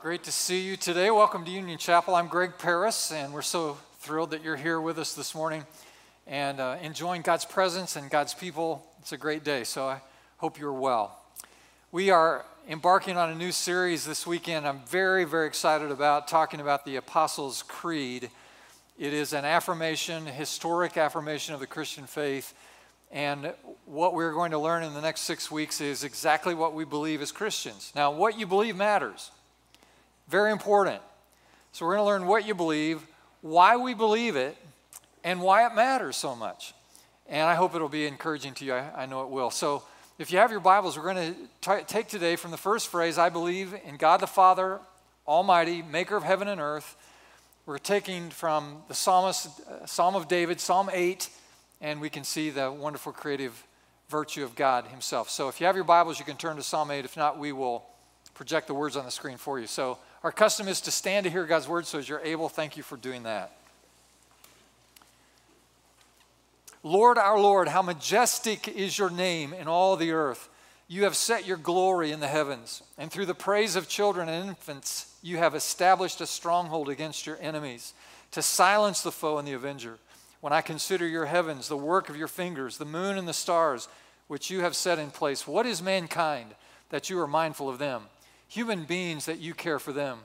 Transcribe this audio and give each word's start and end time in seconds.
Great 0.00 0.22
to 0.22 0.30
see 0.30 0.60
you 0.60 0.76
today. 0.76 1.10
Welcome 1.10 1.44
to 1.44 1.50
Union 1.50 1.76
Chapel. 1.76 2.14
I'm 2.14 2.28
Greg 2.28 2.52
Paris, 2.56 3.10
and 3.10 3.32
we're 3.32 3.42
so 3.42 3.76
thrilled 3.98 4.30
that 4.30 4.44
you're 4.44 4.54
here 4.54 4.80
with 4.80 4.96
us 4.96 5.12
this 5.12 5.34
morning 5.34 5.66
and 6.24 6.60
uh, 6.60 6.76
enjoying 6.80 7.22
God's 7.22 7.44
presence 7.44 7.96
and 7.96 8.08
God's 8.08 8.32
people. 8.32 8.86
It's 9.00 9.10
a 9.10 9.16
great 9.16 9.42
day, 9.42 9.64
so 9.64 9.88
I 9.88 10.00
hope 10.36 10.56
you're 10.56 10.72
well. 10.72 11.18
We 11.90 12.10
are 12.10 12.44
embarking 12.68 13.16
on 13.16 13.30
a 13.30 13.34
new 13.34 13.50
series 13.50 14.06
this 14.06 14.24
weekend. 14.24 14.68
I'm 14.68 14.82
very, 14.86 15.24
very 15.24 15.48
excited 15.48 15.90
about 15.90 16.28
talking 16.28 16.60
about 16.60 16.84
the 16.84 16.94
Apostles' 16.94 17.64
Creed. 17.64 18.30
It 19.00 19.12
is 19.12 19.32
an 19.32 19.44
affirmation, 19.44 20.26
historic 20.26 20.96
affirmation 20.96 21.54
of 21.54 21.60
the 21.60 21.66
Christian 21.66 22.04
faith. 22.04 22.54
And 23.10 23.52
what 23.84 24.14
we're 24.14 24.32
going 24.32 24.52
to 24.52 24.58
learn 24.60 24.84
in 24.84 24.94
the 24.94 25.00
next 25.00 25.22
six 25.22 25.50
weeks 25.50 25.80
is 25.80 26.04
exactly 26.04 26.54
what 26.54 26.72
we 26.72 26.84
believe 26.84 27.20
as 27.20 27.32
Christians. 27.32 27.92
Now, 27.96 28.12
what 28.12 28.38
you 28.38 28.46
believe 28.46 28.76
matters. 28.76 29.32
Very 30.28 30.52
important. 30.52 31.00
So, 31.72 31.86
we're 31.86 31.96
going 31.96 32.04
to 32.04 32.10
learn 32.10 32.26
what 32.26 32.46
you 32.46 32.54
believe, 32.54 33.06
why 33.40 33.76
we 33.76 33.94
believe 33.94 34.36
it, 34.36 34.56
and 35.24 35.40
why 35.40 35.66
it 35.66 35.74
matters 35.74 36.16
so 36.16 36.34
much. 36.34 36.74
And 37.28 37.48
I 37.48 37.54
hope 37.54 37.74
it'll 37.74 37.88
be 37.88 38.06
encouraging 38.06 38.54
to 38.54 38.64
you. 38.64 38.74
I, 38.74 39.02
I 39.02 39.06
know 39.06 39.22
it 39.22 39.30
will. 39.30 39.50
So, 39.50 39.82
if 40.18 40.32
you 40.32 40.38
have 40.38 40.50
your 40.50 40.60
Bibles, 40.60 40.98
we're 40.98 41.14
going 41.14 41.36
to 41.62 41.84
take 41.84 42.08
today 42.08 42.36
from 42.36 42.50
the 42.50 42.56
first 42.56 42.88
phrase 42.88 43.18
I 43.18 43.28
believe 43.28 43.74
in 43.84 43.96
God 43.96 44.20
the 44.20 44.26
Father, 44.26 44.80
Almighty, 45.26 45.80
maker 45.80 46.16
of 46.16 46.24
heaven 46.24 46.48
and 46.48 46.60
earth. 46.60 46.96
We're 47.66 47.78
taking 47.78 48.30
from 48.30 48.82
the 48.88 48.94
psalmist, 48.94 49.60
uh, 49.60 49.86
Psalm 49.86 50.16
of 50.16 50.26
David, 50.26 50.58
Psalm 50.58 50.90
8, 50.92 51.28
and 51.80 52.00
we 52.00 52.10
can 52.10 52.24
see 52.24 52.50
the 52.50 52.72
wonderful 52.72 53.12
creative 53.12 53.62
virtue 54.08 54.42
of 54.42 54.56
God 54.56 54.86
Himself. 54.86 55.30
So, 55.30 55.48
if 55.48 55.60
you 55.60 55.66
have 55.66 55.76
your 55.76 55.84
Bibles, 55.84 56.18
you 56.18 56.24
can 56.24 56.36
turn 56.36 56.56
to 56.56 56.62
Psalm 56.62 56.90
8. 56.90 57.04
If 57.04 57.16
not, 57.16 57.38
we 57.38 57.52
will 57.52 57.84
project 58.34 58.66
the 58.66 58.74
words 58.74 58.96
on 58.96 59.04
the 59.04 59.10
screen 59.10 59.36
for 59.36 59.60
you. 59.60 59.66
So, 59.66 59.98
our 60.22 60.32
custom 60.32 60.68
is 60.68 60.80
to 60.82 60.90
stand 60.90 61.24
to 61.24 61.30
hear 61.30 61.46
God's 61.46 61.68
word, 61.68 61.86
so 61.86 61.98
as 61.98 62.08
you're 62.08 62.20
able, 62.20 62.48
thank 62.48 62.76
you 62.76 62.82
for 62.82 62.96
doing 62.96 63.22
that. 63.22 63.52
Lord, 66.82 67.18
our 67.18 67.38
Lord, 67.38 67.68
how 67.68 67.82
majestic 67.82 68.68
is 68.68 68.98
your 68.98 69.10
name 69.10 69.52
in 69.52 69.68
all 69.68 69.96
the 69.96 70.12
earth. 70.12 70.48
You 70.86 71.04
have 71.04 71.16
set 71.16 71.46
your 71.46 71.56
glory 71.56 72.12
in 72.12 72.20
the 72.20 72.28
heavens, 72.28 72.82
and 72.96 73.10
through 73.10 73.26
the 73.26 73.34
praise 73.34 73.76
of 73.76 73.88
children 73.88 74.28
and 74.28 74.48
infants, 74.48 75.14
you 75.22 75.36
have 75.36 75.54
established 75.54 76.20
a 76.20 76.26
stronghold 76.26 76.88
against 76.88 77.26
your 77.26 77.38
enemies 77.40 77.92
to 78.30 78.42
silence 78.42 79.02
the 79.02 79.12
foe 79.12 79.38
and 79.38 79.46
the 79.46 79.52
avenger. 79.52 79.98
When 80.40 80.52
I 80.52 80.62
consider 80.62 81.06
your 81.06 81.26
heavens, 81.26 81.68
the 81.68 81.76
work 81.76 82.08
of 82.08 82.16
your 82.16 82.28
fingers, 82.28 82.78
the 82.78 82.84
moon 82.84 83.18
and 83.18 83.28
the 83.28 83.32
stars, 83.32 83.88
which 84.28 84.50
you 84.50 84.60
have 84.60 84.76
set 84.76 84.98
in 84.98 85.10
place, 85.10 85.46
what 85.46 85.66
is 85.66 85.82
mankind 85.82 86.54
that 86.90 87.10
you 87.10 87.18
are 87.20 87.26
mindful 87.26 87.68
of 87.68 87.78
them? 87.78 88.04
Human 88.48 88.84
beings 88.84 89.26
that 89.26 89.38
you 89.38 89.54
care 89.54 89.78
for 89.78 89.92
them. 89.92 90.18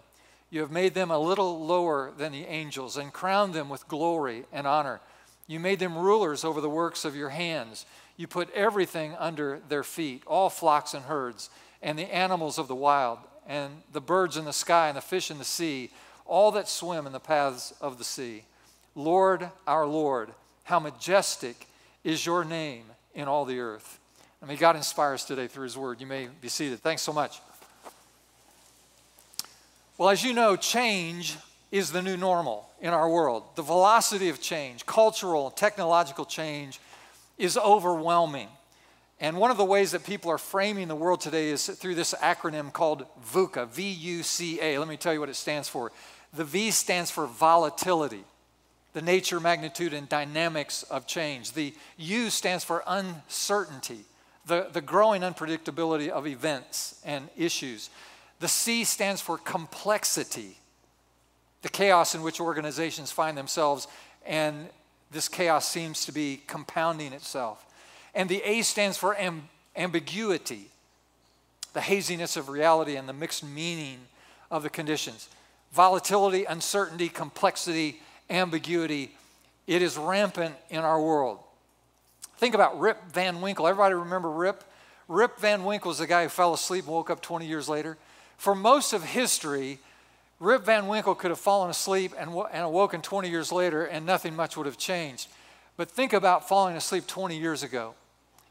You 0.50 0.62
have 0.62 0.72
made 0.72 0.94
them 0.94 1.12
a 1.12 1.20
little 1.20 1.66
lower 1.66 2.12
than 2.18 2.32
the 2.32 2.46
angels 2.46 2.98
and 2.98 3.12
crowned 3.12 3.54
them 3.54 3.70
with 3.70 3.88
glory 3.88 4.46
and 4.52 4.66
honor. 4.66 5.02
You 5.48 5.60
made 5.60 5.80
them 5.80 5.98
rulers 5.98 6.44
over 6.44 6.62
the 6.62 6.70
works 6.70 7.06
of 7.06 7.16
your 7.16 7.30
hands. 7.30 7.86
You 8.18 8.28
put 8.28 8.52
everything 8.52 9.16
under 9.20 9.60
their 9.68 9.84
feet, 9.84 10.24
all 10.26 10.50
flocks 10.50 10.94
and 10.94 11.06
herds, 11.06 11.50
and 11.82 11.98
the 11.98 12.14
animals 12.14 12.58
of 12.58 12.68
the 12.68 12.76
wild, 12.76 13.20
and 13.48 13.82
the 13.92 14.00
birds 14.00 14.38
in 14.38 14.46
the 14.46 14.54
sky, 14.54 14.88
and 14.88 14.98
the 14.98 15.02
fish 15.02 15.32
in 15.32 15.38
the 15.38 15.44
sea, 15.44 15.90
all 16.26 16.52
that 16.52 16.70
swim 16.70 17.06
in 17.06 17.14
the 17.14 17.20
paths 17.20 17.74
of 17.82 17.98
the 17.98 18.04
sea. 18.04 18.44
Lord, 18.96 19.50
our 19.68 19.86
Lord, 19.86 20.30
how 20.64 20.80
majestic 20.80 21.68
is 22.04 22.26
your 22.26 22.46
name 22.46 22.86
in 23.16 23.28
all 23.28 23.44
the 23.44 23.60
earth. 23.60 24.00
And 24.40 24.50
may 24.50 24.56
God 24.56 24.76
inspire 24.76 25.14
us 25.14 25.26
today 25.26 25.48
through 25.48 25.64
his 25.64 25.78
word. 25.78 26.00
You 26.00 26.08
may 26.08 26.28
be 26.42 26.50
seated. 26.50 26.80
Thanks 26.80 27.02
so 27.02 27.14
much. 27.14 27.40
Well, 29.98 30.10
as 30.10 30.24
you 30.24 30.34
know, 30.34 30.56
change 30.56 31.38
is 31.72 31.92
the 31.92 32.02
new 32.02 32.18
normal 32.18 32.68
in 32.82 32.94
our 32.94 33.08
world. 33.08 33.44
The 33.56 33.62
velocity 33.62 34.30
of 34.30 34.42
change, 34.42 34.86
cultural, 34.86 35.52
technological 35.52 36.26
change, 36.26 36.80
is 37.38 37.58
overwhelming. 37.58 38.48
And 39.20 39.38
one 39.38 39.52
of 39.52 39.58
the 39.58 39.66
ways 39.66 39.92
that 39.92 40.04
people 40.04 40.32
are 40.32 40.40
framing 40.40 40.88
the 40.88 40.96
world 40.96 41.22
today 41.22 41.50
is 41.50 41.68
through 41.68 41.96
this 41.96 42.14
acronym 42.16 42.74
called 42.74 43.06
VUCA, 43.32 43.70
V 43.70 43.90
U 43.90 44.24
C 44.24 44.60
A. 44.60 44.80
Let 44.80 44.88
me 44.88 44.98
tell 44.98 45.14
you 45.14 45.20
what 45.20 45.30
it 45.30 45.36
stands 45.36 45.70
for. 45.70 45.92
The 46.34 46.44
V 46.44 46.72
stands 46.72 47.12
for 47.12 47.28
volatility, 47.28 48.24
the 48.94 49.02
nature, 49.02 49.40
magnitude, 49.40 49.94
and 49.94 50.10
dynamics 50.10 50.84
of 50.84 51.06
change. 51.06 51.54
The 51.54 51.74
U 51.98 52.32
stands 52.32 52.64
for 52.64 52.84
uncertainty, 52.88 54.00
the, 54.48 54.70
the 54.74 54.82
growing 54.82 55.22
unpredictability 55.22 56.10
of 56.10 56.26
events 56.26 57.00
and 57.06 57.30
issues. 57.38 57.92
The 58.40 58.48
C 58.48 58.84
stands 58.84 59.22
for 59.22 59.38
complexity, 59.38 60.58
the 61.62 61.70
chaos 61.70 62.16
in 62.16 62.22
which 62.22 62.40
organizations 62.40 63.12
find 63.12 63.38
themselves, 63.38 63.88
and 64.26 64.70
this 65.12 65.30
chaos 65.30 65.68
seems 65.68 66.06
to 66.06 66.12
be 66.12 66.42
compounding 66.48 67.14
itself. 67.14 67.66
And 68.14 68.28
the 68.28 68.42
A 68.44 68.62
stands 68.62 68.98
for 68.98 69.16
amb- 69.16 69.44
ambiguity, 69.76 70.70
the 71.74 71.82
haziness 71.82 72.36
of 72.36 72.50
reality 72.50 72.96
and 72.96 73.08
the 73.08 73.14
mixed 73.14 73.44
meaning 73.44 74.00
of 74.52 74.64
the 74.64 74.70
conditions. 74.70 75.30
Volatility, 75.72 76.46
uncertainty, 76.46 77.10
complexity, 77.10 78.02
ambiguity, 78.30 79.16
it 79.66 79.82
is 79.82 79.98
rampant 79.98 80.56
in 80.70 80.80
our 80.80 81.02
world. 81.02 81.40
Think 82.38 82.56
about 82.56 82.80
Rip 82.80 82.98
Van 83.12 83.42
Winkle. 83.42 83.68
Everybody 83.68 83.96
remember 83.96 84.30
Rip? 84.30 84.64
Rip 85.08 85.40
Van 85.40 85.64
Winkle 85.64 85.90
was 85.90 86.00
the 86.00 86.08
guy 86.08 86.24
who 86.24 86.30
fell 86.30 86.54
asleep 86.54 86.86
and 86.86 86.94
woke 86.94 87.10
up 87.10 87.22
20 87.22 87.48
years 87.48 87.70
later. 87.70 87.98
For 88.38 88.56
most 88.56 88.94
of 88.94 89.04
history, 89.04 89.80
Rip 90.40 90.66
Van 90.66 90.88
Winkle 90.88 91.16
could 91.16 91.32
have 91.32 91.40
fallen 91.40 91.70
asleep 91.70 92.14
and, 92.18 92.32
and 92.52 92.66
awoken 92.66 93.02
20 93.02 93.30
years 93.30 93.52
later, 93.52 93.86
and 93.86 94.06
nothing 94.06 94.36
much 94.36 94.58
would 94.58 94.66
have 94.66 94.78
changed. 94.78 95.28
But 95.78 95.90
think 95.90 96.14
about 96.14 96.48
falling 96.48 96.76
asleep 96.76 97.08
20 97.08 97.38
years 97.38 97.64
ago 97.64 97.96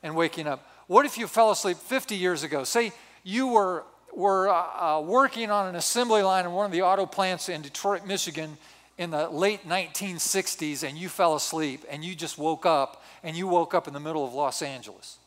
and 0.03 0.17
waking 0.17 0.47
up. 0.47 0.67
What 0.87 1.07
if 1.07 1.19
you 1.19 1.27
fell 1.27 1.51
asleep 1.51 1.77
50 1.77 2.17
years 2.17 2.43
ago? 2.43 2.65
Say 2.65 2.93
you 3.23 3.49
were, 3.49 3.85
were 4.15 4.49
uh, 4.49 4.99
uh, 4.99 5.01
working 5.01 5.51
on 5.51 5.69
an 5.69 5.77
assembly 5.77 6.23
line 6.23 6.45
in 6.45 6.53
one 6.53 6.67
of 6.67 6.73
the 6.73 6.83
auto 6.83 7.07
plants 7.07 7.49
in 7.49 7.63
Detroit, 7.63 8.07
Michigan 8.07 8.57
in 8.99 9.11
the 9.11 9.29
late 9.29 9.67
1960s, 9.69 10.87
and 10.87 10.99
you 10.99 11.09
fell 11.09 11.35
asleep 11.35 11.85
and 11.91 12.05
you 12.05 12.15
just 12.15 12.39
woke 12.39 12.67
up 12.67 13.03
and 13.23 13.37
you 13.37 13.47
woke 13.47 13.75
up 13.75 13.87
in 13.87 13.95
the 13.95 14.01
middle 14.01 14.27
of 14.27 14.35
Los 14.35 14.63
Angeles. 14.63 15.19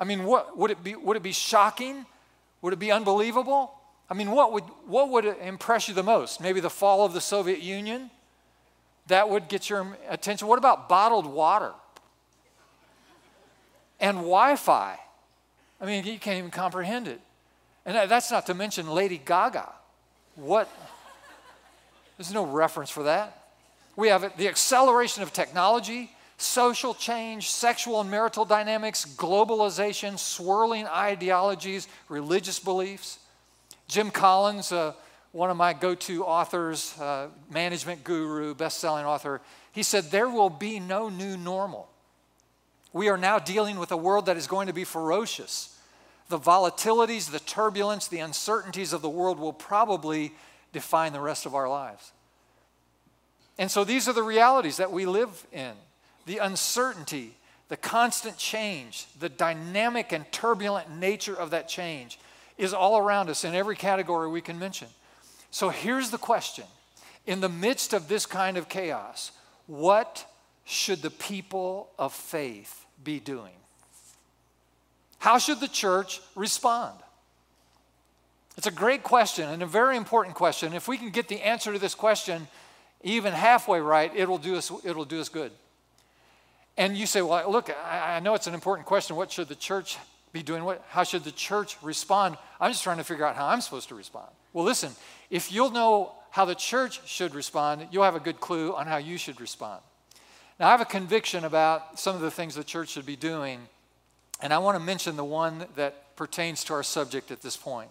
I 0.00 0.04
mean, 0.04 0.24
what, 0.24 0.56
would, 0.58 0.70
it 0.70 0.82
be, 0.82 0.96
would 0.96 1.16
it 1.16 1.22
be 1.22 1.32
shocking? 1.32 2.06
Would 2.62 2.72
it 2.72 2.78
be 2.78 2.90
unbelievable? 2.90 3.74
I 4.08 4.14
mean, 4.14 4.30
what 4.30 4.52
would, 4.52 4.64
what 4.86 5.10
would 5.10 5.24
impress 5.24 5.88
you 5.88 5.94
the 5.94 6.02
most? 6.02 6.40
Maybe 6.40 6.60
the 6.60 6.70
fall 6.70 7.04
of 7.04 7.12
the 7.12 7.20
Soviet 7.20 7.60
Union? 7.60 8.10
That 9.08 9.28
would 9.28 9.48
get 9.48 9.68
your 9.68 9.96
attention. 10.08 10.48
What 10.48 10.58
about 10.58 10.88
bottled 10.88 11.26
water? 11.26 11.72
And 14.00 14.18
Wi 14.18 14.56
Fi? 14.56 14.98
I 15.80 15.86
mean, 15.86 16.04
you 16.04 16.18
can't 16.18 16.38
even 16.38 16.50
comprehend 16.50 17.08
it. 17.08 17.20
And 17.84 18.10
that's 18.10 18.30
not 18.30 18.46
to 18.46 18.54
mention 18.54 18.88
Lady 18.88 19.20
Gaga. 19.22 19.68
What? 20.36 20.68
There's 22.16 22.32
no 22.32 22.46
reference 22.46 22.90
for 22.90 23.02
that. 23.04 23.48
We 23.96 24.08
have 24.08 24.36
the 24.36 24.48
acceleration 24.48 25.22
of 25.22 25.32
technology, 25.32 26.12
social 26.42 26.94
change, 26.94 27.50
sexual 27.50 28.00
and 28.00 28.10
marital 28.10 28.44
dynamics, 28.44 29.04
globalization, 29.16 30.18
swirling 30.18 30.86
ideologies, 30.86 31.88
religious 32.08 32.58
beliefs. 32.58 33.18
Jim 33.88 34.10
Collins, 34.10 34.72
uh, 34.72 34.92
one 35.32 35.50
of 35.50 35.56
my 35.56 35.72
go 35.72 35.94
to 35.94 36.24
authors, 36.24 36.98
uh, 37.00 37.28
management 37.50 38.04
guru, 38.04 38.54
best 38.54 38.78
selling 38.78 39.04
author, 39.04 39.40
he 39.72 39.82
said, 39.82 40.04
There 40.04 40.28
will 40.28 40.50
be 40.50 40.78
no 40.78 41.08
new 41.08 41.36
normal. 41.36 41.88
We 42.92 43.08
are 43.08 43.16
now 43.16 43.38
dealing 43.38 43.78
with 43.78 43.90
a 43.90 43.96
world 43.96 44.26
that 44.26 44.36
is 44.36 44.46
going 44.46 44.66
to 44.66 44.74
be 44.74 44.84
ferocious. 44.84 45.78
The 46.28 46.38
volatilities, 46.38 47.30
the 47.30 47.40
turbulence, 47.40 48.08
the 48.08 48.18
uncertainties 48.18 48.92
of 48.92 49.02
the 49.02 49.08
world 49.08 49.38
will 49.38 49.52
probably 49.52 50.32
define 50.72 51.12
the 51.12 51.20
rest 51.20 51.46
of 51.46 51.54
our 51.54 51.68
lives. 51.68 52.12
And 53.58 53.70
so 53.70 53.84
these 53.84 54.08
are 54.08 54.12
the 54.12 54.22
realities 54.22 54.78
that 54.78 54.92
we 54.92 55.06
live 55.06 55.46
in 55.52 55.72
the 56.26 56.38
uncertainty, 56.38 57.34
the 57.68 57.76
constant 57.76 58.36
change, 58.36 59.06
the 59.18 59.28
dynamic 59.28 60.12
and 60.12 60.30
turbulent 60.32 60.90
nature 60.90 61.34
of 61.34 61.50
that 61.50 61.68
change 61.68 62.18
is 62.58 62.74
all 62.74 62.98
around 62.98 63.30
us 63.30 63.44
in 63.44 63.54
every 63.54 63.76
category 63.76 64.28
we 64.28 64.40
can 64.40 64.58
mention. 64.58 64.88
So 65.50 65.68
here's 65.68 66.10
the 66.10 66.18
question 66.18 66.64
In 67.26 67.40
the 67.40 67.48
midst 67.48 67.92
of 67.92 68.08
this 68.08 68.26
kind 68.26 68.56
of 68.56 68.68
chaos, 68.68 69.32
what 69.66 70.26
should 70.64 71.02
the 71.02 71.10
people 71.10 71.90
of 71.98 72.12
faith 72.12 72.84
be 73.02 73.20
doing? 73.20 73.54
How 75.18 75.38
should 75.38 75.60
the 75.60 75.68
church 75.68 76.20
respond? 76.34 76.98
It's 78.56 78.66
a 78.66 78.72
great 78.72 79.02
question 79.02 79.48
and 79.48 79.62
a 79.62 79.66
very 79.66 79.96
important 79.96 80.34
question. 80.34 80.74
If 80.74 80.88
we 80.88 80.98
can 80.98 81.10
get 81.10 81.28
the 81.28 81.40
answer 81.40 81.72
to 81.72 81.78
this 81.78 81.94
question 81.94 82.48
even 83.02 83.32
halfway 83.32 83.80
right, 83.80 84.12
it'll 84.14 84.38
do 84.38 84.56
us, 84.56 84.70
it'll 84.84 85.04
do 85.04 85.20
us 85.20 85.28
good. 85.28 85.52
And 86.76 86.96
you 86.96 87.06
say, 87.06 87.22
well, 87.22 87.50
look, 87.50 87.70
I, 87.84 88.20
know 88.20 88.34
it's 88.34 88.46
an 88.46 88.54
important 88.54 88.86
question. 88.86 89.16
What 89.16 89.30
should 89.30 89.48
the 89.48 89.54
church 89.54 89.98
be 90.32 90.42
doing 90.42 90.64
what? 90.64 90.84
How 90.88 91.04
should 91.04 91.24
the 91.24 91.32
church 91.32 91.76
respond? 91.82 92.36
I'm 92.60 92.70
just 92.70 92.82
trying 92.82 92.96
to 92.96 93.04
figure 93.04 93.26
out 93.26 93.36
how 93.36 93.46
I'm 93.46 93.60
supposed 93.60 93.88
to 93.90 93.94
respond. 93.94 94.28
Well, 94.52 94.64
listen, 94.64 94.92
if 95.28 95.52
you'll 95.52 95.70
know 95.70 96.12
how 96.30 96.46
the 96.46 96.54
church 96.54 97.06
should 97.06 97.34
respond, 97.34 97.88
you'll 97.90 98.04
have 98.04 98.16
a 98.16 98.20
good 98.20 98.40
clue 98.40 98.74
on 98.74 98.86
how 98.86 98.96
you 98.96 99.18
should 99.18 99.40
respond. 99.40 99.82
Now, 100.58 100.68
I 100.68 100.70
have 100.70 100.80
a 100.80 100.86
conviction 100.86 101.44
about 101.44 101.98
some 101.98 102.14
of 102.14 102.22
the 102.22 102.30
things 102.30 102.54
the 102.54 102.64
church 102.64 102.90
should 102.90 103.04
be 103.06 103.16
doing, 103.16 103.60
and 104.40 104.52
I 104.52 104.58
want 104.58 104.76
to 104.76 104.82
mention 104.82 105.16
the 105.16 105.24
one 105.24 105.66
that 105.76 106.16
pertains 106.16 106.64
to 106.64 106.74
our 106.74 106.82
subject 106.82 107.30
at 107.30 107.42
this 107.42 107.56
point. 107.56 107.90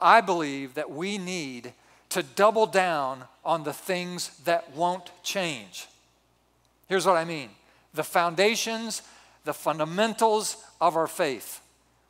I 0.00 0.20
believe 0.20 0.74
that 0.74 0.90
we 0.90 1.18
need 1.18 1.72
to 2.10 2.22
double 2.22 2.66
down 2.66 3.24
on 3.44 3.64
the 3.64 3.72
things 3.72 4.38
that 4.44 4.74
won't 4.74 5.10
change. 5.22 5.88
Here's 6.88 7.06
what 7.06 7.16
I 7.16 7.24
mean 7.24 7.50
the 7.96 8.04
foundations, 8.04 9.02
the 9.44 9.54
fundamentals 9.54 10.56
of 10.80 10.96
our 10.96 11.06
faith. 11.06 11.60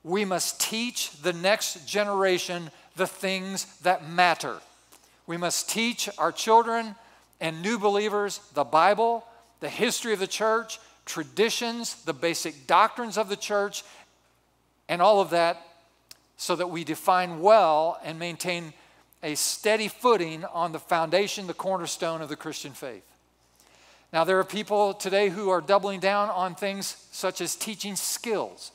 We 0.04 0.24
must 0.24 0.60
teach 0.60 1.10
the 1.22 1.32
next 1.32 1.86
generation 1.88 2.70
the 2.96 3.06
things 3.06 3.64
that 3.80 4.08
matter. 4.08 4.58
We 5.26 5.36
must 5.36 5.70
teach 5.70 6.08
our 6.18 6.32
children 6.32 6.94
and 7.40 7.62
new 7.62 7.78
believers 7.78 8.40
the 8.54 8.64
Bible, 8.64 9.24
the 9.60 9.68
history 9.68 10.12
of 10.12 10.18
the 10.18 10.26
church, 10.26 10.78
traditions, 11.04 12.02
the 12.04 12.12
basic 12.12 12.66
doctrines 12.66 13.18
of 13.18 13.28
the 13.28 13.36
church, 13.36 13.84
and 14.88 15.02
all 15.02 15.20
of 15.20 15.30
that 15.30 15.62
so 16.36 16.54
that 16.56 16.70
we 16.70 16.84
define 16.84 17.40
well 17.40 17.98
and 18.04 18.18
maintain 18.18 18.72
a 19.22 19.34
steady 19.34 19.88
footing 19.88 20.44
on 20.44 20.72
the 20.72 20.78
foundation, 20.78 21.46
the 21.46 21.54
cornerstone 21.54 22.20
of 22.20 22.28
the 22.28 22.36
Christian 22.36 22.72
faith. 22.72 23.02
Now, 24.16 24.24
there 24.24 24.38
are 24.38 24.44
people 24.44 24.94
today 24.94 25.28
who 25.28 25.50
are 25.50 25.60
doubling 25.60 26.00
down 26.00 26.30
on 26.30 26.54
things 26.54 27.06
such 27.12 27.42
as 27.42 27.54
teaching 27.54 27.96
skills. 27.96 28.72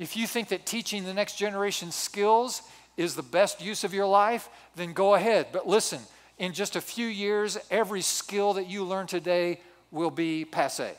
If 0.00 0.16
you 0.16 0.26
think 0.26 0.48
that 0.48 0.66
teaching 0.66 1.04
the 1.04 1.14
next 1.14 1.36
generation 1.36 1.92
skills 1.92 2.62
is 2.96 3.14
the 3.14 3.22
best 3.22 3.62
use 3.62 3.84
of 3.84 3.94
your 3.94 4.06
life, 4.06 4.48
then 4.74 4.92
go 4.92 5.14
ahead. 5.14 5.46
But 5.52 5.68
listen, 5.68 6.00
in 6.38 6.52
just 6.54 6.74
a 6.74 6.80
few 6.80 7.06
years, 7.06 7.56
every 7.70 8.00
skill 8.00 8.54
that 8.54 8.68
you 8.68 8.82
learn 8.82 9.06
today 9.06 9.60
will 9.92 10.10
be 10.10 10.44
passe. 10.44 10.96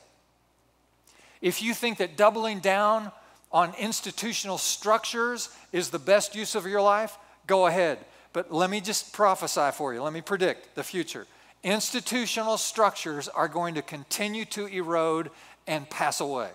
If 1.42 1.62
you 1.62 1.74
think 1.74 1.98
that 1.98 2.16
doubling 2.16 2.62
down 2.62 3.12
on 3.52 3.74
institutional 3.78 4.58
structures 4.58 5.50
is 5.74 5.90
the 5.90 6.00
best 6.00 6.34
use 6.34 6.56
of 6.56 6.66
your 6.66 6.82
life, 6.82 7.18
go 7.46 7.68
ahead. 7.68 7.98
But 8.32 8.54
let 8.54 8.70
me 8.70 8.80
just 8.80 9.12
prophesy 9.12 9.72
for 9.74 9.94
you. 9.94 10.02
Let 10.02 10.14
me 10.14 10.22
predict 10.22 10.76
the 10.76 10.84
future. 10.84 11.28
Institutional 11.64 12.58
structures 12.58 13.28
are 13.28 13.48
going 13.48 13.76
to 13.76 13.82
continue 13.82 14.46
to 14.46 14.66
erode 14.66 15.30
and 15.68 15.90
pass 15.90 16.20
away. 16.20 16.50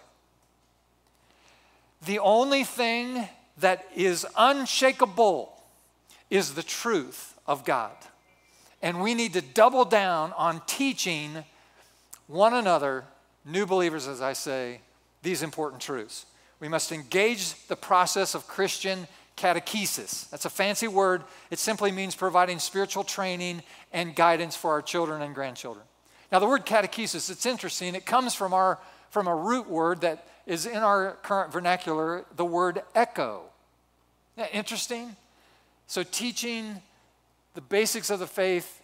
The 2.04 2.18
only 2.18 2.64
thing 2.64 3.28
that 3.58 3.86
is 3.94 4.26
unshakable 4.36 5.52
is 6.28 6.54
the 6.54 6.62
truth 6.62 7.34
of 7.46 7.64
God. 7.64 7.94
And 8.82 9.00
we 9.00 9.14
need 9.14 9.32
to 9.34 9.40
double 9.40 9.84
down 9.84 10.32
on 10.36 10.60
teaching 10.66 11.44
one 12.26 12.54
another, 12.54 13.04
new 13.44 13.64
believers, 13.64 14.08
as 14.08 14.20
I 14.20 14.32
say, 14.32 14.80
these 15.22 15.42
important 15.42 15.80
truths. 15.80 16.26
We 16.60 16.68
must 16.68 16.92
engage 16.92 17.66
the 17.68 17.76
process 17.76 18.34
of 18.34 18.46
Christian 18.46 19.06
catechesis. 19.36 20.28
That's 20.30 20.44
a 20.44 20.50
fancy 20.50 20.88
word. 20.88 21.22
It 21.50 21.58
simply 21.58 21.92
means 21.92 22.14
providing 22.14 22.58
spiritual 22.58 23.04
training 23.04 23.62
and 23.92 24.14
guidance 24.14 24.56
for 24.56 24.70
our 24.70 24.82
children 24.82 25.22
and 25.22 25.34
grandchildren. 25.34 25.84
Now, 26.32 26.38
the 26.38 26.46
word 26.46 26.66
catechesis, 26.66 27.30
it's 27.30 27.46
interesting. 27.46 27.94
It 27.94 28.06
comes 28.06 28.34
from, 28.34 28.52
our, 28.52 28.78
from 29.10 29.28
a 29.28 29.34
root 29.34 29.68
word 29.68 30.00
that 30.00 30.26
is 30.46 30.66
in 30.66 30.78
our 30.78 31.18
current 31.22 31.52
vernacular, 31.52 32.24
the 32.36 32.44
word 32.44 32.82
echo. 32.94 33.42
Isn't 34.36 34.50
that 34.50 34.56
interesting? 34.56 35.16
So, 35.86 36.02
teaching 36.02 36.82
the 37.54 37.60
basics 37.60 38.10
of 38.10 38.18
the 38.18 38.26
faith 38.26 38.82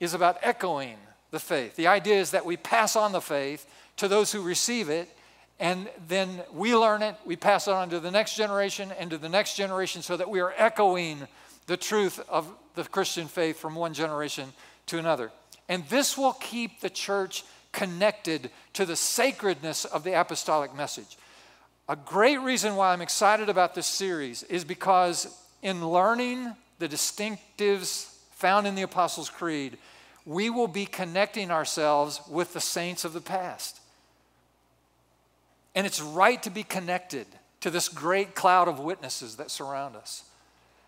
is 0.00 0.14
about 0.14 0.38
echoing 0.42 0.96
the 1.30 1.40
faith. 1.40 1.76
The 1.76 1.86
idea 1.86 2.16
is 2.16 2.30
that 2.32 2.44
we 2.44 2.56
pass 2.56 2.96
on 2.96 3.12
the 3.12 3.20
faith 3.20 3.66
to 3.96 4.08
those 4.08 4.32
who 4.32 4.42
receive 4.42 4.88
it 4.88 5.08
and 5.58 5.88
then 6.08 6.42
we 6.52 6.76
learn 6.76 7.02
it, 7.02 7.16
we 7.24 7.36
pass 7.36 7.66
it 7.66 7.72
on 7.72 7.88
to 7.90 8.00
the 8.00 8.10
next 8.10 8.36
generation 8.36 8.92
and 8.98 9.10
to 9.10 9.18
the 9.18 9.28
next 9.28 9.56
generation 9.56 10.02
so 10.02 10.16
that 10.16 10.28
we 10.28 10.40
are 10.40 10.52
echoing 10.56 11.26
the 11.66 11.76
truth 11.76 12.20
of 12.28 12.50
the 12.74 12.84
Christian 12.84 13.26
faith 13.26 13.58
from 13.58 13.74
one 13.74 13.94
generation 13.94 14.52
to 14.86 14.98
another. 14.98 15.30
And 15.68 15.86
this 15.88 16.16
will 16.16 16.34
keep 16.34 16.80
the 16.80 16.90
church 16.90 17.44
connected 17.72 18.50
to 18.74 18.84
the 18.84 18.96
sacredness 18.96 19.84
of 19.84 20.04
the 20.04 20.18
apostolic 20.18 20.74
message. 20.74 21.16
A 21.88 21.96
great 21.96 22.40
reason 22.40 22.76
why 22.76 22.92
I'm 22.92 23.02
excited 23.02 23.48
about 23.48 23.74
this 23.74 23.86
series 23.86 24.42
is 24.44 24.64
because 24.64 25.28
in 25.62 25.88
learning 25.88 26.54
the 26.78 26.88
distinctives 26.88 28.12
found 28.32 28.66
in 28.66 28.74
the 28.74 28.82
Apostles' 28.82 29.30
Creed, 29.30 29.78
we 30.24 30.50
will 30.50 30.68
be 30.68 30.84
connecting 30.84 31.50
ourselves 31.50 32.20
with 32.28 32.52
the 32.52 32.60
saints 32.60 33.04
of 33.04 33.12
the 33.12 33.20
past. 33.20 33.80
And 35.76 35.86
it's 35.86 36.00
right 36.00 36.42
to 36.42 36.50
be 36.50 36.62
connected 36.64 37.26
to 37.60 37.70
this 37.70 37.88
great 37.88 38.34
cloud 38.34 38.66
of 38.66 38.80
witnesses 38.80 39.36
that 39.36 39.50
surround 39.50 39.94
us. 39.94 40.24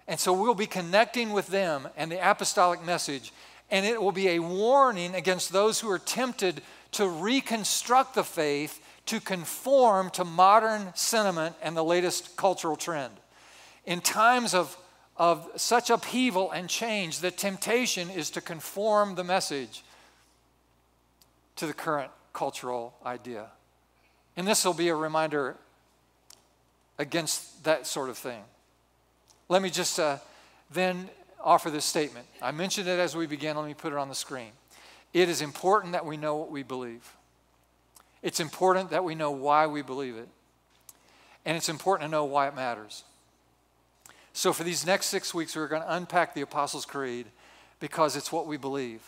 And 0.08 0.18
so 0.18 0.32
we'll 0.32 0.54
be 0.54 0.66
connecting 0.66 1.34
with 1.34 1.48
them 1.48 1.86
and 1.94 2.10
the 2.10 2.30
apostolic 2.30 2.82
message, 2.82 3.30
and 3.70 3.84
it 3.84 4.00
will 4.00 4.12
be 4.12 4.28
a 4.30 4.38
warning 4.38 5.14
against 5.14 5.52
those 5.52 5.78
who 5.78 5.90
are 5.90 5.98
tempted 5.98 6.62
to 6.92 7.06
reconstruct 7.06 8.14
the 8.14 8.24
faith 8.24 8.82
to 9.04 9.20
conform 9.20 10.08
to 10.10 10.24
modern 10.24 10.90
sentiment 10.94 11.54
and 11.60 11.76
the 11.76 11.84
latest 11.84 12.36
cultural 12.38 12.76
trend. 12.76 13.12
In 13.84 14.00
times 14.00 14.54
of, 14.54 14.74
of 15.18 15.50
such 15.56 15.90
upheaval 15.90 16.50
and 16.50 16.66
change, 16.66 17.20
the 17.20 17.30
temptation 17.30 18.08
is 18.08 18.30
to 18.30 18.40
conform 18.40 19.16
the 19.16 19.24
message 19.24 19.84
to 21.56 21.66
the 21.66 21.74
current 21.74 22.10
cultural 22.32 22.94
idea. 23.04 23.48
And 24.38 24.46
this 24.46 24.64
will 24.64 24.72
be 24.72 24.86
a 24.86 24.94
reminder 24.94 25.56
against 26.96 27.64
that 27.64 27.88
sort 27.88 28.08
of 28.08 28.16
thing. 28.16 28.40
Let 29.48 29.62
me 29.62 29.68
just 29.68 29.98
uh, 29.98 30.18
then 30.70 31.10
offer 31.42 31.70
this 31.70 31.84
statement. 31.84 32.24
I 32.40 32.52
mentioned 32.52 32.86
it 32.86 33.00
as 33.00 33.16
we 33.16 33.26
began. 33.26 33.56
Let 33.56 33.66
me 33.66 33.74
put 33.74 33.92
it 33.92 33.98
on 33.98 34.08
the 34.08 34.14
screen. 34.14 34.52
It 35.12 35.28
is 35.28 35.42
important 35.42 35.92
that 35.92 36.06
we 36.06 36.16
know 36.16 36.36
what 36.36 36.52
we 36.52 36.62
believe. 36.62 37.16
It's 38.22 38.38
important 38.38 38.90
that 38.90 39.02
we 39.02 39.16
know 39.16 39.32
why 39.32 39.66
we 39.66 39.82
believe 39.82 40.16
it. 40.16 40.28
And 41.44 41.56
it's 41.56 41.68
important 41.68 42.06
to 42.06 42.10
know 42.12 42.24
why 42.24 42.46
it 42.46 42.54
matters. 42.54 43.02
So, 44.34 44.52
for 44.52 44.62
these 44.62 44.86
next 44.86 45.06
six 45.06 45.34
weeks, 45.34 45.56
we're 45.56 45.66
going 45.66 45.82
to 45.82 45.94
unpack 45.96 46.34
the 46.34 46.42
Apostles' 46.42 46.86
Creed 46.86 47.26
because 47.80 48.14
it's 48.14 48.30
what 48.30 48.46
we 48.46 48.56
believe. 48.56 49.02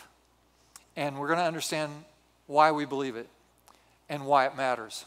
And 0.97 1.17
we're 1.17 1.27
going 1.27 1.39
to 1.39 1.45
understand 1.45 1.93
why 2.47 2.73
we 2.73 2.83
believe 2.83 3.15
it 3.15 3.29
and 4.09 4.25
why 4.25 4.45
it 4.45 4.57
matters. 4.57 5.05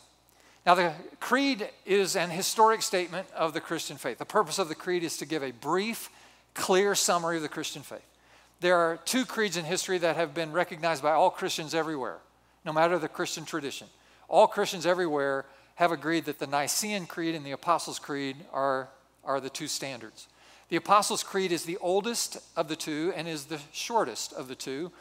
Now, 0.67 0.75
the 0.75 0.95
creed 1.21 1.69
is 1.85 2.17
an 2.17 2.31
historic 2.31 2.81
statement 2.81 3.29
of 3.37 3.53
the 3.53 3.61
Christian 3.61 3.99
faith. 3.99 4.19
The 4.19 4.25
purpose 4.25 4.59
of 4.59 4.69
the 4.69 4.75
creed 4.75 5.05
is 5.05 5.19
to 5.19 5.27
give 5.27 5.43
a 5.43 5.51
brief, 5.51 6.09
clear 6.55 6.95
summary 6.95 7.37
of 7.37 7.43
the 7.43 7.49
Christian 7.51 7.83
faith. 7.83 8.07
There 8.61 8.79
are 8.79 8.97
two 9.05 9.27
creeds 9.27 9.59
in 9.59 9.67
history 9.67 9.99
that 9.99 10.17
have 10.17 10.33
been 10.33 10.53
recognized 10.53 11.03
by 11.03 11.13
all 11.13 11.31
Christians 11.31 11.75
everywhere, 11.75 12.19
no 12.65 12.73
matter 12.73 12.99
the 12.99 13.09
Christian 13.09 13.45
tradition. 13.45 13.89
All 14.27 14.47
Christians 14.47 14.87
everywhere 14.87 15.45
have 15.75 15.93
agreed 15.93 16.25
that 16.25 16.39
the 16.39 16.47
Nicene 16.47 17.05
Creed 17.05 17.35
and 17.35 17.45
the 17.45 17.51
Apostles' 17.51 17.99
Creed 17.99 18.37
are, 18.53 18.89
are 19.23 19.41
the 19.41 19.51
two 19.51 19.69
standards. 19.69 20.29
The 20.71 20.77
Apostles' 20.77 21.23
Creed 21.23 21.53
is 21.53 21.65
the 21.65 21.77
oldest 21.79 22.39
of 22.57 22.69
the 22.69 22.77
two 22.77 23.13
and 23.15 23.29
is 23.29 23.47
the 23.47 23.61
shortest 23.73 24.33
of 24.33 24.49
the 24.49 24.55
two. 24.55 24.93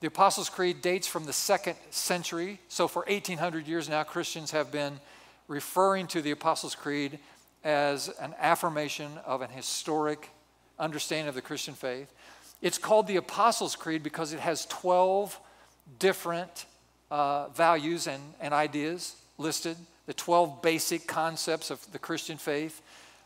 The 0.00 0.08
Apostles' 0.08 0.48
Creed 0.48 0.82
dates 0.82 1.06
from 1.06 1.26
the 1.26 1.32
second 1.32 1.76
century, 1.90 2.58
so 2.68 2.88
for 2.88 3.04
1800 3.06 3.68
years 3.68 3.88
now, 3.88 4.02
Christians 4.02 4.50
have 4.50 4.72
been 4.72 4.98
referring 5.48 6.06
to 6.08 6.22
the 6.22 6.30
Apostles' 6.30 6.74
Creed 6.74 7.18
as 7.64 8.08
an 8.20 8.34
affirmation 8.38 9.18
of 9.24 9.40
an 9.42 9.50
historic 9.50 10.30
understanding 10.78 11.28
of 11.28 11.34
the 11.34 11.42
Christian 11.42 11.74
faith. 11.74 12.12
It's 12.60 12.78
called 12.78 13.06
the 13.06 13.16
Apostles' 13.16 13.76
Creed 13.76 14.02
because 14.02 14.32
it 14.32 14.40
has 14.40 14.66
12 14.66 15.38
different 15.98 16.66
uh, 17.10 17.48
values 17.48 18.06
and, 18.06 18.22
and 18.40 18.54
ideas 18.54 19.16
listed, 19.38 19.76
the 20.06 20.14
12 20.14 20.62
basic 20.62 21.06
concepts 21.06 21.70
of 21.70 21.90
the 21.92 21.98
Christian 21.98 22.38
faith, 22.38 22.80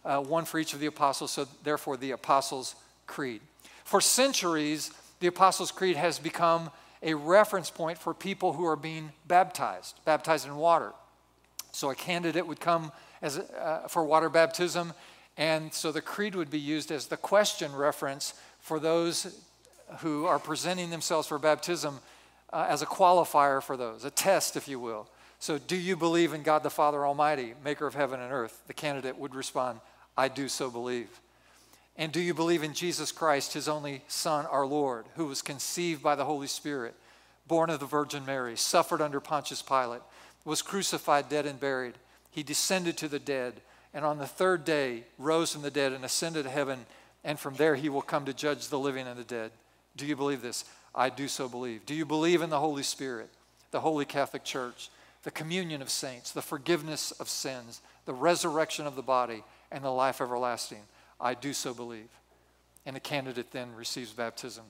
uh, 0.05 0.21
one 0.21 0.45
for 0.45 0.59
each 0.59 0.73
of 0.73 0.81
the 0.81 0.87
apostles, 0.87 1.33
so 1.33 1.47
therefore 1.63 1.97
the 1.97 2.13
Apostles' 2.13 2.75
Creed. 3.07 3.41
For 3.85 4.01
centuries, 4.01 4.91
the 5.21 5.27
Apostles' 5.27 5.71
Creed 5.71 5.97
has 5.97 6.19
become 6.19 6.71
a 7.03 7.15
reference 7.15 7.71
point 7.71 7.99
for 7.99 8.15
people 8.15 8.53
who 8.53 8.67
are 8.67 8.77
being 8.77 9.13
baptized, 9.27 10.01
baptized 10.05 10.47
in 10.47 10.57
water. 10.57 10.93
So 11.77 11.91
a 11.91 11.95
candidate 11.95 12.47
would 12.47 12.59
come 12.59 12.91
as, 13.21 13.37
uh, 13.37 13.87
for 13.87 14.03
water 14.03 14.31
baptism, 14.31 14.95
and 15.37 15.75
so 15.75 15.93
the 15.93 16.01
creed 16.01 16.35
would 16.35 16.49
be 16.49 16.59
used 16.59 16.91
as 16.91 17.09
the 17.09 17.19
question 17.19 17.75
reference 17.75 18.33
for 18.61 18.81
those 18.81 19.43
who 19.99 20.25
are 20.25 20.39
presenting 20.39 20.89
themselves 20.89 21.29
for 21.29 21.39
baptism 21.39 22.01
uh, 22.51 22.65
as 22.67 22.81
a 22.81 22.87
qualifier 22.87 23.63
for 23.63 23.77
those, 23.77 24.07
a 24.07 24.11
test, 24.11 24.57
if 24.57 24.69
you 24.69 24.81
will. 24.81 25.07
So, 25.39 25.59
do 25.59 25.77
you 25.77 25.97
believe 25.97 26.33
in 26.33 26.43
God 26.43 26.63
the 26.63 26.71
Father 26.71 27.05
Almighty, 27.05 27.53
maker 27.63 27.87
of 27.87 27.95
heaven 27.95 28.21
and 28.21 28.33
earth? 28.33 28.63
The 28.69 28.73
candidate 28.73 29.19
would 29.19 29.35
respond, 29.35 29.81
I 30.17 30.29
do 30.29 30.49
so 30.49 30.71
believe. 30.71 31.21
And 31.99 32.11
do 32.11 32.21
you 32.21 32.33
believe 32.33 32.63
in 32.63 32.73
Jesus 32.73 33.13
Christ, 33.13 33.53
his 33.53 33.69
only 33.69 34.03
Son, 34.09 34.47
our 34.47 34.67
Lord, 34.67 35.05
who 35.17 35.27
was 35.27 35.43
conceived 35.43 36.03
by 36.03 36.15
the 36.15 36.25
Holy 36.25 36.47
Spirit, 36.47 36.95
born 37.47 37.69
of 37.69 37.81
the 37.81 37.87
Virgin 37.87 38.25
Mary, 38.25 38.57
suffered 38.57 39.03
under 39.03 39.21
Pontius 39.21 39.61
Pilate, 39.61 40.01
was 40.47 40.63
crucified, 40.63 41.29
dead, 41.29 41.45
and 41.45 41.61
buried? 41.61 41.95
He 42.31 42.43
descended 42.43 42.97
to 42.99 43.09
the 43.09 43.19
dead, 43.19 43.55
and 43.93 44.05
on 44.05 44.19
the 44.19 44.27
third 44.27 44.65
day 44.65 45.05
rose 45.19 45.53
from 45.53 45.63
the 45.63 45.71
dead 45.71 45.93
and 45.93 46.05
ascended 46.05 46.45
to 46.45 46.51
heaven, 46.51 46.87
and 47.25 47.39
from 47.39 47.55
there 47.55 47.75
he 47.75 47.89
will 47.89 48.03
come 48.03 48.25
to 48.25 48.33
judge 48.33 48.69
the 48.69 48.79
living 48.79 49.07
and 49.07 49.19
the 49.19 49.25
dead. 49.25 49.51
Do 49.97 50.07
you 50.07 50.17
believe 50.17 50.43
this? 50.43 50.65
I 50.95 51.09
do 51.11 51.29
so 51.29 51.49
believe. 51.49 51.85
Do 51.85 51.95
you 51.95 52.07
believe 52.07 52.43
in 52.43 52.51
the 52.51 52.61
Holy 52.61 52.83
Spirit, 52.83 53.29
the 53.71 53.81
Holy 53.81 54.05
Catholic 54.05 54.45
Church, 54.45 54.91
the 55.25 55.31
communion 55.31 55.83
of 55.83 55.91
saints, 55.91 56.31
the 56.31 56.43
forgiveness 56.43 57.11
of 57.13 57.29
sins, 57.29 57.83
the 58.05 58.15
resurrection 58.15 58.87
of 58.87 58.97
the 58.97 59.03
body, 59.03 59.43
and 59.73 59.83
the 59.83 59.91
life 59.91 60.21
everlasting? 60.21 60.83
I 61.21 61.35
do 61.35 61.53
so 61.53 61.75
believe. 61.75 62.09
And 62.85 62.95
the 62.95 63.01
candidate 63.01 63.51
then 63.51 63.75
receives 63.75 64.13
baptism. 64.13 64.65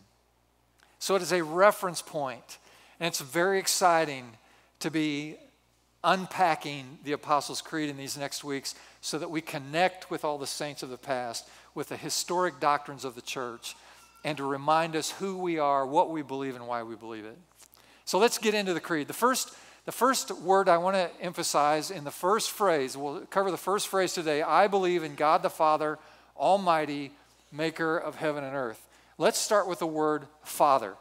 So 0.98 1.14
it 1.14 1.22
is 1.22 1.32
a 1.32 1.44
reference 1.44 2.00
point, 2.00 2.58
and 2.98 3.06
it's 3.06 3.20
very 3.20 3.58
exciting 3.58 4.30
to 4.80 4.90
be 4.90 5.36
unpacking 6.04 6.98
the 7.04 7.12
Apostles' 7.12 7.60
Creed 7.60 7.90
in 7.90 7.96
these 7.96 8.16
next 8.16 8.44
weeks 8.44 8.74
so 9.00 9.18
that 9.18 9.30
we 9.30 9.40
connect 9.40 10.10
with 10.10 10.24
all 10.24 10.38
the 10.38 10.46
saints 10.46 10.82
of 10.82 10.90
the 10.90 10.96
past, 10.96 11.48
with 11.74 11.88
the 11.88 11.96
historic 11.96 12.60
doctrines 12.60 13.04
of 13.04 13.14
the 13.14 13.22
church, 13.22 13.76
and 14.24 14.36
to 14.38 14.44
remind 14.44 14.96
us 14.96 15.10
who 15.10 15.38
we 15.38 15.58
are, 15.58 15.86
what 15.86 16.10
we 16.10 16.22
believe, 16.22 16.56
and 16.56 16.66
why 16.66 16.82
we 16.82 16.96
believe 16.96 17.24
it. 17.24 17.38
So 18.04 18.18
let's 18.18 18.38
get 18.38 18.54
into 18.54 18.74
the 18.74 18.80
creed. 18.80 19.08
The 19.08 19.14
first, 19.14 19.54
the 19.84 19.92
first 19.92 20.30
word 20.30 20.68
I 20.68 20.78
want 20.78 20.96
to 20.96 21.10
emphasize 21.20 21.90
in 21.90 22.04
the 22.04 22.10
first 22.10 22.50
phrase, 22.50 22.96
we'll 22.96 23.20
cover 23.26 23.50
the 23.50 23.56
first 23.56 23.88
phrase 23.88 24.12
today 24.12 24.42
I 24.42 24.66
believe 24.68 25.02
in 25.02 25.14
God 25.14 25.42
the 25.42 25.50
Father, 25.50 25.98
Almighty, 26.36 27.12
maker 27.52 27.96
of 27.96 28.16
heaven 28.16 28.44
and 28.44 28.54
earth. 28.54 28.86
Let's 29.18 29.38
start 29.38 29.66
with 29.66 29.78
the 29.78 29.86
word 29.86 30.26
Father. 30.42 30.94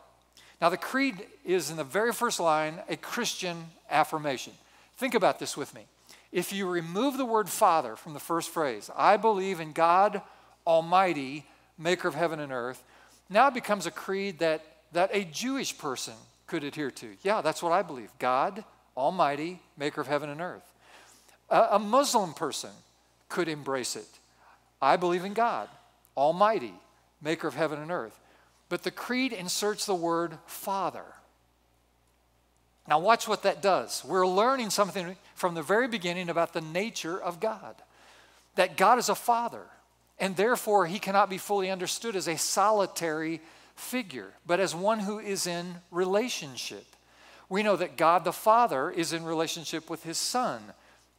Now, 0.61 0.69
the 0.69 0.77
creed 0.77 1.25
is 1.43 1.69
in 1.69 1.77
the 1.77 1.83
very 1.83 2.13
first 2.13 2.39
line 2.39 2.79
a 2.87 2.95
Christian 2.95 3.65
affirmation. 3.89 4.53
Think 4.97 5.13
about 5.13 5.39
this 5.39 5.57
with 5.57 5.73
me. 5.73 5.87
If 6.31 6.51
you 6.51 6.67
remove 6.67 7.17
the 7.17 7.25
word 7.25 7.49
Father 7.49 7.95
from 7.95 8.13
the 8.13 8.19
first 8.19 8.49
phrase, 8.49 8.89
I 8.95 9.17
believe 9.17 9.59
in 9.59 9.71
God 9.71 10.21
Almighty, 10.67 11.45
maker 11.77 12.07
of 12.07 12.15
heaven 12.15 12.39
and 12.39 12.51
earth, 12.51 12.83
now 13.29 13.47
it 13.47 13.53
becomes 13.53 13.85
a 13.85 13.91
creed 13.91 14.39
that, 14.39 14.63
that 14.91 15.09
a 15.13 15.23
Jewish 15.23 15.77
person 15.77 16.13
could 16.47 16.63
adhere 16.63 16.91
to. 16.91 17.15
Yeah, 17.23 17.41
that's 17.41 17.63
what 17.63 17.71
I 17.71 17.81
believe. 17.81 18.11
God, 18.19 18.63
Almighty, 18.95 19.61
maker 19.77 20.01
of 20.01 20.07
heaven 20.07 20.29
and 20.29 20.41
earth. 20.41 20.73
A, 21.49 21.67
a 21.71 21.79
Muslim 21.79 22.33
person 22.33 22.71
could 23.29 23.47
embrace 23.47 23.95
it. 23.95 24.07
I 24.81 24.97
believe 24.97 25.25
in 25.25 25.33
God, 25.33 25.69
Almighty, 26.15 26.73
maker 27.21 27.47
of 27.47 27.55
heaven 27.55 27.79
and 27.79 27.91
earth. 27.91 28.19
But 28.69 28.83
the 28.83 28.91
creed 28.91 29.33
inserts 29.33 29.85
the 29.85 29.95
word 29.95 30.37
Father. 30.45 31.05
Now, 32.87 32.99
watch 32.99 33.27
what 33.27 33.43
that 33.43 33.61
does. 33.61 34.03
We're 34.05 34.27
learning 34.27 34.69
something 34.69 35.15
from 35.33 35.55
the 35.55 35.63
very 35.63 35.87
beginning 35.87 36.29
about 36.29 36.53
the 36.53 36.61
nature 36.61 37.19
of 37.19 37.39
God 37.39 37.75
that 38.55 38.77
God 38.77 38.99
is 38.99 39.09
a 39.09 39.15
Father 39.15 39.65
and 40.19 40.35
therefore 40.35 40.85
he 40.85 40.99
cannot 40.99 41.29
be 41.29 41.37
fully 41.37 41.69
understood 41.69 42.15
as 42.15 42.27
a 42.27 42.37
solitary 42.37 43.41
figure, 43.75 44.33
but 44.45 44.59
as 44.59 44.73
one 44.73 44.99
who 44.99 45.19
is 45.19 45.45
in 45.45 45.75
relationship. 45.91 46.85
We 47.49 47.63
know 47.63 47.75
that 47.75 47.97
God 47.97 48.23
the 48.23 48.33
Father 48.33 48.89
is 48.89 49.13
in 49.13 49.25
relationship 49.25 49.89
with 49.89 50.03
his 50.03 50.17
Son, 50.17 50.61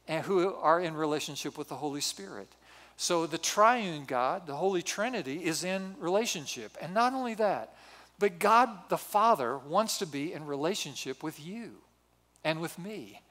and 0.07 0.25
who 0.25 0.53
are 0.55 0.79
in 0.79 0.95
relationship 0.95 1.57
with 1.57 1.67
the 1.67 1.75
Holy 1.75 2.01
Spirit. 2.01 2.47
So 2.95 3.27
the 3.27 3.37
triune 3.37 4.05
God, 4.05 4.47
the 4.47 4.55
Holy 4.55 4.81
Trinity, 4.81 5.43
is 5.45 5.63
in 5.63 5.95
relationship. 5.99 6.75
And 6.81 6.93
not 6.93 7.13
only 7.13 7.35
that, 7.35 7.75
but 8.19 8.39
God 8.39 8.69
the 8.89 8.97
Father 8.97 9.57
wants 9.57 9.99
to 9.99 10.05
be 10.05 10.33
in 10.33 10.45
relationship 10.45 11.23
with 11.23 11.39
you 11.39 11.73
and 12.43 12.59
with 12.59 12.79
me. 12.79 13.21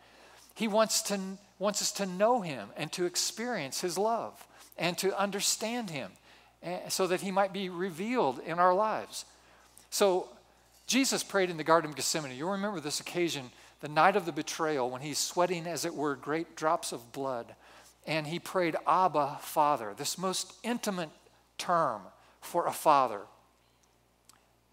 He 0.55 0.69
wants, 0.69 1.03
to, 1.03 1.21
wants 1.59 1.83
us 1.83 1.93
to 1.93 2.07
know 2.07 2.41
Him 2.41 2.69
and 2.77 2.91
to 2.93 3.05
experience 3.05 3.81
His 3.81 3.99
love 3.99 4.47
and 4.79 4.97
to 4.99 5.19
understand 5.19 5.91
Him 5.91 6.13
eh, 6.63 6.89
so 6.89 7.07
that 7.07 7.21
He 7.21 7.31
might 7.31 7.53
be 7.53 7.69
revealed 7.69 8.41
in 8.47 8.59
our 8.59 8.75
lives. 8.75 9.25
So, 9.91 10.29
Jesus 10.87 11.25
prayed 11.25 11.51
in 11.51 11.57
the 11.57 11.65
Garden 11.65 11.91
of 11.91 11.97
Gethsemane. 11.97 12.37
You'll 12.37 12.53
remember 12.53 12.79
this 12.79 13.01
occasion, 13.01 13.51
the 13.81 13.89
night 13.89 14.15
of 14.15 14.25
the 14.25 14.33
betrayal, 14.33 14.89
when 14.89 15.03
he's 15.03 15.19
sweating, 15.19 15.67
as 15.67 15.85
it 15.85 15.95
were, 15.95 16.15
great 16.15 16.55
drops 16.55 16.93
of 16.93 17.13
blood. 17.13 17.55
And 18.07 18.27
he 18.27 18.39
prayed, 18.39 18.77
Abba, 18.87 19.39
Father, 19.41 19.95
this 19.97 20.17
most 20.17 20.53
intimate 20.63 21.11
term 21.59 22.03
for 22.41 22.67
a 22.67 22.73
father. 22.73 23.23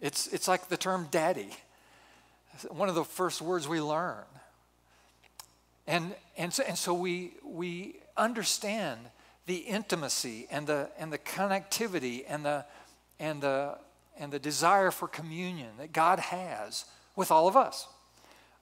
It's, 0.04 0.28
it's 0.28 0.50
like 0.50 0.68
the 0.68 0.76
term 0.76 1.08
daddy, 1.12 1.48
one 2.70 2.90
of 2.90 2.96
the 2.96 3.06
first 3.06 3.42
words 3.42 3.70
we 3.70 3.80
learn. 3.80 4.26
And, 5.88 6.14
and, 6.38 6.54
so, 6.54 6.64
and 6.68 6.78
so 6.78 6.94
we, 6.94 7.36
we 7.42 7.96
understand 8.18 9.00
the 9.46 9.56
intimacy 9.56 10.48
and 10.52 10.68
the, 10.68 10.90
and 11.00 11.12
the 11.12 11.18
connectivity 11.18 12.26
and 12.28 12.44
the, 12.44 12.66
and, 13.18 13.42
the, 13.42 13.78
and 14.20 14.30
the 14.30 14.40
desire 14.40 14.92
for 14.92 15.08
communion 15.08 15.70
that 15.80 15.94
God 15.94 16.20
has 16.20 16.84
with 17.16 17.32
all 17.32 17.48
of 17.48 17.56
us. 17.56 17.88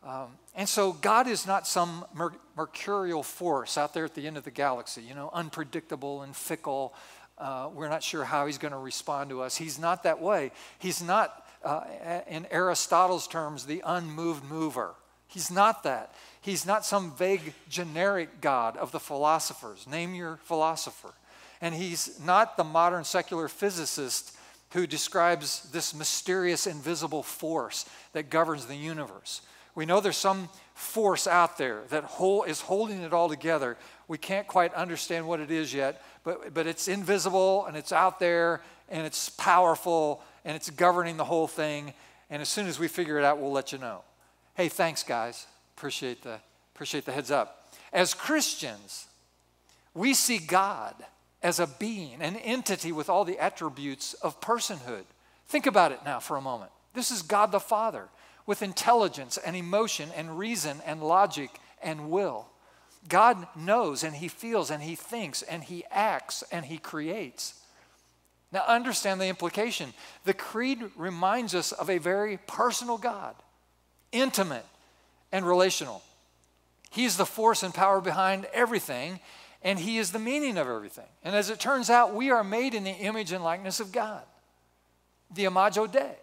Um, 0.06 0.38
and 0.56 0.70
so 0.70 0.94
God 0.94 1.28
is 1.28 1.48
not 1.48 1.68
some 1.68 2.06
mer- 2.14 2.34
mercurial 2.56 3.24
force 3.24 3.80
out 3.80 3.96
there 3.96 4.06
at 4.06 4.14
the 4.14 4.28
end 4.28 4.38
of 4.38 4.44
the 4.44 4.52
galaxy, 4.52 5.02
you 5.02 5.16
know, 5.16 5.32
unpredictable 5.34 6.22
and 6.22 6.36
fickle. 6.36 6.94
Uh, 7.42 7.70
we're 7.74 7.90
not 7.90 8.04
sure 8.04 8.24
how 8.24 8.46
he's 8.46 8.60
going 8.60 8.72
to 8.72 8.78
respond 8.78 9.32
to 9.32 9.42
us. 9.42 9.58
He's 9.58 9.80
not 9.80 10.04
that 10.04 10.22
way. 10.22 10.52
He's 10.78 11.02
not, 11.02 11.44
uh, 11.66 11.82
in 12.28 12.46
Aristotle's 12.52 13.28
terms, 13.28 13.66
the 13.66 13.82
unmoved 13.84 14.44
mover. 14.44 14.94
He's 15.26 15.50
not 15.50 15.82
that. 15.84 16.14
He's 16.42 16.68
not 16.68 16.86
some 16.86 17.16
vague 17.16 17.56
generic 17.68 18.42
God 18.42 18.78
of 18.78 18.92
the 18.92 19.00
philosophers. 19.00 19.88
Name 19.88 20.14
your 20.14 20.38
philosopher. 20.44 21.14
And 21.62 21.74
he's 21.74 22.20
not 22.24 22.58
the 22.58 22.64
modern 22.64 23.04
secular 23.04 23.48
physicist 23.48 24.38
who 24.74 24.86
describes 24.86 25.68
this 25.72 25.96
mysterious 25.96 26.68
invisible 26.68 27.24
force 27.24 27.86
that 28.14 28.30
governs 28.30 28.68
the 28.68 28.76
universe. 28.76 29.42
We 29.74 29.86
know 29.86 30.00
there's 30.00 30.16
some 30.18 30.50
force 30.76 31.28
out 31.28 31.58
there 31.58 31.82
that 31.90 32.04
whole, 32.04 32.44
is 32.44 32.62
holding 32.62 33.02
it 33.02 33.14
all 33.14 33.30
together. 33.30 33.78
We 34.12 34.18
can't 34.18 34.46
quite 34.46 34.74
understand 34.74 35.26
what 35.26 35.40
it 35.40 35.52
is 35.52 35.74
yet, 35.74 36.04
but, 36.26 36.54
but 36.54 36.68
it's 36.68 36.90
invisible 36.90 37.66
and 37.66 37.78
it's 37.78 37.94
out 37.94 38.20
there 38.20 38.62
and 38.90 39.08
it's 39.08 39.30
powerful 39.30 40.22
and 40.44 40.54
it's 40.54 40.70
governing 40.70 41.16
the 41.16 41.24
whole 41.24 41.48
thing. 41.48 41.94
And 42.30 42.42
as 42.42 42.50
soon 42.50 42.68
as 42.68 42.78
we 42.78 42.90
figure 42.90 43.18
it 43.20 43.24
out, 43.24 43.40
we'll 43.40 43.54
let 43.54 43.72
you 43.72 43.78
know. 43.78 44.04
Hey, 44.56 44.68
thanks, 44.68 45.02
guys. 45.02 45.48
Appreciate 45.78 46.24
the, 46.24 46.42
appreciate 46.76 47.06
the 47.06 47.14
heads 47.14 47.32
up. 47.32 47.74
As 47.94 48.14
Christians, 48.14 49.08
we 49.94 50.14
see 50.14 50.40
God 50.40 50.94
as 51.42 51.62
a 51.62 51.68
being, 51.80 52.22
an 52.22 52.36
entity 52.36 52.92
with 52.92 53.08
all 53.08 53.24
the 53.24 53.40
attributes 53.40 54.14
of 54.16 54.42
personhood. 54.42 55.06
Think 55.48 55.68
about 55.68 55.94
it 55.94 56.00
now 56.04 56.20
for 56.20 56.36
a 56.36 56.42
moment. 56.42 56.72
This 56.94 57.12
is 57.12 57.22
God 57.22 57.54
the 57.54 57.62
Father 57.62 58.10
with 58.46 58.62
intelligence 58.62 59.38
and 59.38 59.56
emotion 59.56 60.10
and 60.18 60.38
reason 60.38 60.82
and 60.86 61.02
logic 61.02 61.50
and 61.82 62.10
will. 62.10 62.51
God 63.08 63.48
knows 63.56 64.04
and 64.04 64.16
He 64.16 64.28
feels 64.28 64.72
and 64.72 64.82
He 64.84 64.96
thinks 64.96 65.42
and 65.42 65.64
He 65.64 65.84
acts 65.90 66.44
and 66.52 66.66
He 66.66 66.78
creates. 66.78 67.56
Now, 68.52 68.64
understand 68.68 69.22
the 69.22 69.28
implication. 69.28 69.94
The 70.26 70.34
Creed 70.34 70.84
reminds 70.96 71.56
us 71.56 71.72
of 71.72 71.90
a 71.90 72.00
very 72.00 72.38
personal 72.48 72.98
God, 72.98 73.36
intimate, 74.12 74.66
and 75.32 75.48
relational. 75.48 76.02
He's 76.90 77.16
the 77.16 77.26
force 77.26 77.64
and 77.64 77.74
power 77.74 78.02
behind 78.02 78.46
everything, 78.54 79.22
and 79.62 79.80
He 79.80 79.98
is 79.98 80.12
the 80.12 80.20
meaning 80.20 80.58
of 80.58 80.68
everything. 80.68 81.08
And 81.24 81.34
as 81.34 81.50
it 81.50 81.60
turns 81.60 81.90
out, 81.90 82.14
we 82.14 82.30
are 82.30 82.44
made 82.44 82.74
in 82.74 82.84
the 82.84 82.92
image 82.92 83.32
and 83.32 83.44
likeness 83.44 83.80
of 83.80 83.94
God, 83.94 84.24
the 85.34 85.46
imago 85.46 85.88
Dei, 85.88 86.16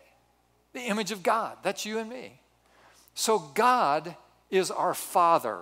the 0.75 0.82
image 0.82 1.11
of 1.11 1.23
God. 1.23 1.56
That's 1.62 1.87
you 1.87 1.99
and 1.99 2.11
me. 2.11 2.40
So 3.14 3.38
God 3.38 4.14
is 4.50 4.70
our 4.70 4.92
Father. 4.92 5.61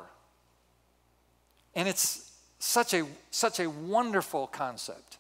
And 1.77 1.87
it's 1.87 2.33
such 2.59 2.95
a, 2.95 3.07
such 3.31 3.61
a 3.61 3.71
wonderful 3.71 4.49
concept 4.49 5.19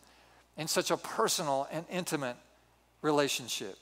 and 0.56 0.68
such 0.68 0.90
a 0.90 0.96
personal 0.96 1.68
and 1.70 1.84
intimate 1.90 2.36
relationship. 3.02 3.78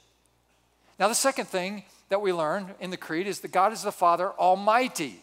Now, 0.99 1.07
the 1.07 1.15
second 1.15 1.47
thing 1.47 1.83
that 2.09 2.21
we 2.21 2.31
learn 2.31 2.75
in 2.79 2.89
the 2.89 2.97
Creed 2.97 3.27
is 3.27 3.39
that 3.39 3.51
God 3.51 3.73
is 3.73 3.81
the 3.81 3.91
Father 3.91 4.29
Almighty. 4.31 5.21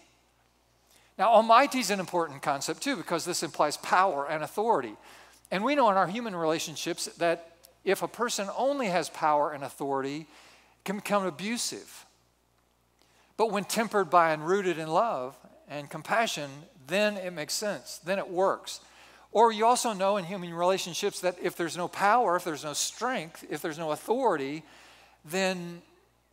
Now, 1.19 1.29
Almighty 1.29 1.79
is 1.79 1.91
an 1.91 2.01
important 2.01 2.43
concept 2.43 2.83
too 2.83 2.97
because 2.97 3.25
this 3.25 3.43
implies 3.43 3.77
power 3.77 4.27
and 4.27 4.43
authority. 4.43 4.95
And 5.51 5.63
we 5.63 5.75
know 5.75 5.91
in 5.91 5.97
our 5.97 6.07
human 6.07 6.35
relationships 6.35 7.05
that 7.19 7.57
if 7.85 8.03
a 8.03 8.09
person 8.09 8.49
only 8.57 8.87
has 8.87 9.11
power 9.11 9.53
and 9.53 9.63
authority, 9.63 10.21
it 10.21 10.85
can 10.85 10.97
become 10.97 11.27
abusive. 11.27 12.07
But 13.37 13.51
when 13.51 13.65
tempered 13.65 14.09
by 14.09 14.33
and 14.33 14.47
rooted 14.47 14.79
in 14.79 14.89
love 14.89 15.37
and 15.69 15.89
compassion, 15.91 16.51
then 16.87 17.17
it 17.17 17.33
makes 17.33 17.55
sense. 17.55 17.99
Then 17.99 18.19
it 18.19 18.29
works. 18.29 18.81
Or 19.33 19.51
you 19.51 19.65
also 19.65 19.95
know 19.95 20.19
in 20.19 20.25
human 20.25 20.53
relationships 20.53 21.21
that 21.21 21.37
if 21.43 21.57
there's 21.57 21.77
no 21.77 21.89
power, 21.89 22.37
if 22.37 22.45
there's 22.45 22.65
no 22.65 22.75
strength, 22.75 23.45
if 23.49 23.63
there's 23.63 23.79
no 23.79 23.93
authority, 23.93 24.63
then 25.25 25.81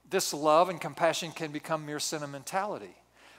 this 0.09 0.33
love 0.33 0.69
and 0.69 0.81
compassion 0.81 1.31
can 1.31 1.51
become 1.51 1.85
mere 1.85 1.99
sentimentality. 1.99 2.95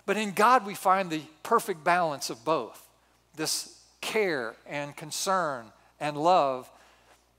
But 0.07 0.17
in 0.17 0.33
God, 0.33 0.67
we 0.67 0.75
find 0.75 1.11
the 1.11 1.23
perfect 1.43 1.85
balance 1.85 2.31
of 2.31 2.45
both 2.45 2.89
this 3.37 3.79
care 4.01 4.57
and 4.67 4.97
concern 4.97 5.67
and 6.01 6.17
love 6.17 6.71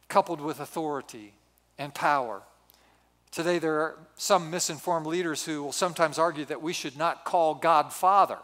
coupled 0.07 0.41
with 0.41 0.59
authority 0.59 1.33
and 1.77 1.93
power. 1.93 2.43
Today, 3.31 3.59
there 3.59 3.81
are 3.81 3.97
some 4.15 4.51
misinformed 4.51 5.07
leaders 5.07 5.45
who 5.45 5.63
will 5.63 5.71
sometimes 5.71 6.19
argue 6.19 6.45
that 6.45 6.61
we 6.61 6.73
should 6.73 6.97
not 6.97 7.23
call 7.25 7.55
God 7.55 7.91
Father 7.93 8.37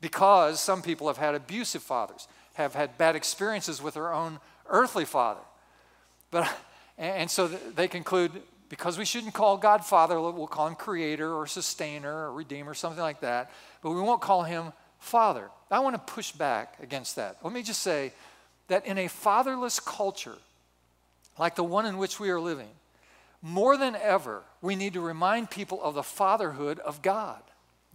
because 0.00 0.60
some 0.60 0.82
people 0.82 1.06
have 1.06 1.16
had 1.16 1.34
abusive 1.34 1.82
fathers, 1.82 2.28
have 2.54 2.74
had 2.74 2.96
bad 2.98 3.16
experiences 3.16 3.82
with 3.82 3.94
their 3.94 4.12
own 4.12 4.38
earthly 4.68 5.04
father. 5.04 5.40
But, 6.30 6.50
and 6.98 7.30
so 7.30 7.48
they 7.48 7.88
conclude 7.88 8.32
because 8.68 8.96
we 8.96 9.04
shouldn't 9.04 9.34
call 9.34 9.56
God 9.56 9.84
Father, 9.84 10.20
we'll 10.20 10.46
call 10.46 10.68
him 10.68 10.76
Creator 10.76 11.34
or 11.34 11.46
Sustainer 11.46 12.28
or 12.28 12.32
Redeemer, 12.32 12.72
something 12.72 13.02
like 13.02 13.20
that, 13.20 13.50
but 13.82 13.90
we 13.90 14.00
won't 14.00 14.20
call 14.20 14.44
him 14.44 14.72
Father. 15.00 15.50
I 15.70 15.80
want 15.80 15.94
to 15.94 16.12
push 16.12 16.32
back 16.32 16.76
against 16.80 17.16
that. 17.16 17.38
Let 17.42 17.52
me 17.52 17.62
just 17.62 17.82
say 17.82 18.12
that 18.68 18.86
in 18.86 18.96
a 18.98 19.08
fatherless 19.08 19.80
culture, 19.80 20.36
like 21.38 21.56
the 21.56 21.64
one 21.64 21.86
in 21.86 21.98
which 21.98 22.20
we 22.20 22.30
are 22.30 22.40
living, 22.40 22.68
more 23.42 23.76
than 23.76 23.96
ever, 23.96 24.42
we 24.60 24.76
need 24.76 24.92
to 24.92 25.00
remind 25.00 25.50
people 25.50 25.82
of 25.82 25.94
the 25.94 26.02
fatherhood 26.02 26.78
of 26.80 27.02
God. 27.02 27.40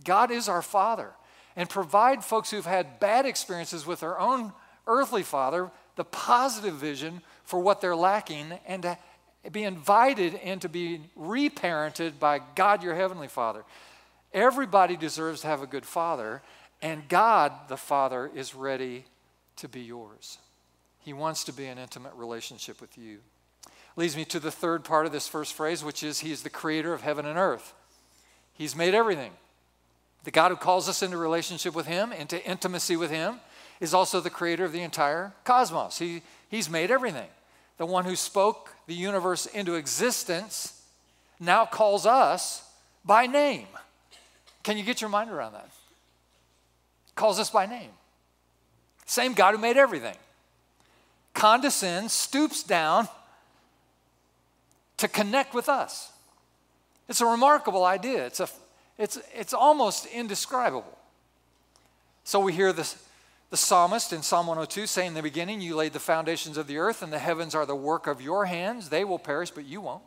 God 0.04 0.32
is 0.32 0.50
our 0.50 0.62
Father. 0.62 1.12
And 1.56 1.70
provide 1.70 2.24
folks 2.24 2.52
who've 2.52 2.66
had 2.66 3.00
bad 3.00 3.26
experiences 3.26 3.86
with 3.86 4.02
their 4.02 4.20
own 4.20 4.52
earthly 4.88 5.24
father 5.24 5.72
the 5.96 6.04
positive 6.04 6.76
vision 6.76 7.22
for 7.44 7.60
what 7.60 7.82
they're 7.82 7.96
lacking 7.96 8.54
and 8.68 8.84
to 8.84 8.98
be 9.52 9.64
invited 9.64 10.34
into 10.34 10.68
being 10.68 11.10
reparented 11.18 12.20
by 12.20 12.42
God, 12.56 12.84
your 12.84 12.96
Heavenly 12.96 13.28
Father. 13.28 13.64
Everybody 14.34 14.98
deserves 14.98 15.42
to 15.42 15.48
have 15.48 15.62
a 15.62 15.68
good 15.68 15.86
father, 15.86 16.42
and 16.82 17.08
God, 17.08 17.54
the 17.70 17.78
Father, 17.78 18.30
is 18.36 18.54
ready 18.54 19.06
to 19.58 19.70
be 19.70 19.82
yours. 19.82 20.40
He 21.00 21.14
wants 21.14 21.44
to 21.46 21.54
be 21.54 21.68
in 21.68 21.78
intimate 21.78 22.14
relationship 22.16 22.82
with 22.82 22.98
you. 22.98 23.20
Leads 23.96 24.18
me 24.18 24.26
to 24.26 24.40
the 24.40 24.52
third 24.52 24.84
part 24.84 25.06
of 25.06 25.14
this 25.14 25.28
first 25.28 25.54
phrase, 25.54 25.84
which 25.84 26.04
is 26.04 26.20
He 26.20 26.32
is 26.32 26.44
the 26.44 26.50
creator 26.50 26.94
of 26.94 27.02
heaven 27.02 27.26
and 27.26 27.38
earth. 27.38 27.74
He's 28.54 28.76
made 28.76 28.94
everything. 28.94 29.32
The 30.26 30.32
God 30.32 30.50
who 30.50 30.58
calls 30.58 30.90
us 30.90 31.02
into 31.02 31.18
relationship 31.18 31.76
with 31.76 31.86
Him, 31.86 32.12
into 32.12 32.44
intimacy 32.44 32.98
with 32.98 33.12
Him, 33.12 33.40
is 33.80 33.94
also 33.94 34.20
the 34.20 34.30
creator 34.30 34.66
of 34.66 34.72
the 34.72 34.82
entire 34.82 35.34
cosmos. 35.44 36.00
He, 36.00 36.24
he's 36.50 36.70
made 36.70 36.92
everything. 36.92 37.28
The 37.78 37.86
one 37.86 38.06
who 38.06 38.16
spoke 38.16 38.74
the 38.88 38.96
universe 38.96 39.46
into 39.46 39.76
existence 39.76 40.82
now 41.40 41.66
calls 41.66 42.06
us 42.06 42.68
by 43.04 43.28
name. 43.28 43.68
Can 44.64 44.78
you 44.78 44.84
get 44.84 45.00
your 45.00 45.12
mind 45.12 45.30
around 45.30 45.54
that? 45.54 45.70
Calls 47.14 47.40
us 47.40 47.52
by 47.52 47.68
name. 47.68 47.92
Same 49.06 49.34
God 49.34 49.54
who 49.54 49.62
made 49.62 49.78
everything. 49.78 50.16
Condescends, 51.36 52.14
stoops 52.14 52.64
down, 52.64 53.08
to 54.98 55.08
connect 55.08 55.54
with 55.54 55.70
us. 55.70 56.12
It's 57.08 57.22
a 57.22 57.26
remarkable 57.26 57.86
idea. 57.86 58.26
It's, 58.26 58.40
a, 58.40 58.48
it's, 58.98 59.20
it's 59.34 59.54
almost 59.54 60.06
indescribable. 60.06 60.98
So 62.24 62.40
we 62.40 62.54
hear 62.54 62.74
this, 62.74 63.08
the 63.50 63.58
psalmist 63.58 64.14
in 64.14 64.22
Psalm 64.22 64.48
102 64.48 64.88
saying 64.88 65.10
in 65.10 65.14
the 65.14 65.22
beginning, 65.22 65.62
You 65.62 65.76
laid 65.76 65.94
the 65.94 66.00
foundations 66.00 66.58
of 66.58 66.68
the 66.68 66.78
earth, 66.78 67.02
and 67.02 67.12
the 67.12 67.20
heavens 67.20 67.54
are 67.54 67.66
the 67.66 67.76
work 67.76 68.08
of 68.08 68.22
your 68.22 68.46
hands. 68.46 68.90
They 68.90 69.04
will 69.04 69.20
perish, 69.20 69.52
but 69.52 69.66
you 69.66 69.82
won't. 69.82 70.04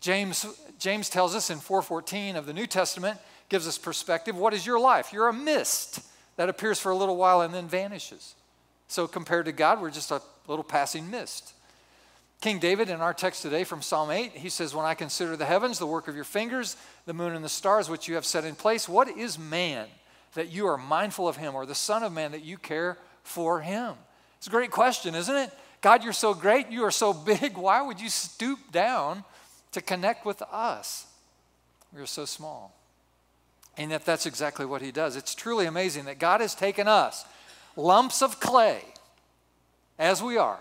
James, 0.00 0.46
James 0.78 1.08
tells 1.08 1.34
us 1.34 1.50
in 1.50 1.58
414 1.58 2.36
of 2.36 2.46
the 2.46 2.52
New 2.52 2.66
Testament, 2.66 3.18
gives 3.48 3.66
us 3.66 3.78
perspective. 3.78 4.36
What 4.36 4.54
is 4.54 4.66
your 4.66 4.78
life? 4.78 5.12
You're 5.12 5.28
a 5.28 5.32
mist 5.32 6.00
that 6.36 6.48
appears 6.48 6.78
for 6.78 6.92
a 6.92 6.96
little 6.96 7.16
while 7.16 7.40
and 7.40 7.54
then 7.54 7.68
vanishes. 7.68 8.34
So 8.88 9.06
compared 9.06 9.46
to 9.46 9.52
God, 9.52 9.80
we're 9.80 9.90
just 9.90 10.10
a 10.10 10.20
little 10.46 10.64
passing 10.64 11.10
mist. 11.10 11.54
King 12.40 12.58
David, 12.58 12.90
in 12.90 13.00
our 13.00 13.14
text 13.14 13.42
today 13.42 13.64
from 13.64 13.80
Psalm 13.80 14.10
8, 14.10 14.32
he 14.32 14.48
says, 14.48 14.74
When 14.74 14.84
I 14.84 14.94
consider 14.94 15.36
the 15.36 15.46
heavens, 15.46 15.78
the 15.78 15.86
work 15.86 16.08
of 16.08 16.14
your 16.14 16.24
fingers, 16.24 16.76
the 17.06 17.14
moon 17.14 17.34
and 17.34 17.44
the 17.44 17.48
stars 17.48 17.88
which 17.88 18.06
you 18.06 18.16
have 18.16 18.26
set 18.26 18.44
in 18.44 18.54
place, 18.54 18.88
what 18.88 19.08
is 19.08 19.38
man 19.38 19.86
that 20.34 20.50
you 20.50 20.66
are 20.66 20.76
mindful 20.76 21.26
of 21.26 21.36
him, 21.36 21.54
or 21.54 21.64
the 21.64 21.74
Son 21.74 22.02
of 22.02 22.12
Man 22.12 22.32
that 22.32 22.44
you 22.44 22.58
care 22.58 22.98
for 23.22 23.60
him? 23.60 23.94
It's 24.38 24.46
a 24.46 24.50
great 24.50 24.70
question, 24.70 25.14
isn't 25.14 25.34
it? 25.34 25.50
God, 25.80 26.04
you're 26.04 26.12
so 26.12 26.34
great, 26.34 26.70
you 26.70 26.84
are 26.84 26.90
so 26.90 27.12
big, 27.14 27.56
why 27.56 27.80
would 27.80 28.00
you 28.00 28.08
stoop 28.08 28.58
down 28.72 29.24
to 29.72 29.80
connect 29.80 30.26
with 30.26 30.42
us? 30.52 31.06
We 31.94 32.00
are 32.02 32.06
so 32.06 32.24
small. 32.24 32.74
And 33.76 33.90
yet, 33.90 34.04
that's 34.04 34.26
exactly 34.26 34.66
what 34.66 34.82
he 34.82 34.92
does. 34.92 35.16
It's 35.16 35.34
truly 35.34 35.66
amazing 35.66 36.04
that 36.04 36.18
God 36.18 36.40
has 36.40 36.54
taken 36.54 36.88
us, 36.88 37.24
lumps 37.76 38.22
of 38.22 38.38
clay, 38.38 38.82
as 39.98 40.22
we 40.22 40.36
are, 40.36 40.60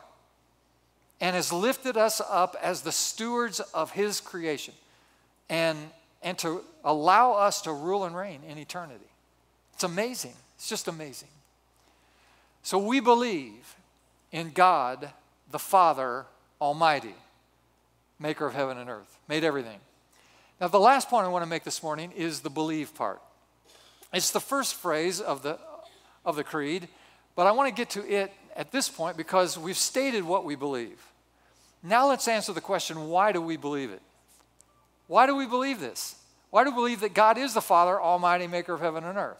and 1.21 1.35
has 1.35 1.53
lifted 1.53 1.97
us 1.97 2.21
up 2.29 2.55
as 2.61 2.81
the 2.81 2.91
stewards 2.91 3.59
of 3.59 3.91
his 3.91 4.19
creation 4.19 4.73
and, 5.49 5.77
and 6.21 6.37
to 6.39 6.63
allow 6.83 7.33
us 7.33 7.61
to 7.61 7.71
rule 7.71 8.05
and 8.05 8.15
reign 8.15 8.41
in 8.47 8.57
eternity. 8.57 9.05
It's 9.73 9.83
amazing. 9.83 10.33
It's 10.55 10.69
just 10.69 10.87
amazing. 10.87 11.29
So 12.61 12.77
we 12.77 12.99
believe 12.99 13.75
in 14.31 14.51
God, 14.51 15.11
the 15.51 15.59
Father 15.59 16.25
Almighty, 16.59 17.15
maker 18.19 18.45
of 18.45 18.53
heaven 18.53 18.77
and 18.77 18.89
earth, 18.89 19.17
made 19.27 19.43
everything. 19.43 19.79
Now, 20.61 20.67
the 20.69 20.79
last 20.79 21.09
point 21.09 21.25
I 21.25 21.29
want 21.29 21.43
to 21.43 21.49
make 21.49 21.63
this 21.63 21.83
morning 21.83 22.11
is 22.15 22.39
the 22.39 22.49
believe 22.49 22.95
part. 22.95 23.21
It's 24.13 24.31
the 24.31 24.39
first 24.39 24.75
phrase 24.75 25.19
of 25.19 25.43
the, 25.43 25.59
of 26.23 26.35
the 26.35 26.43
creed, 26.43 26.87
but 27.35 27.47
I 27.47 27.51
want 27.51 27.67
to 27.67 27.75
get 27.75 27.89
to 27.91 28.07
it 28.07 28.31
at 28.55 28.71
this 28.71 28.89
point 28.89 29.17
because 29.17 29.57
we've 29.57 29.77
stated 29.77 30.23
what 30.23 30.45
we 30.45 30.55
believe. 30.55 31.01
Now 31.81 32.07
let's 32.07 32.27
answer 32.27 32.53
the 32.53 32.61
question 32.61 33.09
why 33.09 33.31
do 33.31 33.41
we 33.41 33.57
believe 33.57 33.91
it? 33.91 34.01
Why 35.07 35.25
do 35.25 35.35
we 35.35 35.45
believe 35.45 35.79
this? 35.79 36.15
Why 36.49 36.63
do 36.63 36.69
we 36.69 36.75
believe 36.75 36.99
that 37.01 37.13
God 37.13 37.37
is 37.37 37.53
the 37.53 37.61
Father, 37.61 37.99
Almighty, 37.99 38.47
Maker 38.47 38.73
of 38.73 38.79
heaven 38.79 39.03
and 39.03 39.17
earth? 39.17 39.37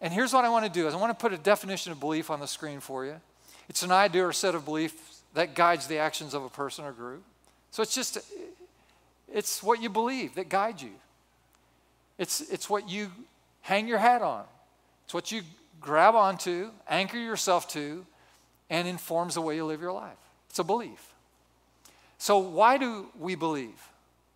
And 0.00 0.12
here's 0.12 0.32
what 0.32 0.44
I 0.44 0.48
want 0.48 0.64
to 0.64 0.70
do 0.70 0.88
is 0.88 0.94
I 0.94 0.96
want 0.96 1.16
to 1.16 1.20
put 1.20 1.32
a 1.32 1.38
definition 1.38 1.92
of 1.92 2.00
belief 2.00 2.30
on 2.30 2.40
the 2.40 2.48
screen 2.48 2.80
for 2.80 3.04
you. 3.04 3.20
It's 3.68 3.82
an 3.82 3.92
idea 3.92 4.26
or 4.26 4.32
set 4.32 4.54
of 4.54 4.64
beliefs 4.64 5.22
that 5.34 5.54
guides 5.54 5.86
the 5.86 5.98
actions 5.98 6.34
of 6.34 6.42
a 6.44 6.48
person 6.48 6.84
or 6.84 6.92
group. 6.92 7.22
So 7.70 7.82
it's 7.82 7.94
just 7.94 8.18
it's 9.32 9.62
what 9.62 9.80
you 9.80 9.88
believe 9.88 10.34
that 10.34 10.48
guides 10.48 10.82
you. 10.82 10.92
It's 12.18 12.40
it's 12.40 12.68
what 12.68 12.90
you 12.90 13.10
hang 13.60 13.86
your 13.86 13.98
hat 13.98 14.22
on. 14.22 14.44
It's 15.04 15.14
what 15.14 15.30
you 15.30 15.42
grab 15.80 16.14
onto, 16.14 16.70
anchor 16.88 17.18
yourself 17.18 17.68
to, 17.68 18.04
and 18.72 18.88
informs 18.88 19.34
the 19.34 19.40
way 19.42 19.54
you 19.54 19.66
live 19.66 19.82
your 19.82 19.92
life. 19.92 20.16
It's 20.48 20.58
a 20.58 20.64
belief. 20.64 21.12
So, 22.16 22.38
why 22.38 22.78
do 22.78 23.06
we 23.18 23.34
believe 23.34 23.78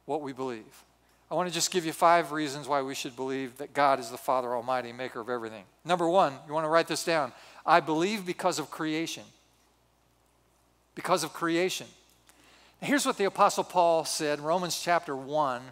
what 0.05 0.21
we 0.21 0.33
believe? 0.33 0.85
I 1.31 1.35
want 1.35 1.49
to 1.49 1.55
just 1.55 1.71
give 1.71 1.87
you 1.87 1.93
five 1.93 2.31
reasons 2.33 2.69
why 2.69 2.83
we 2.83 2.95
should 2.95 3.17
believe 3.17 3.57
that 3.57 3.73
God 3.73 3.99
is 3.99 4.11
the 4.11 4.19
Father 4.19 4.55
Almighty, 4.55 4.93
maker 4.93 5.21
of 5.21 5.31
everything. 5.31 5.65
Number 5.85 6.07
one, 6.09 6.35
you 6.47 6.53
want 6.53 6.65
to 6.65 6.69
write 6.69 6.87
this 6.87 7.03
down. 7.03 7.33
I 7.65 7.81
believe 7.81 8.27
because 8.27 8.59
of 8.59 8.71
creation. 8.71 9.25
Because 10.95 11.25
of 11.25 11.33
creation. 11.33 11.87
Here's 12.81 13.07
what 13.07 13.17
the 13.17 13.25
Apostle 13.25 13.65
Paul 13.65 14.05
said 14.05 14.39
in 14.39 14.45
Romans 14.45 14.81
chapter 14.81 15.17
1. 15.17 15.63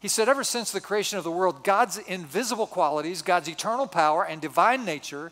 He 0.00 0.08
said, 0.08 0.28
Ever 0.28 0.42
since 0.42 0.72
the 0.72 0.80
creation 0.80 1.18
of 1.18 1.24
the 1.24 1.30
world, 1.30 1.64
God's 1.64 1.98
invisible 1.98 2.66
qualities, 2.66 3.20
God's 3.20 3.48
eternal 3.48 3.86
power, 3.86 4.24
and 4.24 4.40
divine 4.40 4.86
nature 4.86 5.30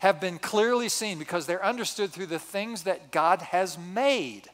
have 0.00 0.20
been 0.20 0.38
clearly 0.38 0.88
seen 0.88 1.18
because 1.18 1.46
they're 1.46 1.64
understood 1.64 2.10
through 2.10 2.26
the 2.26 2.38
things 2.38 2.82
that 2.82 3.10
God 3.10 3.40
has 3.40 3.78
made 3.78 4.50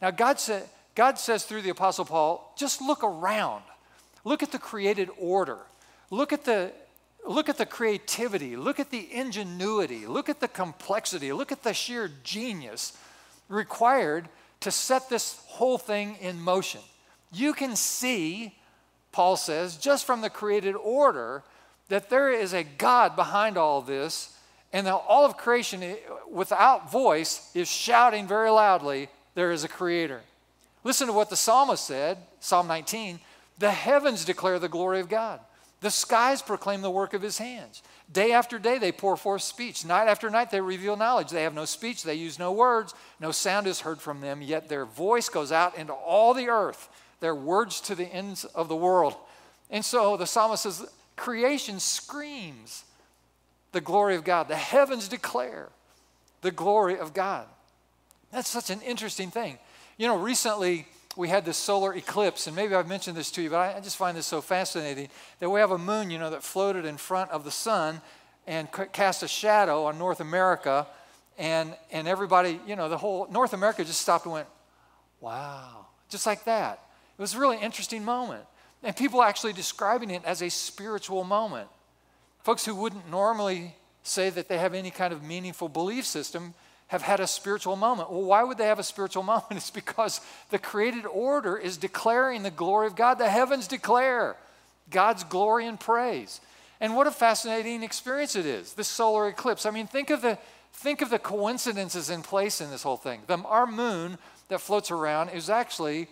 now, 0.00 0.10
God, 0.10 0.38
sa- 0.38 0.60
God 0.94 1.18
says 1.18 1.44
through 1.44 1.62
the 1.62 1.70
Apostle 1.70 2.04
Paul, 2.04 2.52
just 2.56 2.80
look 2.80 3.02
around. 3.02 3.62
Look 4.24 4.42
at 4.42 4.52
the 4.52 4.58
created 4.58 5.08
order. 5.18 5.58
Look 6.10 6.32
at 6.32 6.44
the, 6.44 6.72
look 7.26 7.48
at 7.48 7.58
the 7.58 7.66
creativity. 7.66 8.56
Look 8.56 8.78
at 8.78 8.90
the 8.90 9.08
ingenuity. 9.12 10.06
Look 10.06 10.28
at 10.28 10.40
the 10.40 10.48
complexity. 10.48 11.32
Look 11.32 11.52
at 11.52 11.62
the 11.62 11.74
sheer 11.74 12.10
genius 12.24 12.96
required 13.48 14.28
to 14.60 14.70
set 14.70 15.08
this 15.08 15.40
whole 15.46 15.78
thing 15.78 16.16
in 16.20 16.40
motion. 16.40 16.80
You 17.32 17.52
can 17.54 17.76
see, 17.76 18.54
Paul 19.12 19.36
says, 19.36 19.76
just 19.76 20.04
from 20.04 20.20
the 20.20 20.30
created 20.30 20.74
order, 20.74 21.42
that 21.88 22.10
there 22.10 22.30
is 22.30 22.52
a 22.52 22.64
God 22.64 23.14
behind 23.14 23.56
all 23.56 23.80
this, 23.80 24.35
and 24.72 24.88
all 24.88 25.24
of 25.24 25.36
creation, 25.36 25.82
eh, 25.82 25.96
without 26.30 26.90
voice, 26.90 27.50
is 27.54 27.68
shouting 27.68 28.26
very 28.26 28.50
loudly, 28.50 29.08
there 29.34 29.52
is 29.52 29.64
a 29.64 29.68
creator. 29.68 30.20
Listen 30.84 31.06
to 31.06 31.12
what 31.12 31.30
the 31.30 31.36
psalmist 31.36 31.84
said, 31.84 32.18
Psalm 32.40 32.66
19 32.66 33.20
the 33.58 33.70
heavens 33.70 34.24
declare 34.24 34.58
the 34.58 34.68
glory 34.68 35.00
of 35.00 35.08
God, 35.08 35.40
The 35.80 35.90
skies 35.90 36.42
proclaim 36.42 36.82
the 36.82 36.90
work 36.90 37.14
of 37.14 37.22
his 37.22 37.38
hands. 37.38 37.82
Day 38.10 38.32
after 38.32 38.58
day 38.58 38.78
they 38.78 38.92
pour 38.92 39.16
forth 39.16 39.42
speech. 39.42 39.84
Night 39.84 40.08
after 40.08 40.30
night 40.30 40.50
they 40.50 40.60
reveal 40.60 40.96
knowledge. 40.96 41.30
They 41.30 41.42
have 41.42 41.54
no 41.54 41.64
speech, 41.64 42.02
they 42.02 42.14
use 42.14 42.38
no 42.38 42.52
words. 42.52 42.94
No 43.20 43.30
sound 43.30 43.66
is 43.66 43.80
heard 43.80 44.00
from 44.00 44.20
them, 44.20 44.42
yet 44.42 44.68
their 44.68 44.84
voice 44.84 45.28
goes 45.28 45.52
out 45.52 45.76
into 45.76 45.92
all 45.92 46.34
the 46.34 46.48
earth, 46.48 46.88
their 47.20 47.34
words 47.34 47.80
to 47.82 47.94
the 47.94 48.06
ends 48.06 48.44
of 48.44 48.68
the 48.68 48.76
world. 48.76 49.16
And 49.70 49.84
so 49.84 50.16
the 50.16 50.26
psalmist 50.26 50.62
says, 50.62 50.88
creation 51.14 51.78
screams 51.78 52.84
the 53.76 53.80
glory 53.82 54.16
of 54.16 54.24
God. 54.24 54.48
The 54.48 54.56
heavens 54.56 55.06
declare 55.06 55.68
the 56.40 56.50
glory 56.50 56.98
of 56.98 57.12
God. 57.12 57.44
That's 58.32 58.48
such 58.48 58.70
an 58.70 58.80
interesting 58.80 59.30
thing. 59.30 59.58
You 59.98 60.06
know, 60.06 60.16
recently 60.16 60.88
we 61.14 61.28
had 61.28 61.44
this 61.44 61.58
solar 61.58 61.92
eclipse, 61.92 62.46
and 62.46 62.56
maybe 62.56 62.74
I've 62.74 62.88
mentioned 62.88 63.18
this 63.18 63.30
to 63.32 63.42
you, 63.42 63.50
but 63.50 63.76
I, 63.76 63.80
just 63.80 63.98
find 63.98 64.16
this 64.16 64.24
so 64.24 64.40
fascinating 64.40 65.10
that 65.40 65.50
we 65.50 65.60
have 65.60 65.72
a 65.72 65.78
moon, 65.78 66.10
you 66.10 66.18
know, 66.18 66.30
that 66.30 66.42
floated 66.42 66.86
in 66.86 66.96
front 66.96 67.30
of 67.32 67.44
the 67.44 67.50
sun 67.50 68.00
and 68.46 68.66
cast 68.94 69.22
a 69.22 69.28
shadow 69.28 69.84
on 69.84 69.98
North 69.98 70.20
America. 70.20 70.86
And, 71.36 71.74
and 71.92 72.08
everybody, 72.08 72.58
you 72.66 72.76
know, 72.76 72.88
the 72.88 72.96
whole 72.96 73.28
North 73.30 73.52
America 73.52 73.84
just 73.84 74.00
stopped 74.00 74.24
and 74.24 74.32
went, 74.32 74.48
wow, 75.20 75.84
just 76.08 76.24
like 76.24 76.44
that. 76.44 76.80
It 77.18 77.20
was 77.20 77.34
a 77.34 77.38
really 77.38 77.60
interesting 77.60 78.06
moment. 78.06 78.44
And 78.82 78.96
people 78.96 79.22
actually 79.22 79.52
describing 79.52 80.10
it 80.10 80.24
as 80.24 80.40
a 80.40 80.48
spiritual 80.48 81.24
moment. 81.24 81.68
Folks 82.46 82.64
who 82.64 82.76
wouldn't 82.76 83.10
normally 83.10 83.74
say 84.04 84.30
that 84.30 84.46
they 84.46 84.58
have 84.58 84.72
any 84.72 84.92
kind 84.92 85.12
of 85.12 85.20
meaningful 85.20 85.68
belief 85.68 86.06
system 86.06 86.54
have 86.86 87.02
had 87.02 87.18
a 87.18 87.26
spiritual 87.26 87.74
moment. 87.74 88.08
Well, 88.08 88.22
why 88.22 88.44
would 88.44 88.56
they 88.56 88.66
have 88.68 88.78
a 88.78 88.84
spiritual 88.84 89.22
moment? 89.24 89.50
It's 89.50 89.72
because 89.72 90.20
the 90.50 90.60
created 90.60 91.06
order 91.06 91.56
is 91.56 91.76
declaring 91.76 92.44
the 92.44 92.52
glory 92.52 92.86
of 92.86 92.94
God. 92.94 93.14
The 93.18 93.28
heavens 93.28 93.66
declare 93.66 94.36
God's 94.90 95.24
glory 95.24 95.66
and 95.66 95.80
praise. 95.80 96.40
And 96.80 96.94
what 96.94 97.08
a 97.08 97.10
fascinating 97.10 97.82
experience 97.82 98.36
it 98.36 98.46
is, 98.46 98.74
this 98.74 98.86
solar 98.86 99.26
eclipse. 99.26 99.66
I 99.66 99.72
mean, 99.72 99.88
think 99.88 100.10
of 100.10 100.22
the, 100.22 100.38
think 100.72 101.02
of 101.02 101.10
the 101.10 101.18
coincidences 101.18 102.10
in 102.10 102.22
place 102.22 102.60
in 102.60 102.70
this 102.70 102.84
whole 102.84 102.96
thing. 102.96 103.22
The, 103.26 103.38
our 103.38 103.66
moon 103.66 104.18
that 104.50 104.60
floats 104.60 104.92
around 104.92 105.30
is 105.30 105.50
actually, 105.50 106.06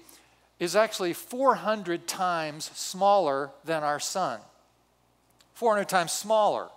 is 0.58 0.74
actually 0.74 1.12
400 1.12 2.08
times 2.08 2.72
smaller 2.74 3.50
than 3.64 3.84
our 3.84 4.00
sun. 4.00 4.40
400 5.54 5.88
times 5.88 6.12
smaller. 6.12 6.68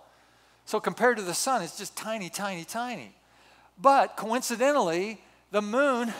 So 0.64 0.80
compared 0.80 1.16
to 1.18 1.22
the 1.22 1.34
sun, 1.34 1.62
it's 1.62 1.78
just 1.78 1.96
tiny, 1.96 2.28
tiny, 2.28 2.64
tiny. 2.64 3.14
But 3.80 4.16
coincidentally, 4.16 5.20
the 5.50 5.62
moon 5.62 6.12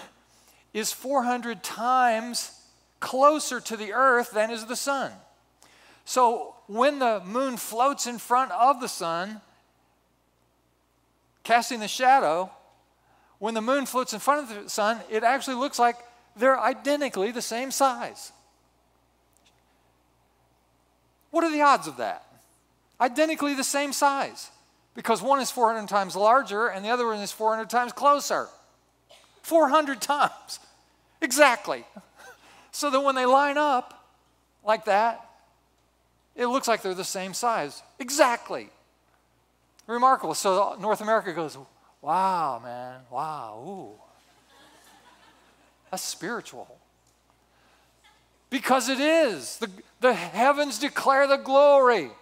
is 0.72 0.92
400 0.92 1.62
times 1.62 2.52
closer 3.00 3.60
to 3.60 3.76
the 3.76 3.92
earth 3.92 4.30
than 4.32 4.50
is 4.50 4.66
the 4.66 4.76
sun. 4.76 5.12
So 6.04 6.54
when 6.66 6.98
the 6.98 7.20
moon 7.24 7.56
floats 7.56 8.06
in 8.06 8.18
front 8.18 8.50
of 8.52 8.80
the 8.80 8.88
sun, 8.88 9.40
casting 11.42 11.80
the 11.80 11.88
shadow, 11.88 12.50
when 13.38 13.54
the 13.54 13.60
moon 13.60 13.86
floats 13.86 14.12
in 14.12 14.20
front 14.20 14.50
of 14.50 14.64
the 14.64 14.70
sun, 14.70 15.00
it 15.10 15.22
actually 15.22 15.56
looks 15.56 15.78
like 15.78 15.96
they're 16.36 16.58
identically 16.58 17.30
the 17.30 17.42
same 17.42 17.70
size. 17.70 18.32
What 21.30 21.44
are 21.44 21.52
the 21.52 21.62
odds 21.62 21.86
of 21.86 21.98
that? 21.98 22.27
Identically 23.00 23.54
the 23.54 23.64
same 23.64 23.92
size 23.92 24.50
because 24.94 25.22
one 25.22 25.40
is 25.40 25.50
400 25.50 25.88
times 25.88 26.16
larger 26.16 26.66
and 26.66 26.84
the 26.84 26.90
other 26.90 27.06
one 27.06 27.18
is 27.18 27.30
400 27.30 27.70
times 27.70 27.92
closer. 27.92 28.48
400 29.42 30.00
times. 30.00 30.60
Exactly. 31.20 31.84
So 32.70 32.90
that 32.90 33.00
when 33.00 33.16
they 33.16 33.26
line 33.26 33.58
up 33.58 34.06
like 34.64 34.84
that, 34.84 35.28
it 36.36 36.46
looks 36.46 36.68
like 36.68 36.80
they're 36.80 36.94
the 36.94 37.02
same 37.02 37.34
size. 37.34 37.82
Exactly. 37.98 38.70
Remarkable. 39.88 40.34
So 40.34 40.76
North 40.80 41.00
America 41.00 41.32
goes, 41.32 41.58
wow, 42.00 42.60
man, 42.62 43.00
wow, 43.10 43.64
ooh. 43.66 44.00
That's 45.90 46.04
spiritual. 46.04 46.78
Because 48.48 48.88
it 48.88 49.00
is. 49.00 49.58
The, 49.58 49.70
the 50.00 50.14
heavens 50.14 50.78
declare 50.78 51.26
the 51.26 51.36
glory 51.36 52.12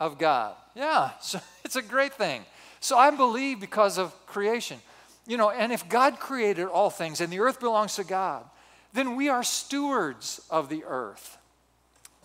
of 0.00 0.18
God. 0.18 0.54
Yeah, 0.74 1.10
so 1.20 1.40
it's 1.64 1.76
a 1.76 1.82
great 1.82 2.14
thing. 2.14 2.44
So 2.80 2.98
I 2.98 3.10
believe 3.10 3.60
because 3.60 3.98
of 3.98 4.14
creation. 4.26 4.78
You 5.26 5.38
know, 5.38 5.50
and 5.50 5.72
if 5.72 5.88
God 5.88 6.18
created 6.18 6.66
all 6.66 6.90
things 6.90 7.20
and 7.20 7.32
the 7.32 7.40
earth 7.40 7.58
belongs 7.58 7.96
to 7.96 8.04
God, 8.04 8.44
then 8.92 9.16
we 9.16 9.28
are 9.28 9.42
stewards 9.42 10.40
of 10.50 10.68
the 10.68 10.84
earth. 10.84 11.38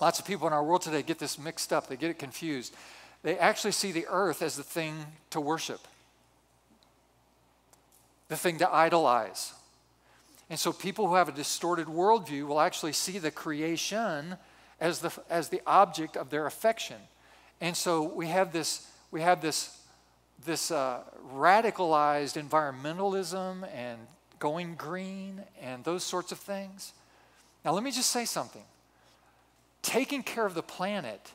Lots 0.01 0.19
of 0.19 0.25
people 0.25 0.47
in 0.47 0.53
our 0.53 0.63
world 0.63 0.81
today 0.81 1.01
get 1.01 1.19
this 1.19 1.39
mixed 1.39 1.73
up, 1.73 1.87
they 1.87 1.95
get 1.95 2.09
it 2.09 2.19
confused. 2.19 2.73
They 3.23 3.37
actually 3.37 3.71
see 3.71 3.91
the 3.91 4.05
earth 4.09 4.41
as 4.41 4.55
the 4.55 4.63
thing 4.63 4.95
to 5.31 5.41
worship, 5.41 5.81
the 8.29 8.37
thing 8.37 8.57
to 8.59 8.73
idolize. 8.73 9.53
And 10.49 10.59
so 10.59 10.71
people 10.71 11.07
who 11.07 11.15
have 11.15 11.29
a 11.29 11.33
distorted 11.33 11.87
worldview 11.87 12.47
will 12.47 12.61
actually 12.61 12.93
see 12.93 13.17
the 13.17 13.31
creation 13.31 14.37
as 14.79 14.99
the, 14.99 15.11
as 15.29 15.49
the 15.49 15.61
object 15.67 16.15
of 16.15 16.29
their 16.29 16.45
affection. 16.45 16.97
And 17.61 17.75
so 17.75 18.03
we 18.03 18.27
have 18.27 18.53
this, 18.53 18.87
we 19.11 19.21
have 19.21 19.41
this, 19.41 19.77
this 20.45 20.71
uh, 20.71 21.01
radicalized 21.33 22.41
environmentalism 22.41 23.67
and 23.73 23.99
going 24.39 24.75
green 24.75 25.43
and 25.61 25.83
those 25.83 26.03
sorts 26.03 26.31
of 26.31 26.39
things. 26.39 26.93
Now, 27.65 27.73
let 27.73 27.83
me 27.83 27.91
just 27.91 28.11
say 28.11 28.25
something. 28.25 28.63
Taking 29.81 30.23
care 30.23 30.45
of 30.45 30.53
the 30.53 30.63
planet 30.63 31.33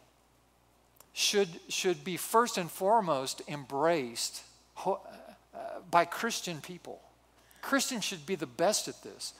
should, 1.12 1.48
should 1.68 2.04
be 2.04 2.16
first 2.16 2.58
and 2.58 2.70
foremost 2.70 3.42
embraced 3.46 4.42
uh, 4.86 4.96
by 5.90 6.04
Christian 6.04 6.60
people. 6.60 7.00
Christians 7.60 8.04
should 8.04 8.26
be 8.26 8.34
the 8.34 8.46
best 8.46 8.88
at 8.88 9.02
this. 9.02 9.34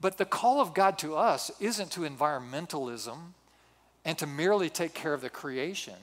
But 0.00 0.16
the 0.16 0.24
call 0.24 0.60
of 0.60 0.72
God 0.72 0.98
to 0.98 1.16
us 1.16 1.50
isn't 1.60 1.92
to 1.92 2.00
environmentalism 2.00 3.18
and 4.04 4.16
to 4.18 4.26
merely 4.26 4.70
take 4.70 4.94
care 4.94 5.14
of 5.14 5.20
the 5.20 5.30
creation. 5.30 5.94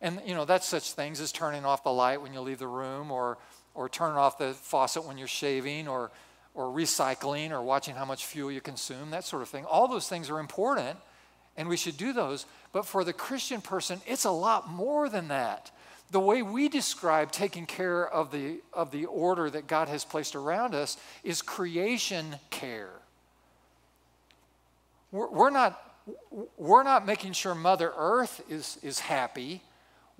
And 0.00 0.20
you 0.26 0.34
know, 0.34 0.44
that's 0.44 0.66
such 0.66 0.92
things 0.92 1.20
as 1.20 1.32
turning 1.32 1.64
off 1.64 1.84
the 1.84 1.92
light 1.92 2.22
when 2.22 2.32
you 2.32 2.40
leave 2.40 2.58
the 2.58 2.68
room 2.68 3.10
or 3.10 3.38
or 3.74 3.88
turning 3.88 4.16
off 4.16 4.38
the 4.38 4.52
faucet 4.52 5.04
when 5.04 5.18
you're 5.18 5.28
shaving 5.28 5.88
or 5.88 6.10
or 6.54 6.66
recycling 6.66 7.50
or 7.50 7.62
watching 7.62 7.94
how 7.94 8.04
much 8.04 8.26
fuel 8.26 8.50
you 8.50 8.60
consume, 8.60 9.10
that 9.10 9.24
sort 9.24 9.42
of 9.42 9.48
thing. 9.48 9.64
All 9.64 9.86
those 9.86 10.08
things 10.08 10.30
are 10.30 10.40
important 10.40 10.98
and 11.56 11.68
we 11.68 11.76
should 11.76 11.96
do 11.96 12.12
those. 12.12 12.46
But 12.72 12.86
for 12.86 13.04
the 13.04 13.12
Christian 13.12 13.60
person, 13.60 14.00
it's 14.06 14.24
a 14.24 14.30
lot 14.30 14.70
more 14.70 15.08
than 15.08 15.28
that. 15.28 15.70
The 16.10 16.20
way 16.20 16.42
we 16.42 16.68
describe 16.68 17.30
taking 17.30 17.66
care 17.66 18.08
of 18.08 18.32
the, 18.32 18.60
of 18.72 18.90
the 18.90 19.04
order 19.06 19.48
that 19.48 19.66
God 19.66 19.88
has 19.88 20.04
placed 20.04 20.34
around 20.34 20.74
us 20.74 20.96
is 21.22 21.42
creation 21.42 22.36
care. 22.50 22.90
We're, 25.12 25.28
we're 25.28 25.50
not, 25.50 25.80
we're 26.56 26.82
not 26.82 27.06
making 27.06 27.32
sure 27.32 27.54
Mother 27.54 27.92
Earth 27.96 28.42
is, 28.48 28.78
is 28.82 29.00
happy 29.00 29.62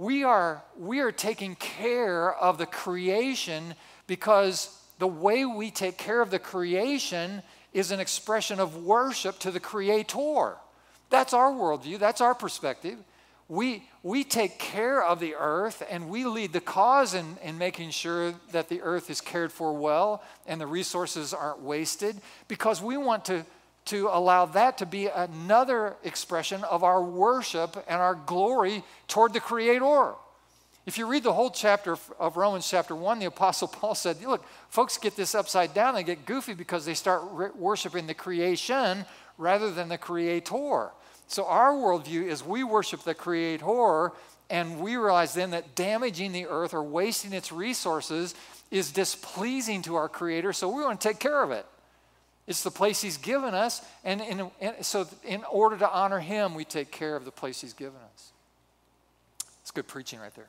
we 0.01 0.25
are, 0.25 0.63
we 0.79 1.01
are 1.01 1.13
taking 1.13 1.57
care 1.57 2.33
of 2.33 2.57
the 2.57 2.65
creation 2.65 3.75
because 4.07 4.75
the 4.99 5.07
way 5.07 5.45
we 5.45 5.71
take 5.71 5.99
care 5.99 6.23
of 6.23 6.31
the 6.31 6.39
creation 6.39 7.43
is 7.75 7.91
an 7.91 8.01
expression 8.01 8.61
of 8.61 8.83
worship 8.83 9.39
to 9.41 9.51
the 9.51 9.61
Creator. 9.61 10.57
That's 11.11 11.35
our 11.35 11.53
worldview, 11.53 11.99
that's 11.99 12.23
our 12.23 12.35
perspective. 12.35 12.97
We, 13.47 13.83
we 14.03 14.25
take 14.25 14.59
care 14.59 15.05
of 15.05 15.21
the 15.21 15.35
earth 15.35 15.83
and 15.91 16.09
we 16.09 16.25
lead 16.25 16.55
the 16.55 16.63
cause 16.63 17.13
in, 17.13 17.37
in 17.43 17.59
making 17.59 17.91
sure 17.91 18.33
that 18.53 18.71
the 18.71 18.81
earth 18.81 19.11
is 19.11 19.21
cared 19.21 19.53
for 19.53 19.75
well 19.75 20.23
and 20.47 20.59
the 20.59 20.67
resources 20.67 21.35
aren't 21.35 21.61
wasted 21.61 22.17
because 22.49 22.81
we 22.81 22.97
want 22.97 23.27
to 23.27 23.45
to 23.91 24.09
allow 24.09 24.47
that 24.47 24.79
to 24.79 24.87
be 24.87 25.09
another 25.09 25.97
expression 26.05 26.63
of 26.63 26.85
our 26.85 27.03
worship 27.03 27.77
and 27.89 28.01
our 28.01 28.15
glory 28.15 28.85
toward 29.09 29.33
the 29.33 29.41
Creator. 29.41 30.13
If 30.87 30.97
you 30.97 31.07
read 31.07 31.25
the 31.25 31.33
whole 31.33 31.51
chapter 31.51 31.99
of 32.21 32.37
Romans, 32.37 32.71
chapter 32.71 32.95
1, 32.95 33.19
the 33.19 33.27
Apostle 33.27 33.67
Paul 33.73 33.97
said, 33.97 34.23
Look, 34.23 34.45
folks 34.69 34.97
get 34.97 35.17
this 35.17 35.35
upside 35.35 35.75
down. 35.75 35.95
They 35.95 36.05
get 36.05 36.25
goofy 36.25 36.55
because 36.55 36.85
they 36.85 36.95
start 36.95 37.57
worshiping 37.57 38.07
the 38.07 38.15
creation 38.15 39.05
rather 39.39 39.73
than 39.73 39.89
the 39.89 39.99
Creator. 39.99 40.91
So, 41.27 41.47
our 41.47 41.73
worldview 41.73 42.27
is 42.29 42.45
we 42.45 42.63
worship 42.63 43.03
the 43.03 43.15
Creator, 43.15 44.13
and 44.51 44.79
we 44.79 44.97
realize 44.97 45.35
then 45.35 45.51
that 45.51 45.75
damaging 45.75 46.31
the 46.31 46.47
earth 46.47 46.75
or 46.75 46.85
wasting 46.85 47.33
its 47.33 47.51
resources 47.51 48.37
is 48.71 48.93
displeasing 48.93 49.83
to 49.83 49.97
our 49.97 50.09
Creator, 50.09 50.53
so 50.53 50.69
we 50.69 50.83
want 50.83 51.01
to 51.01 51.09
take 51.09 51.19
care 51.19 51.43
of 51.43 51.51
it. 51.51 51.67
It's 52.51 52.65
the 52.65 52.71
place 52.73 53.01
He's 53.01 53.17
given 53.17 53.55
us. 53.55 53.81
And, 54.05 54.21
and 54.21 54.85
so, 54.85 55.07
in 55.25 55.45
order 55.45 55.77
to 55.79 55.89
honor 55.89 56.19
Him, 56.19 56.57
we 56.57 56.65
take 56.65 56.91
care 56.91 57.15
of 57.15 57.25
the 57.25 57.31
place 57.31 57.61
He's 57.61 57.73
given 57.73 58.01
us. 58.13 58.33
It's 59.63 59.71
good 59.71 59.87
preaching 59.87 60.19
right 60.19 60.35
there. 60.35 60.49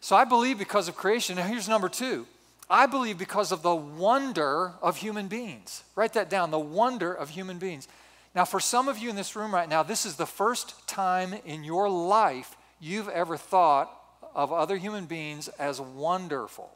So, 0.00 0.16
I 0.16 0.24
believe 0.24 0.58
because 0.58 0.88
of 0.88 0.96
creation. 0.96 1.36
Now, 1.36 1.42
here's 1.42 1.68
number 1.68 1.90
two 1.90 2.26
I 2.70 2.86
believe 2.86 3.18
because 3.18 3.52
of 3.52 3.60
the 3.60 3.74
wonder 3.74 4.72
of 4.80 4.96
human 4.96 5.28
beings. 5.28 5.84
Write 5.96 6.14
that 6.14 6.30
down 6.30 6.50
the 6.50 6.58
wonder 6.58 7.12
of 7.12 7.28
human 7.28 7.58
beings. 7.58 7.86
Now, 8.34 8.46
for 8.46 8.58
some 8.58 8.88
of 8.88 8.96
you 8.96 9.10
in 9.10 9.16
this 9.16 9.36
room 9.36 9.54
right 9.54 9.68
now, 9.68 9.82
this 9.82 10.06
is 10.06 10.16
the 10.16 10.24
first 10.24 10.88
time 10.88 11.34
in 11.44 11.62
your 11.62 11.90
life 11.90 12.56
you've 12.80 13.10
ever 13.10 13.36
thought 13.36 13.94
of 14.34 14.50
other 14.50 14.78
human 14.78 15.04
beings 15.04 15.48
as 15.58 15.78
wonderful. 15.78 16.74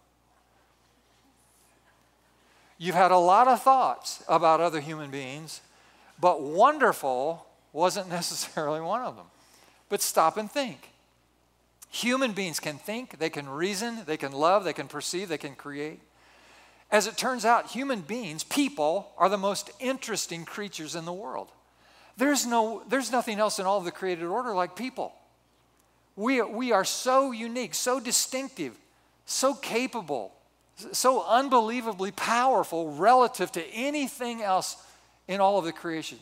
You've 2.79 2.95
had 2.95 3.11
a 3.11 3.19
lot 3.19 3.49
of 3.49 3.63
thoughts 3.63 4.23
about 4.29 4.61
other 4.61 4.81
human 4.81 5.11
beings, 5.11 5.61
but 6.21 6.43
wonderful 6.43 7.47
wasn't 7.73 8.09
necessarily 8.21 8.81
one 8.81 9.03
of 9.03 9.17
them. 9.17 9.27
But 9.89 10.03
stop 10.03 10.37
and 10.37 10.51
think. 10.51 10.91
Human 11.91 12.33
beings 12.33 12.59
can 12.59 12.77
think, 12.77 13.19
they 13.19 13.31
can 13.31 13.49
reason, 13.49 14.01
they 14.07 14.17
can 14.17 14.33
love, 14.33 14.65
they 14.65 14.73
can 14.73 14.89
perceive, 14.89 15.29
they 15.29 15.39
can 15.39 15.55
create. 15.55 16.01
As 16.91 17.07
it 17.07 17.17
turns 17.17 17.45
out, 17.45 17.71
human 17.71 18.01
beings, 18.01 18.43
people, 18.43 19.13
are 19.17 19.29
the 19.29 19.39
most 19.39 19.71
interesting 19.79 20.45
creatures 20.45 20.97
in 20.97 21.05
the 21.05 21.13
world. 21.13 21.51
There's, 22.17 22.47
no, 22.47 22.83
there's 22.89 23.13
nothing 23.13 23.39
else 23.39 23.59
in 23.59 23.67
all 23.67 23.79
of 23.79 23.85
the 23.85 23.91
created 23.91 24.25
order 24.25 24.55
like 24.55 24.77
people. 24.77 25.13
We, 26.17 26.43
we 26.43 26.73
are 26.73 26.85
so 26.85 27.33
unique, 27.33 27.75
so 27.75 27.99
distinctive, 27.99 28.77
so 29.27 29.55
capable, 29.55 30.33
so 30.93 31.25
unbelievably 31.25 32.13
powerful 32.13 32.93
relative 32.93 33.53
to 33.53 33.67
anything 33.69 34.43
else 34.43 34.77
in 35.29 35.41
all 35.41 35.59
of 35.59 35.65
the 35.65 35.73
creation. 35.73 36.19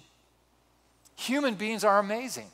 Human 1.17 1.55
beings 1.55 1.85
are 1.85 1.99
amazing. 1.99 2.49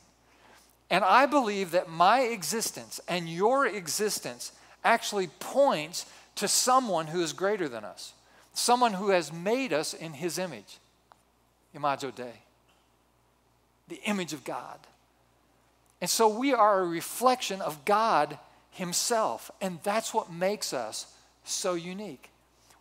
And 0.89 1.03
I 1.03 1.25
believe 1.25 1.71
that 1.71 1.89
my 1.89 2.21
existence 2.21 2.99
and 3.07 3.29
your 3.29 3.65
existence 3.65 4.51
actually 4.83 5.27
points 5.39 6.05
to 6.35 6.47
someone 6.47 7.07
who 7.07 7.21
is 7.21 7.33
greater 7.33 7.69
than 7.69 7.83
us, 7.83 8.13
someone 8.53 8.93
who 8.93 9.09
has 9.09 9.31
made 9.31 9.73
us 9.73 9.93
in 9.93 10.13
his 10.13 10.39
image. 10.39 10.79
Imago 11.73 12.11
Dei, 12.11 12.33
the 13.87 14.01
image 14.05 14.33
of 14.33 14.43
God. 14.43 14.79
And 16.01 16.09
so 16.09 16.27
we 16.27 16.53
are 16.53 16.81
a 16.81 16.87
reflection 16.87 17.61
of 17.61 17.85
God 17.85 18.39
Himself, 18.71 19.51
and 19.61 19.79
that's 19.83 20.13
what 20.13 20.31
makes 20.31 20.73
us 20.73 21.13
so 21.51 21.73
unique. 21.73 22.29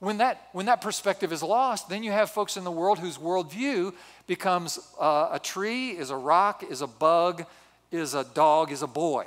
When 0.01 0.19
that, 0.19 0.49
when 0.53 0.67
that 0.67 0.81
perspective 0.81 1.33
is 1.33 1.43
lost, 1.43 1.89
then 1.89 2.03
you 2.03 2.13
have 2.13 2.31
folks 2.31 2.57
in 2.57 2.65
the 2.65 2.71
world 2.71 2.99
whose 2.99 3.19
worldview 3.19 3.93
becomes 4.27 4.79
uh, 5.01 5.31
a 5.33 5.41
tree, 5.41 5.91
is 5.91 6.11
a 6.11 6.17
rock, 6.17 6.63
is 6.63 6.83
a 6.83 6.87
bug, 6.87 7.45
is 7.91 8.15
a 8.15 8.25
dog, 8.25 8.71
is 8.71 8.83
a 8.83 8.87
boy. 8.87 9.27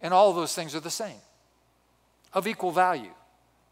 And 0.00 0.14
all 0.14 0.32
those 0.32 0.54
things 0.54 0.74
are 0.74 0.80
the 0.80 0.90
same, 0.90 1.18
of 2.32 2.46
equal 2.46 2.70
value. 2.70 3.10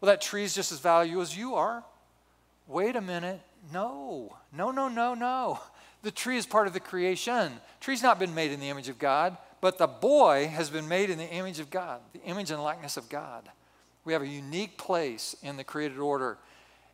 Well, 0.01 0.07
that 0.07 0.21
tree 0.21 0.43
is 0.43 0.53
just 0.53 0.71
as 0.71 0.79
valuable 0.79 1.21
as 1.21 1.35
you 1.35 1.55
are. 1.55 1.83
Wait 2.67 2.95
a 2.95 3.01
minute. 3.01 3.39
No, 3.73 4.35
no, 4.53 4.71
no, 4.71 4.89
no, 4.89 5.13
no. 5.13 5.59
The 6.01 6.11
tree 6.11 6.37
is 6.37 6.45
part 6.45 6.67
of 6.67 6.73
the 6.73 6.79
creation. 6.79 7.51
tree's 7.81 8.03
not 8.03 8.19
been 8.19 8.33
made 8.33 8.51
in 8.51 8.59
the 8.59 8.69
image 8.69 8.87
of 8.87 8.99
God, 8.99 9.37
but 9.59 9.77
the 9.77 9.87
boy 9.87 10.47
has 10.47 10.69
been 10.69 10.87
made 10.87 11.09
in 11.09 11.17
the 11.17 11.29
image 11.29 11.59
of 11.59 11.69
God, 11.69 11.99
the 12.13 12.21
image 12.23 12.51
and 12.51 12.63
likeness 12.63 12.95
of 12.95 13.09
God. 13.09 13.49
We 14.09 14.13
have 14.13 14.23
a 14.23 14.27
unique 14.27 14.75
place 14.79 15.35
in 15.43 15.55
the 15.55 15.63
created 15.63 15.99
order. 15.99 16.39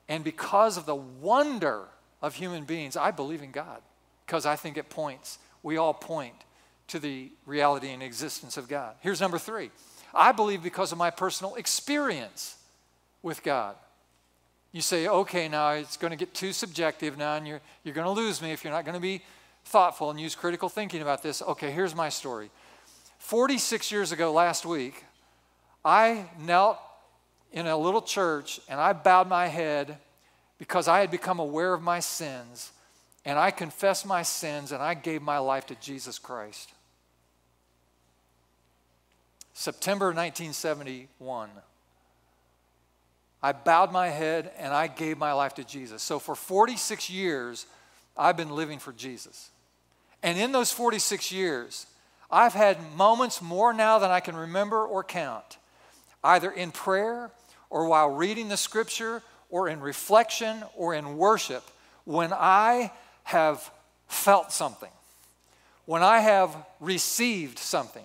And 0.09 0.21
because 0.21 0.75
of 0.75 0.85
the 0.85 0.95
wonder 0.95 1.85
of 2.21 2.35
human 2.35 2.65
beings, 2.65 2.97
I 2.97 3.11
believe 3.11 3.41
in 3.41 3.51
God 3.51 3.81
because 4.25 4.45
I 4.45 4.57
think 4.57 4.75
it 4.75 4.89
points 4.89 5.39
we 5.63 5.77
all 5.77 5.93
point 5.93 6.35
to 6.89 6.99
the 6.99 7.31
reality 7.45 7.91
and 7.91 8.03
existence 8.03 8.57
of 8.57 8.67
God. 8.67 8.95
Here's 8.99 9.21
number 9.21 9.37
three 9.37 9.71
I 10.13 10.33
believe 10.33 10.61
because 10.61 10.91
of 10.91 10.97
my 10.97 11.09
personal 11.09 11.55
experience 11.55 12.57
with 13.23 13.41
God. 13.43 13.77
You 14.73 14.81
say, 14.81 15.07
okay, 15.07 15.47
now 15.47 15.69
it's 15.71 15.95
going 15.95 16.11
to 16.11 16.17
get 16.17 16.33
too 16.33 16.51
subjective 16.51 17.17
now, 17.17 17.35
and 17.35 17.47
you're, 17.47 17.61
you're 17.85 17.95
going 17.95 18.13
to 18.13 18.21
lose 18.21 18.41
me 18.41 18.51
if 18.51 18.65
you're 18.65 18.73
not 18.73 18.83
going 18.83 18.95
to 18.95 18.99
be 18.99 19.21
thoughtful 19.63 20.09
and 20.09 20.19
use 20.19 20.35
critical 20.35 20.67
thinking 20.67 21.01
about 21.01 21.23
this. 21.23 21.41
Okay, 21.41 21.71
here's 21.71 21.95
my 21.95 22.09
story. 22.09 22.49
46 23.19 23.89
years 23.89 24.11
ago, 24.11 24.33
last 24.33 24.65
week, 24.65 25.05
I 25.85 26.25
knelt 26.39 26.79
in 27.51 27.67
a 27.67 27.77
little 27.77 28.01
church 28.01 28.59
and 28.67 28.79
I 28.79 28.93
bowed 28.93 29.27
my 29.27 29.47
head 29.47 29.97
because 30.57 30.87
I 30.87 30.99
had 30.99 31.11
become 31.11 31.39
aware 31.39 31.73
of 31.73 31.81
my 31.81 31.99
sins 31.99 32.71
and 33.25 33.39
I 33.39 33.51
confessed 33.51 34.05
my 34.05 34.21
sins 34.21 34.71
and 34.71 34.81
I 34.81 34.93
gave 34.93 35.21
my 35.21 35.39
life 35.39 35.65
to 35.67 35.75
Jesus 35.75 36.19
Christ. 36.19 36.71
September 39.53 40.07
1971. 40.07 41.49
I 43.41 43.51
bowed 43.51 43.91
my 43.91 44.09
head 44.09 44.51
and 44.57 44.73
I 44.73 44.87
gave 44.87 45.17
my 45.17 45.33
life 45.33 45.55
to 45.55 45.63
Jesus. 45.63 46.03
So 46.03 46.19
for 46.19 46.35
46 46.35 47.09
years, 47.09 47.65
I've 48.17 48.37
been 48.37 48.49
living 48.49 48.79
for 48.79 48.91
Jesus. 48.91 49.49
And 50.23 50.37
in 50.37 50.51
those 50.51 50.71
46 50.71 51.31
years, 51.31 51.85
I've 52.29 52.53
had 52.53 52.77
moments 52.95 53.41
more 53.41 53.71
now 53.73 53.99
than 53.99 54.11
I 54.11 54.19
can 54.19 54.35
remember 54.35 54.83
or 54.83 55.03
count, 55.03 55.57
either 56.25 56.51
in 56.51 56.71
prayer 56.71 57.31
or 57.69 57.87
while 57.87 58.09
reading 58.09 58.49
the 58.49 58.57
scripture 58.57 59.21
or 59.49 59.69
in 59.69 59.79
reflection 59.79 60.63
or 60.75 60.93
in 60.95 61.17
worship, 61.17 61.63
when 62.03 62.33
I 62.33 62.91
have 63.23 63.71
felt 64.07 64.51
something, 64.51 64.89
when 65.85 66.01
I 66.03 66.19
have 66.19 66.55
received 66.79 67.59
something, 67.59 68.03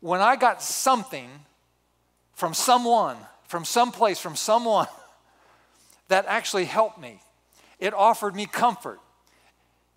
when 0.00 0.20
I 0.20 0.36
got 0.36 0.62
something 0.62 1.28
from 2.34 2.54
someone, 2.54 3.16
from 3.46 3.64
someplace, 3.64 4.18
from 4.18 4.36
someone 4.36 4.86
that 6.08 6.26
actually 6.26 6.64
helped 6.64 7.00
me, 7.00 7.20
it 7.78 7.94
offered 7.94 8.34
me 8.34 8.46
comfort. 8.46 9.00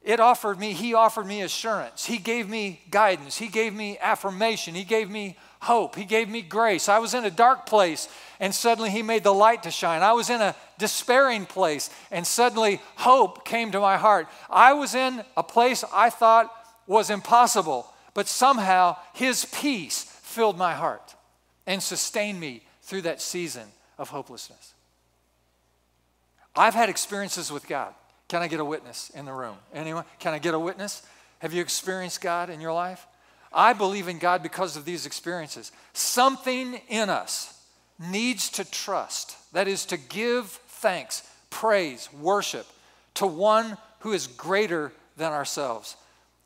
It 0.04 0.20
offered 0.20 0.60
me, 0.60 0.74
he 0.74 0.96
offered 0.96 1.28
me 1.28 1.42
assurance. 1.44 2.06
He 2.06 2.18
gave 2.18 2.50
me 2.50 2.82
guidance. 2.90 3.38
He 3.38 3.48
gave 3.48 3.74
me 3.74 4.00
affirmation. 4.00 4.74
He 4.74 4.84
gave 4.84 5.12
me 5.12 5.38
hope. 5.62 5.96
He 5.96 6.06
gave 6.06 6.28
me 6.28 6.42
grace. 6.42 6.90
I 6.90 6.98
was 6.98 7.14
in 7.14 7.24
a 7.24 7.30
dark 7.30 7.68
place 7.68 8.08
and 8.40 8.54
suddenly 8.54 8.90
He 8.90 9.04
made 9.04 9.24
the 9.24 9.34
light 9.34 9.64
to 9.64 9.72
shine. 9.72 10.02
I 10.02 10.14
was 10.14 10.32
in 10.32 10.42
a 10.42 10.56
despairing 10.80 11.46
place 11.46 11.92
and 12.10 12.26
suddenly 12.26 12.82
hope 12.96 13.46
came 13.46 13.72
to 13.74 13.80
my 13.80 13.98
heart. 13.98 14.28
I 14.50 14.74
was 14.74 14.96
in 14.96 15.24
a 15.38 15.44
place 15.44 15.84
I 15.94 16.10
thought 16.10 16.52
was 16.88 17.12
impossible, 17.12 17.88
but 18.16 18.28
somehow 18.28 18.98
His 19.14 19.46
peace 19.46 20.04
filled 20.04 20.58
my 20.58 20.74
heart 20.74 21.16
and 21.68 21.82
sustained 21.84 22.40
me 22.40 22.64
through 22.82 23.04
that 23.04 23.22
season 23.22 23.68
of 24.00 24.10
hopelessness. 24.10 24.74
I've 26.56 26.74
had 26.74 26.90
experiences 26.90 27.52
with 27.52 27.68
God. 27.68 27.94
Can 28.32 28.42
I 28.42 28.48
get 28.48 28.62
a 28.62 28.66
witness 28.66 29.10
in 29.10 29.26
the 29.26 29.34
room? 29.34 29.58
Anyone? 29.74 30.06
Can 30.20 30.34
I 30.34 30.40
get 30.40 30.54
a 30.54 30.60
witness? 30.60 31.06
Have 31.40 31.52
you 31.52 31.62
experienced 31.62 32.22
God 32.22 32.50
in 32.50 32.62
your 32.62 32.72
life? 32.72 33.06
I 33.52 33.74
believe 33.74 34.08
in 34.08 34.20
God 34.20 34.42
because 34.42 34.78
of 34.78 34.86
these 34.86 35.06
experiences. 35.06 35.74
Something 35.92 36.80
in 36.88 37.10
us 37.10 37.54
needs 38.00 38.50
to 38.52 38.64
trust, 38.64 39.36
that 39.52 39.68
is, 39.68 39.84
to 39.88 39.98
give 39.98 40.46
thanks, 40.46 41.30
praise, 41.50 42.08
worship 42.22 42.66
to 43.16 43.28
one 43.28 43.78
who 44.00 44.14
is 44.14 44.28
greater 44.28 44.94
than 45.18 45.34
ourselves. 45.34 45.98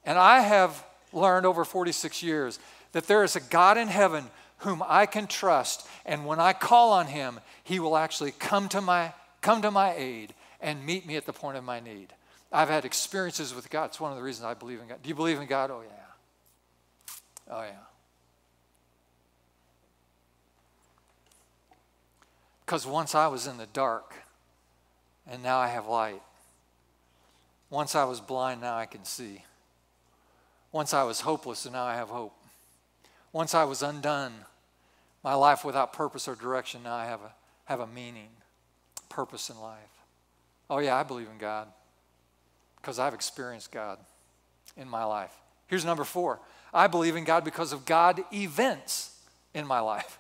And 0.05 0.17
I 0.17 0.39
have 0.39 0.83
learned 1.13 1.45
over 1.45 1.63
46 1.63 2.23
years 2.23 2.57
that 2.93 3.05
there 3.05 3.23
is 3.23 3.35
a 3.35 3.41
God 3.41 3.77
in 3.77 3.89
heaven 3.89 4.23
whom 4.57 4.81
I 4.87 5.05
can 5.05 5.27
trust, 5.27 5.87
and 6.03 6.25
when 6.25 6.39
I 6.39 6.53
call 6.53 6.93
on 6.93 7.05
him, 7.05 7.39
he 7.63 7.79
will 7.79 7.95
actually 7.95 8.31
come 8.31 8.69
to 8.69 8.81
my, 8.81 9.13
come 9.41 9.61
to 9.61 9.69
my 9.69 9.93
aid 9.93 10.33
and 10.65 10.83
meet 10.83 11.05
me 11.05 11.15
at 11.15 11.27
the 11.27 11.31
point 11.31 11.57
of 11.57 11.63
my 11.63 11.79
need. 11.79 12.07
I've 12.51 12.69
had 12.69 12.85
experiences 12.85 13.53
with 13.53 13.69
God. 13.69 13.85
It's 13.85 13.99
one 13.99 14.11
of 14.11 14.17
the 14.17 14.23
reasons 14.23 14.45
I 14.45 14.55
believe 14.55 14.81
in 14.81 14.87
God. 14.87 14.97
Do 15.03 15.07
you 15.07 15.13
believe 15.13 15.39
in 15.39 15.45
God? 15.45 15.69
Oh, 15.69 15.83
yeah. 15.85 17.13
Oh, 17.51 17.61
yeah. 17.61 17.71
Because 22.65 22.87
once 22.87 23.13
I 23.13 23.27
was 23.27 23.45
in 23.45 23.57
the 23.57 23.67
dark, 23.67 24.15
and 25.29 25.43
now 25.43 25.59
I 25.59 25.67
have 25.67 25.85
light. 25.85 26.23
Once 27.69 27.93
I 27.93 28.05
was 28.05 28.19
blind, 28.19 28.61
now 28.61 28.75
I 28.75 28.87
can 28.87 29.05
see. 29.05 29.43
Once 30.71 30.95
I 30.95 31.03
was 31.03 31.21
hopeless, 31.21 31.65
and 31.65 31.73
now 31.73 31.83
I 31.83 31.93
have 31.93 32.09
hope. 32.09 32.33
Once 33.31 33.53
I 33.53 33.65
was 33.65 33.83
undone, 33.83 34.33
my 35.23 35.35
life 35.35 35.63
without 35.63 35.93
purpose 35.93 36.27
or 36.27 36.33
direction, 36.33 36.81
now 36.81 36.95
I 36.95 37.05
have 37.05 37.21
a, 37.21 37.33
have 37.65 37.81
a 37.81 37.87
meaning, 37.87 38.29
purpose 39.09 39.51
in 39.51 39.59
life. 39.59 39.94
Oh, 40.69 40.79
yeah, 40.79 40.95
I 40.95 41.03
believe 41.03 41.27
in 41.31 41.37
God 41.37 41.67
because 42.77 42.99
I've 42.99 43.13
experienced 43.13 43.71
God 43.71 43.97
in 44.77 44.87
my 44.87 45.03
life. 45.03 45.33
Here's 45.67 45.85
number 45.85 46.03
four 46.03 46.39
I 46.73 46.87
believe 46.87 47.15
in 47.15 47.23
God 47.23 47.43
because 47.43 47.73
of 47.73 47.85
God 47.85 48.23
events 48.33 49.17
in 49.53 49.65
my 49.65 49.79
life. 49.79 50.19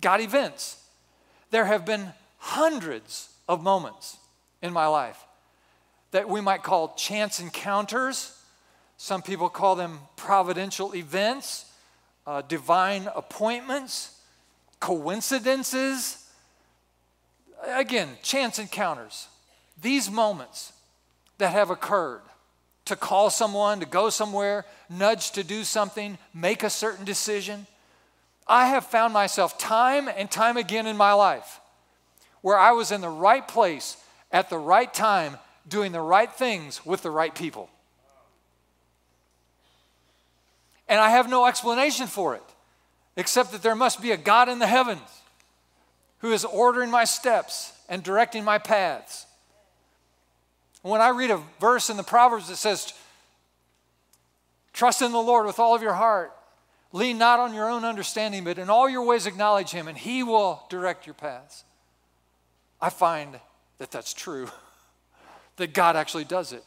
God 0.00 0.20
events. 0.20 0.82
There 1.50 1.66
have 1.66 1.84
been 1.84 2.12
hundreds 2.38 3.28
of 3.48 3.62
moments 3.62 4.16
in 4.60 4.72
my 4.72 4.86
life 4.86 5.24
that 6.10 6.28
we 6.28 6.40
might 6.40 6.62
call 6.62 6.94
chance 6.94 7.38
encounters. 7.38 8.36
Some 8.96 9.22
people 9.22 9.48
call 9.48 9.76
them 9.76 9.98
providential 10.16 10.94
events, 10.94 11.70
uh, 12.26 12.42
divine 12.42 13.08
appointments, 13.14 14.18
coincidences. 14.80 16.28
Again, 17.66 18.08
chance 18.22 18.58
encounters. 18.58 19.28
These 19.80 20.10
moments 20.10 20.72
that 21.38 21.52
have 21.52 21.70
occurred 21.70 22.22
to 22.84 22.96
call 22.96 23.30
someone, 23.30 23.80
to 23.80 23.86
go 23.86 24.10
somewhere, 24.10 24.64
nudge 24.90 25.30
to 25.32 25.44
do 25.44 25.64
something, 25.64 26.18
make 26.32 26.62
a 26.62 26.70
certain 26.70 27.04
decision. 27.04 27.66
I 28.46 28.66
have 28.66 28.84
found 28.86 29.14
myself 29.14 29.58
time 29.58 30.08
and 30.08 30.30
time 30.30 30.56
again 30.56 30.86
in 30.86 30.96
my 30.96 31.12
life 31.12 31.60
where 32.42 32.58
I 32.58 32.72
was 32.72 32.92
in 32.92 33.00
the 33.00 33.08
right 33.08 33.46
place 33.48 33.96
at 34.30 34.50
the 34.50 34.58
right 34.58 34.92
time, 34.92 35.38
doing 35.66 35.92
the 35.92 36.00
right 36.00 36.30
things 36.30 36.84
with 36.84 37.02
the 37.02 37.10
right 37.10 37.34
people. 37.34 37.70
And 40.86 41.00
I 41.00 41.08
have 41.08 41.30
no 41.30 41.46
explanation 41.46 42.06
for 42.06 42.34
it, 42.34 42.42
except 43.16 43.52
that 43.52 43.62
there 43.62 43.74
must 43.74 44.02
be 44.02 44.10
a 44.10 44.18
God 44.18 44.50
in 44.50 44.58
the 44.58 44.66
heavens 44.66 45.00
who 46.18 46.32
is 46.32 46.44
ordering 46.44 46.90
my 46.90 47.04
steps 47.04 47.72
and 47.88 48.02
directing 48.02 48.44
my 48.44 48.58
paths. 48.58 49.24
When 50.84 51.00
I 51.00 51.08
read 51.08 51.30
a 51.30 51.40
verse 51.60 51.88
in 51.88 51.96
the 51.96 52.02
Proverbs 52.02 52.48
that 52.48 52.56
says, 52.56 52.92
Trust 54.74 55.00
in 55.00 55.12
the 55.12 55.18
Lord 55.18 55.46
with 55.46 55.58
all 55.58 55.74
of 55.74 55.80
your 55.80 55.94
heart, 55.94 56.36
lean 56.92 57.16
not 57.16 57.40
on 57.40 57.54
your 57.54 57.70
own 57.70 57.86
understanding, 57.86 58.44
but 58.44 58.58
in 58.58 58.68
all 58.68 58.86
your 58.86 59.02
ways 59.02 59.24
acknowledge 59.24 59.70
Him, 59.70 59.88
and 59.88 59.96
He 59.96 60.22
will 60.22 60.62
direct 60.68 61.06
your 61.06 61.14
paths. 61.14 61.64
I 62.82 62.90
find 62.90 63.40
that 63.78 63.90
that's 63.90 64.12
true, 64.12 64.48
that 65.56 65.72
God 65.72 65.96
actually 65.96 66.24
does 66.24 66.52
it. 66.52 66.62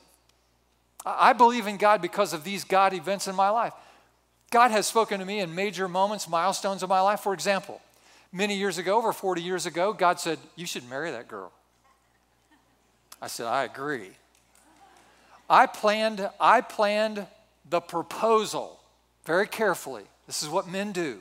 I 1.05 1.33
believe 1.33 1.67
in 1.67 1.77
God 1.77 2.01
because 2.01 2.33
of 2.33 2.43
these 2.43 2.63
God 2.63 2.95
events 2.95 3.27
in 3.27 3.35
my 3.35 3.49
life. 3.49 3.73
God 4.49 4.71
has 4.71 4.87
spoken 4.87 5.19
to 5.19 5.27
me 5.27 5.41
in 5.41 5.53
major 5.53 5.87
moments, 5.87 6.27
milestones 6.27 6.81
of 6.81 6.89
my 6.89 7.01
life. 7.01 7.19
For 7.19 7.35
example, 7.35 7.81
many 8.31 8.55
years 8.55 8.79
ago, 8.79 8.97
over 8.97 9.13
40 9.13 9.43
years 9.43 9.67
ago, 9.67 9.93
God 9.93 10.19
said, 10.19 10.39
You 10.55 10.65
should 10.65 10.89
marry 10.89 11.11
that 11.11 11.27
girl. 11.27 11.51
I 13.21 13.27
said, 13.27 13.47
I 13.47 13.63
agree. 13.63 14.11
I 15.49 15.65
planned, 15.65 16.29
I 16.39 16.61
planned 16.61 17.25
the 17.69 17.81
proposal 17.81 18.79
very 19.25 19.47
carefully. 19.47 20.03
This 20.25 20.43
is 20.43 20.49
what 20.49 20.67
men 20.67 20.91
do. 20.91 21.19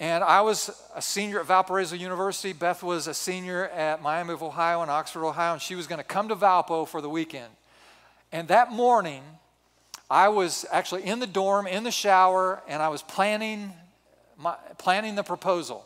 And 0.00 0.22
I 0.22 0.42
was 0.42 0.70
a 0.94 1.02
senior 1.02 1.40
at 1.40 1.46
Valparaiso 1.46 1.96
University. 1.96 2.52
Beth 2.52 2.82
was 2.82 3.08
a 3.08 3.14
senior 3.14 3.68
at 3.68 4.00
Miami 4.00 4.32
of 4.32 4.42
Ohio 4.42 4.82
and 4.82 4.90
Oxford, 4.90 5.26
Ohio, 5.26 5.54
and 5.54 5.62
she 5.62 5.74
was 5.74 5.88
going 5.88 5.98
to 5.98 6.04
come 6.04 6.28
to 6.28 6.36
Valpo 6.36 6.86
for 6.86 7.00
the 7.00 7.08
weekend. 7.08 7.52
And 8.30 8.46
that 8.48 8.70
morning, 8.70 9.22
I 10.08 10.28
was 10.28 10.64
actually 10.70 11.04
in 11.04 11.18
the 11.18 11.26
dorm, 11.26 11.66
in 11.66 11.82
the 11.82 11.90
shower, 11.90 12.62
and 12.68 12.80
I 12.80 12.88
was 12.90 13.02
planning, 13.02 13.72
my, 14.36 14.54
planning 14.78 15.16
the 15.16 15.24
proposal, 15.24 15.84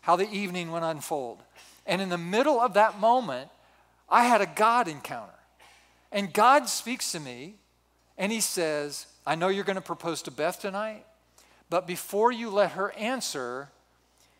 how 0.00 0.16
the 0.16 0.28
evening 0.30 0.72
would 0.72 0.82
unfold. 0.82 1.38
And 1.86 2.02
in 2.02 2.08
the 2.08 2.18
middle 2.18 2.60
of 2.60 2.74
that 2.74 2.98
moment, 2.98 3.48
I 4.08 4.24
had 4.24 4.40
a 4.40 4.46
God 4.46 4.88
encounter. 4.88 5.32
And 6.12 6.32
God 6.32 6.68
speaks 6.68 7.12
to 7.12 7.20
me, 7.20 7.56
and 8.16 8.30
He 8.32 8.40
says, 8.40 9.06
I 9.26 9.34
know 9.34 9.48
you're 9.48 9.64
going 9.64 9.76
to 9.76 9.82
propose 9.82 10.22
to 10.22 10.30
Beth 10.30 10.60
tonight, 10.60 11.04
but 11.68 11.86
before 11.86 12.30
you 12.30 12.48
let 12.48 12.72
her 12.72 12.92
answer, 12.92 13.70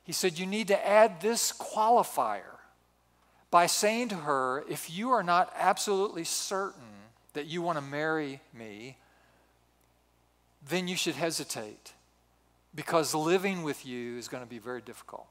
He 0.05 0.12
said, 0.12 0.38
you 0.38 0.46
need 0.46 0.68
to 0.68 0.87
add 0.87 1.20
this 1.20 1.52
qualifier 1.52 2.57
by 3.50 3.66
saying 3.66 4.09
to 4.09 4.16
her, 4.16 4.64
if 4.68 4.90
you 4.90 5.11
are 5.11 5.22
not 5.22 5.52
absolutely 5.57 6.24
certain 6.24 6.83
that 7.33 7.46
you 7.46 7.62
want 7.62 7.79
to 7.79 7.83
marry 7.83 8.40
me, 8.52 8.96
then 10.68 10.88
you 10.88 10.96
should 10.96 11.14
hesitate 11.14 11.92
because 12.74 13.14
living 13.14 13.62
with 13.62 13.87
you 13.87 14.18
is 14.18 14.29
going 14.29 14.42
to 14.42 14.48
be 14.48 14.59
very 14.59 14.81
difficult. 14.81 15.26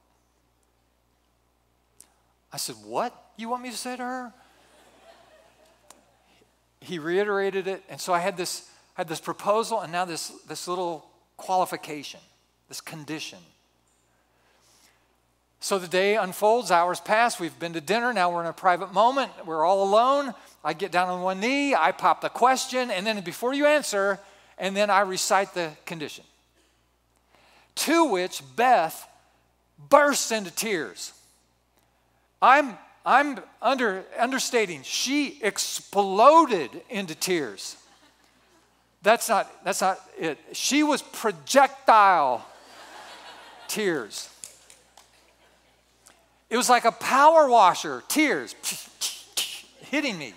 I 2.51 2.57
said, 2.57 2.75
What 2.83 3.13
you 3.37 3.49
want 3.49 3.63
me 3.63 3.71
to 3.71 3.77
say 3.77 3.95
to 3.95 4.03
her? 4.03 4.33
He 6.81 6.99
reiterated 6.99 7.67
it, 7.67 7.83
and 7.89 7.99
so 7.99 8.13
I 8.13 8.19
had 8.19 8.37
this, 8.37 8.69
had 8.93 9.07
this 9.07 9.19
proposal 9.19 9.81
and 9.81 9.91
now 9.91 10.05
this, 10.05 10.29
this 10.47 10.67
little 10.67 11.09
qualification, 11.35 12.19
this 12.67 12.79
condition. 12.79 13.39
So 15.59 15.79
the 15.79 15.87
day 15.87 16.15
unfolds, 16.15 16.69
hours 16.69 16.99
pass, 16.99 17.39
we've 17.39 17.57
been 17.57 17.73
to 17.73 17.81
dinner, 17.81 18.13
now 18.13 18.31
we're 18.31 18.41
in 18.41 18.47
a 18.47 18.53
private 18.53 18.93
moment, 18.93 19.31
we're 19.47 19.65
all 19.65 19.83
alone. 19.83 20.35
I 20.63 20.73
get 20.73 20.91
down 20.91 21.09
on 21.09 21.23
one 21.23 21.39
knee, 21.39 21.73
I 21.73 21.91
pop 21.91 22.21
the 22.21 22.29
question, 22.29 22.91
and 22.91 23.03
then 23.05 23.19
before 23.21 23.51
you 23.51 23.65
answer, 23.65 24.19
and 24.59 24.77
then 24.77 24.91
I 24.91 24.99
recite 24.99 25.55
the 25.55 25.71
condition. 25.87 26.23
To 27.75 28.05
which 28.05 28.43
Beth 28.55 29.07
bursts 29.89 30.31
into 30.31 30.51
tears. 30.51 31.13
I'm, 32.45 32.77
I'm 33.03 33.39
under, 33.59 34.05
understating. 34.19 34.83
She 34.83 35.39
exploded 35.41 36.69
into 36.91 37.15
tears. 37.15 37.75
That's 39.01 39.27
not, 39.27 39.51
that's 39.63 39.81
not 39.81 39.99
it. 40.19 40.37
She 40.53 40.83
was 40.83 41.01
projectile 41.01 42.45
tears. 43.67 44.29
It 46.51 46.57
was 46.57 46.69
like 46.69 46.85
a 46.85 46.91
power 46.91 47.49
washer, 47.49 48.03
tears 48.07 48.53
hitting 49.89 50.19
me. 50.19 50.35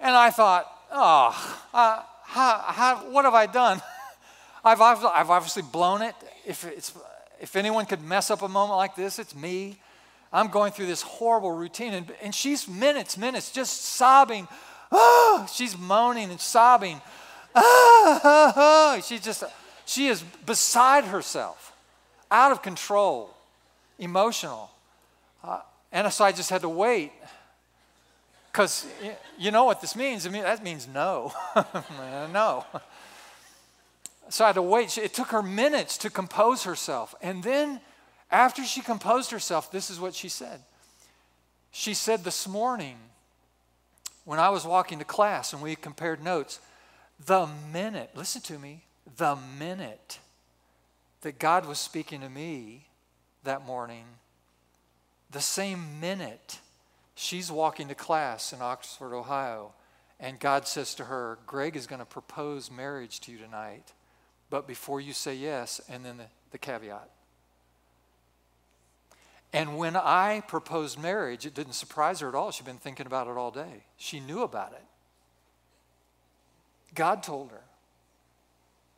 And 0.00 0.14
I 0.14 0.30
thought, 0.30 0.70
oh, 0.92 1.58
uh, 1.74 2.02
how, 2.22 2.64
how, 2.68 2.96
what 3.10 3.24
have 3.24 3.34
I 3.34 3.46
done? 3.46 3.82
I've, 4.64 4.80
I've 4.80 5.30
obviously 5.30 5.62
blown 5.62 6.02
it. 6.02 6.14
If, 6.46 6.64
it's, 6.64 6.92
if 7.40 7.56
anyone 7.56 7.86
could 7.86 8.02
mess 8.02 8.30
up 8.30 8.42
a 8.42 8.48
moment 8.48 8.76
like 8.76 8.96
this, 8.96 9.18
it's 9.18 9.34
me. 9.34 9.78
I'm 10.32 10.48
going 10.48 10.72
through 10.72 10.86
this 10.86 11.02
horrible 11.02 11.52
routine, 11.52 11.94
and, 11.94 12.12
and 12.22 12.34
she's 12.34 12.66
minutes, 12.66 13.16
minutes, 13.16 13.52
just 13.52 13.82
sobbing. 13.82 14.48
Oh, 14.90 15.46
she's 15.52 15.78
moaning 15.78 16.30
and 16.30 16.40
sobbing. 16.40 17.00
Oh, 17.54 18.20
oh, 18.24 18.52
oh. 18.56 19.00
Just, 19.00 19.44
she 19.86 20.08
is 20.08 20.22
beside 20.44 21.04
herself, 21.04 21.72
out 22.30 22.50
of 22.50 22.62
control, 22.62 23.34
emotional. 23.98 24.70
Uh, 25.42 25.60
and 25.92 26.12
so 26.12 26.24
I 26.24 26.32
just 26.32 26.50
had 26.50 26.62
to 26.62 26.68
wait 26.68 27.12
because 28.54 28.86
you 29.36 29.50
know 29.50 29.64
what 29.64 29.80
this 29.80 29.96
means? 29.96 30.26
I 30.26 30.30
mean, 30.30 30.44
that 30.44 30.62
means 30.62 30.86
no. 30.86 31.32
no. 32.32 32.64
So 34.28 34.44
I 34.44 34.48
had 34.48 34.54
to 34.54 34.62
wait. 34.62 34.96
It 34.98 35.14
took 35.14 35.28
her 35.28 35.42
minutes 35.42 35.98
to 35.98 36.10
compose 36.10 36.64
herself. 36.64 37.14
And 37.20 37.42
then, 37.42 37.80
after 38.30 38.64
she 38.64 38.80
composed 38.80 39.30
herself, 39.30 39.70
this 39.70 39.90
is 39.90 40.00
what 40.00 40.14
she 40.14 40.28
said. 40.28 40.60
She 41.70 41.94
said, 41.94 42.24
This 42.24 42.48
morning, 42.48 42.96
when 44.24 44.38
I 44.38 44.50
was 44.50 44.64
walking 44.64 44.98
to 44.98 45.04
class 45.04 45.52
and 45.52 45.62
we 45.62 45.76
compared 45.76 46.22
notes, 46.22 46.60
the 47.24 47.48
minute, 47.72 48.10
listen 48.14 48.42
to 48.42 48.58
me, 48.58 48.84
the 49.16 49.36
minute 49.58 50.18
that 51.20 51.38
God 51.38 51.66
was 51.66 51.78
speaking 51.78 52.20
to 52.20 52.28
me 52.28 52.86
that 53.44 53.64
morning, 53.64 54.04
the 55.30 55.40
same 55.40 56.00
minute 56.00 56.58
She's 57.14 57.50
walking 57.50 57.88
to 57.88 57.94
class 57.94 58.52
in 58.52 58.60
Oxford, 58.60 59.14
Ohio, 59.14 59.72
and 60.18 60.40
God 60.40 60.66
says 60.66 60.94
to 60.96 61.04
her, 61.04 61.38
Greg 61.46 61.76
is 61.76 61.86
going 61.86 62.00
to 62.00 62.04
propose 62.04 62.70
marriage 62.70 63.20
to 63.20 63.32
you 63.32 63.38
tonight, 63.38 63.92
but 64.54 64.68
before 64.68 65.00
you 65.00 65.12
say 65.12 65.34
yes, 65.34 65.80
and 65.88 66.04
then 66.04 66.16
the, 66.16 66.26
the 66.52 66.58
caveat. 66.58 67.10
And 69.52 69.76
when 69.76 69.96
I 69.96 70.44
proposed 70.46 70.96
marriage, 70.96 71.44
it 71.44 71.54
didn't 71.54 71.72
surprise 71.72 72.20
her 72.20 72.28
at 72.28 72.36
all. 72.36 72.52
She'd 72.52 72.64
been 72.64 72.76
thinking 72.76 73.06
about 73.06 73.26
it 73.26 73.36
all 73.36 73.50
day. 73.50 73.82
She 73.96 74.20
knew 74.20 74.42
about 74.42 74.70
it. 74.70 74.84
God 76.94 77.24
told 77.24 77.50
her. 77.50 77.62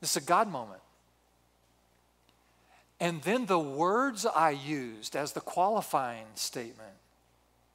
This 0.02 0.10
is 0.10 0.22
a 0.22 0.26
God 0.26 0.46
moment. 0.46 0.82
And 3.00 3.22
then 3.22 3.46
the 3.46 3.58
words 3.58 4.26
I 4.26 4.50
used 4.50 5.16
as 5.16 5.32
the 5.32 5.40
qualifying 5.40 6.26
statement 6.34 6.92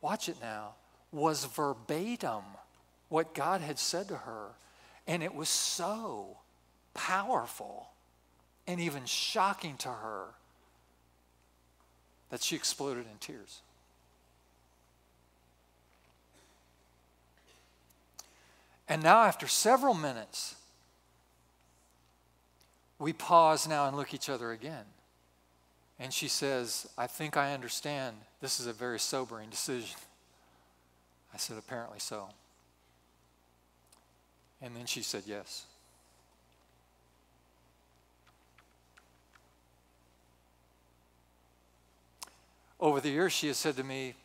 watch 0.01 0.29
it 0.29 0.37
now, 0.39 0.75
was 1.11 1.45
verbatim 1.45 2.43
what 3.09 3.33
God 3.33 3.61
had 3.61 3.79
said 3.79 4.07
to 4.09 4.17
her. 4.17 4.49
And 5.07 5.23
it 5.23 5.33
was 5.33 5.49
so 5.49 6.37
powerful 6.93 7.89
and 8.67 8.79
even 8.79 9.05
shocking 9.05 9.77
to 9.77 9.89
her 9.89 10.27
that 12.29 12.41
she 12.41 12.55
exploded 12.55 13.05
in 13.11 13.17
tears. 13.19 13.61
And 18.87 19.03
now, 19.03 19.23
after 19.23 19.47
several 19.47 19.93
minutes, 19.93 20.55
we 22.99 23.13
pause 23.13 23.67
now 23.67 23.87
and 23.87 23.95
look 23.95 24.13
each 24.13 24.29
other 24.29 24.51
again. 24.51 24.85
And 25.97 26.13
she 26.13 26.27
says, 26.27 26.89
I 26.97 27.07
think 27.07 27.37
I 27.37 27.53
understand. 27.53 28.17
This 28.41 28.59
is 28.59 28.67
a 28.67 28.73
very 28.73 28.99
sobering 28.99 29.49
decision. 29.49 29.97
I 31.33 31.37
said, 31.37 31.57
Apparently 31.57 31.99
so. 31.99 32.29
And 34.61 34.75
then 34.75 34.85
she 34.85 35.01
said, 35.01 35.23
Yes. 35.25 35.65
Over 42.81 42.99
the 42.99 43.09
years, 43.09 43.31
she 43.31 43.47
has 43.47 43.57
said 43.57 43.77
to 43.77 43.83
me, 43.83 44.15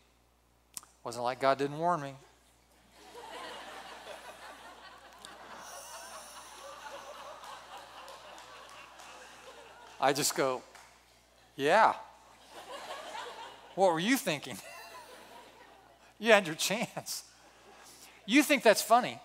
Wasn't 1.04 1.22
like 1.22 1.38
God 1.38 1.58
didn't 1.58 1.78
warn 1.78 2.00
me. 2.00 2.14
I 10.00 10.12
just 10.12 10.34
go, 10.34 10.62
yeah. 11.54 11.94
What 13.74 13.92
were 13.92 14.00
you 14.00 14.16
thinking? 14.16 14.58
you 16.18 16.32
had 16.32 16.46
your 16.46 16.56
chance. 16.56 17.24
You 18.26 18.42
think 18.42 18.62
that's 18.62 18.82
funny. 18.82 19.20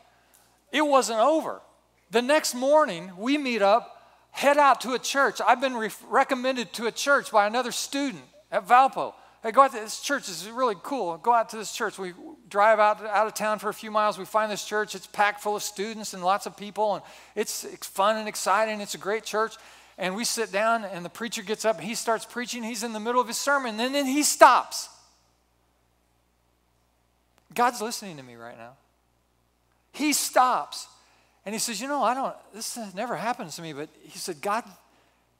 It 0.71 0.85
wasn't 0.85 1.19
over. 1.19 1.61
The 2.09 2.21
next 2.21 2.53
morning, 2.53 3.11
we 3.17 3.37
meet 3.37 3.61
up, 3.61 4.01
head 4.31 4.57
out 4.57 4.81
to 4.81 4.93
a 4.93 4.99
church. 4.99 5.41
I've 5.45 5.61
been 5.61 5.75
re- 5.75 5.89
recommended 6.09 6.73
to 6.73 6.87
a 6.87 6.91
church 6.91 7.31
by 7.31 7.47
another 7.47 7.71
student 7.71 8.23
at 8.51 8.67
Valpo. 8.67 9.13
Hey, 9.43 9.51
go 9.51 9.61
out 9.61 9.71
to 9.71 9.79
this 9.79 9.99
church. 9.99 10.27
This 10.27 10.43
is 10.43 10.49
really 10.49 10.75
cool. 10.83 11.17
Go 11.17 11.33
out 11.33 11.49
to 11.49 11.57
this 11.57 11.71
church. 11.71 11.97
We 11.97 12.13
drive 12.47 12.79
out, 12.79 13.03
out 13.03 13.25
of 13.25 13.33
town 13.33 13.59
for 13.59 13.69
a 13.69 13.73
few 13.73 13.89
miles. 13.89 14.19
We 14.19 14.25
find 14.25 14.51
this 14.51 14.63
church. 14.63 14.93
It's 14.93 15.07
packed 15.07 15.41
full 15.41 15.55
of 15.55 15.63
students 15.63 16.13
and 16.13 16.23
lots 16.23 16.45
of 16.45 16.55
people, 16.55 16.95
and 16.95 17.03
it's, 17.35 17.63
it's 17.63 17.87
fun 17.87 18.17
and 18.17 18.27
exciting. 18.27 18.81
It's 18.81 18.93
a 18.93 18.99
great 18.99 19.23
church. 19.23 19.55
And 19.97 20.15
we 20.15 20.25
sit 20.25 20.51
down, 20.51 20.85
and 20.85 21.03
the 21.03 21.09
preacher 21.09 21.41
gets 21.41 21.65
up. 21.65 21.79
He 21.79 21.95
starts 21.95 22.25
preaching. 22.25 22.63
He's 22.63 22.83
in 22.83 22.93
the 22.93 22.99
middle 22.99 23.19
of 23.19 23.27
his 23.27 23.37
sermon, 23.37 23.79
and 23.79 23.95
then 23.95 24.05
he 24.05 24.23
stops. 24.23 24.89
God's 27.53 27.81
listening 27.81 28.17
to 28.17 28.23
me 28.23 28.35
right 28.35 28.57
now. 28.57 28.73
He 29.91 30.13
stops 30.13 30.87
and 31.45 31.53
he 31.53 31.59
says, 31.59 31.81
You 31.81 31.87
know, 31.87 32.03
I 32.03 32.13
don't, 32.13 32.35
this 32.53 32.77
never 32.95 33.15
happens 33.15 33.55
to 33.55 33.61
me, 33.61 33.73
but 33.73 33.89
he 34.03 34.17
said, 34.17 34.41
God, 34.41 34.63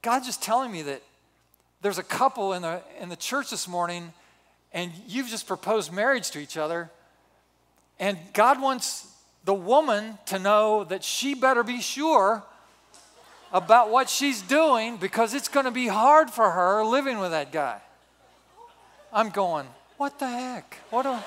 God's 0.01 0.25
just 0.25 0.41
telling 0.43 0.71
me 0.71 0.81
that 0.83 1.01
there's 1.81 1.97
a 1.97 2.03
couple 2.03 2.53
in 2.53 2.61
the, 2.61 2.81
in 2.99 3.09
the 3.09 3.15
church 3.15 3.49
this 3.49 3.67
morning 3.67 4.13
and 4.73 4.91
you've 5.07 5.27
just 5.27 5.47
proposed 5.47 5.91
marriage 5.91 6.31
to 6.31 6.39
each 6.39 6.57
other. 6.57 6.89
And 7.99 8.17
God 8.33 8.61
wants 8.61 9.07
the 9.43 9.53
woman 9.53 10.17
to 10.27 10.39
know 10.39 10.83
that 10.85 11.03
she 11.03 11.33
better 11.33 11.63
be 11.63 11.81
sure 11.81 12.43
about 13.51 13.89
what 13.89 14.09
she's 14.09 14.41
doing 14.41 14.97
because 14.97 15.33
it's 15.33 15.47
going 15.47 15.65
to 15.65 15.71
be 15.71 15.87
hard 15.87 16.29
for 16.29 16.49
her 16.49 16.85
living 16.85 17.19
with 17.19 17.31
that 17.31 17.51
guy. 17.51 17.81
I'm 19.11 19.29
going, 19.29 19.67
what 19.97 20.19
the 20.19 20.27
heck? 20.27 20.77
What, 20.89 21.03
do, 21.03 21.17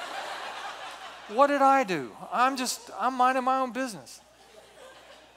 what 1.35 1.49
did 1.49 1.61
I 1.61 1.85
do? 1.85 2.11
I'm 2.33 2.57
just, 2.57 2.91
I'm 2.99 3.15
minding 3.15 3.45
my 3.45 3.59
own 3.59 3.73
business. 3.73 4.21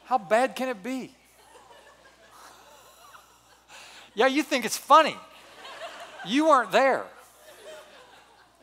How 0.05 0.17
bad 0.17 0.55
can 0.55 0.69
it 0.69 0.81
be? 0.81 1.11
Yeah, 4.17 4.25
you 4.25 4.41
think 4.41 4.65
it's 4.65 4.75
funny. 4.75 5.15
You 6.25 6.47
weren't 6.47 6.71
there 6.71 7.05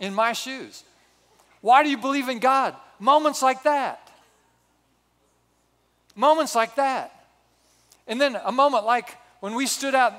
in 0.01 0.13
my 0.13 0.33
shoes. 0.33 0.83
Why 1.61 1.85
do 1.85 1.91
you 1.91 1.97
believe 1.97 2.29
in 2.29 2.41
God? 2.41 2.75
Moments 2.99 3.41
like 3.41 3.63
that. 3.63 4.11
Moments 6.17 6.57
like 6.57 6.75
that. 6.75 7.27
And 8.09 8.21
then 8.21 8.37
a 8.45 8.51
moment 8.51 8.85
like 8.85 9.17
when 9.39 9.55
we 9.55 9.67
stood 9.67 9.95
out 9.95 10.13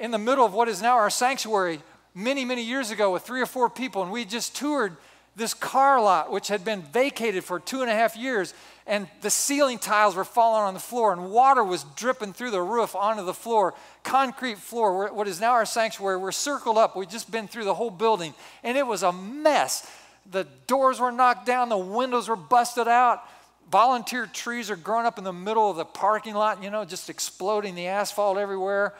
in 0.00 0.10
the 0.10 0.18
middle 0.18 0.44
of 0.44 0.52
what 0.52 0.68
is 0.68 0.82
now 0.82 0.96
our 0.96 1.10
sanctuary 1.10 1.80
many, 2.12 2.44
many 2.44 2.64
years 2.64 2.90
ago 2.90 3.12
with 3.12 3.22
three 3.22 3.40
or 3.40 3.46
four 3.46 3.70
people, 3.70 4.02
and 4.02 4.10
we 4.10 4.24
just 4.24 4.56
toured 4.56 4.96
this 5.34 5.54
car 5.54 6.00
lot, 6.00 6.30
which 6.30 6.48
had 6.48 6.64
been 6.64 6.82
vacated 6.82 7.44
for 7.44 7.58
two 7.58 7.80
and 7.80 7.90
a 7.90 7.94
half 7.94 8.16
years, 8.16 8.52
and 8.86 9.08
the 9.22 9.30
ceiling 9.30 9.78
tiles 9.78 10.14
were 10.14 10.24
falling 10.24 10.62
on 10.62 10.74
the 10.74 10.80
floor, 10.80 11.12
and 11.12 11.30
water 11.30 11.64
was 11.64 11.84
dripping 11.96 12.32
through 12.32 12.50
the 12.50 12.60
roof 12.60 12.94
onto 12.94 13.24
the 13.24 13.32
floor. 13.32 13.74
Concrete 14.02 14.58
floor, 14.58 15.12
what 15.12 15.28
is 15.28 15.40
now 15.40 15.52
our 15.52 15.64
sanctuary, 15.64 16.16
we're 16.18 16.32
circled 16.32 16.76
up. 16.76 16.96
We'd 16.96 17.10
just 17.10 17.30
been 17.30 17.48
through 17.48 17.64
the 17.64 17.74
whole 17.74 17.90
building, 17.90 18.34
and 18.62 18.76
it 18.76 18.86
was 18.86 19.02
a 19.02 19.12
mess. 19.12 19.90
The 20.30 20.46
doors 20.66 21.00
were 21.00 21.12
knocked 21.12 21.46
down, 21.46 21.68
the 21.68 21.78
windows 21.78 22.28
were 22.28 22.36
busted 22.36 22.88
out. 22.88 23.22
Volunteer 23.70 24.26
trees 24.26 24.70
are 24.70 24.76
growing 24.76 25.06
up 25.06 25.16
in 25.16 25.24
the 25.24 25.32
middle 25.32 25.70
of 25.70 25.76
the 25.76 25.84
parking 25.84 26.34
lot, 26.34 26.62
you 26.62 26.68
know, 26.68 26.84
just 26.84 27.08
exploding 27.08 27.74
the 27.74 27.86
asphalt 27.86 28.36
everywhere 28.36 28.92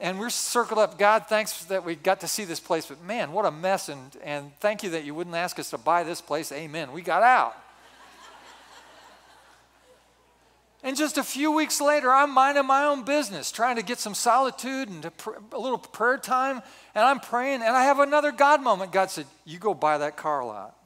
and 0.00 0.18
we're 0.18 0.30
circled 0.30 0.78
up. 0.78 0.98
God, 0.98 1.26
thanks 1.28 1.64
that 1.64 1.84
we 1.84 1.96
got 1.96 2.20
to 2.20 2.28
see 2.28 2.44
this 2.44 2.60
place, 2.60 2.86
but 2.86 3.02
man, 3.02 3.32
what 3.32 3.44
a 3.44 3.50
mess. 3.50 3.88
And, 3.88 4.16
and 4.22 4.52
thank 4.60 4.82
you 4.82 4.90
that 4.90 5.04
you 5.04 5.14
wouldn't 5.14 5.34
ask 5.34 5.58
us 5.58 5.70
to 5.70 5.78
buy 5.78 6.04
this 6.04 6.20
place. 6.20 6.52
Amen. 6.52 6.92
We 6.92 7.02
got 7.02 7.22
out. 7.22 7.56
and 10.84 10.96
just 10.96 11.18
a 11.18 11.24
few 11.24 11.50
weeks 11.50 11.80
later, 11.80 12.12
I'm 12.12 12.30
minding 12.30 12.66
my 12.66 12.84
own 12.84 13.04
business, 13.04 13.50
trying 13.50 13.76
to 13.76 13.82
get 13.82 13.98
some 13.98 14.14
solitude 14.14 14.88
and 14.88 15.04
a 15.52 15.58
little 15.58 15.78
prayer 15.78 16.18
time. 16.18 16.62
And 16.94 17.04
I'm 17.04 17.18
praying, 17.18 17.62
and 17.62 17.76
I 17.76 17.84
have 17.84 17.98
another 17.98 18.30
God 18.30 18.62
moment. 18.62 18.92
God 18.92 19.10
said, 19.10 19.26
You 19.44 19.58
go 19.58 19.74
buy 19.74 19.98
that 19.98 20.16
car 20.16 20.44
lot. 20.44 20.76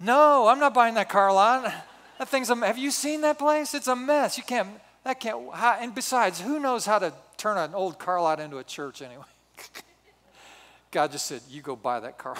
No, 0.00 0.46
I'm 0.46 0.60
not 0.60 0.74
buying 0.74 0.94
that 0.94 1.08
car 1.08 1.32
lot. 1.32 1.72
That 2.18 2.28
thing's 2.28 2.50
a, 2.50 2.56
have 2.56 2.78
you 2.78 2.90
seen 2.90 3.22
that 3.22 3.38
place? 3.38 3.74
It's 3.74 3.88
a 3.88 3.96
mess. 3.96 4.36
You 4.36 4.44
can't, 4.44 4.68
that 5.04 5.20
can't, 5.20 5.54
how, 5.54 5.78
and 5.80 5.94
besides, 5.94 6.40
who 6.40 6.58
knows 6.60 6.84
how 6.84 6.98
to 6.98 7.12
turn 7.36 7.56
an 7.56 7.74
old 7.74 7.98
car 7.98 8.20
lot 8.20 8.40
into 8.40 8.58
a 8.58 8.64
church 8.64 9.00
anyway. 9.00 9.24
God 10.90 11.12
just 11.12 11.26
said, 11.26 11.40
You 11.48 11.62
go 11.62 11.76
buy 11.76 12.00
that 12.00 12.18
car. 12.18 12.36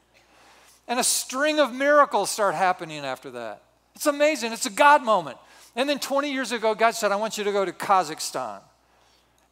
and 0.88 0.98
a 0.98 1.04
string 1.04 1.60
of 1.60 1.72
miracles 1.72 2.30
start 2.30 2.54
happening 2.54 3.04
after 3.04 3.30
that. 3.32 3.62
It's 3.94 4.06
amazing. 4.06 4.52
It's 4.52 4.66
a 4.66 4.70
God 4.70 5.02
moment. 5.02 5.38
And 5.74 5.88
then 5.88 5.98
20 5.98 6.32
years 6.32 6.52
ago, 6.52 6.74
God 6.74 6.94
said, 6.94 7.12
I 7.12 7.16
want 7.16 7.38
you 7.38 7.44
to 7.44 7.52
go 7.52 7.64
to 7.64 7.72
Kazakhstan 7.72 8.60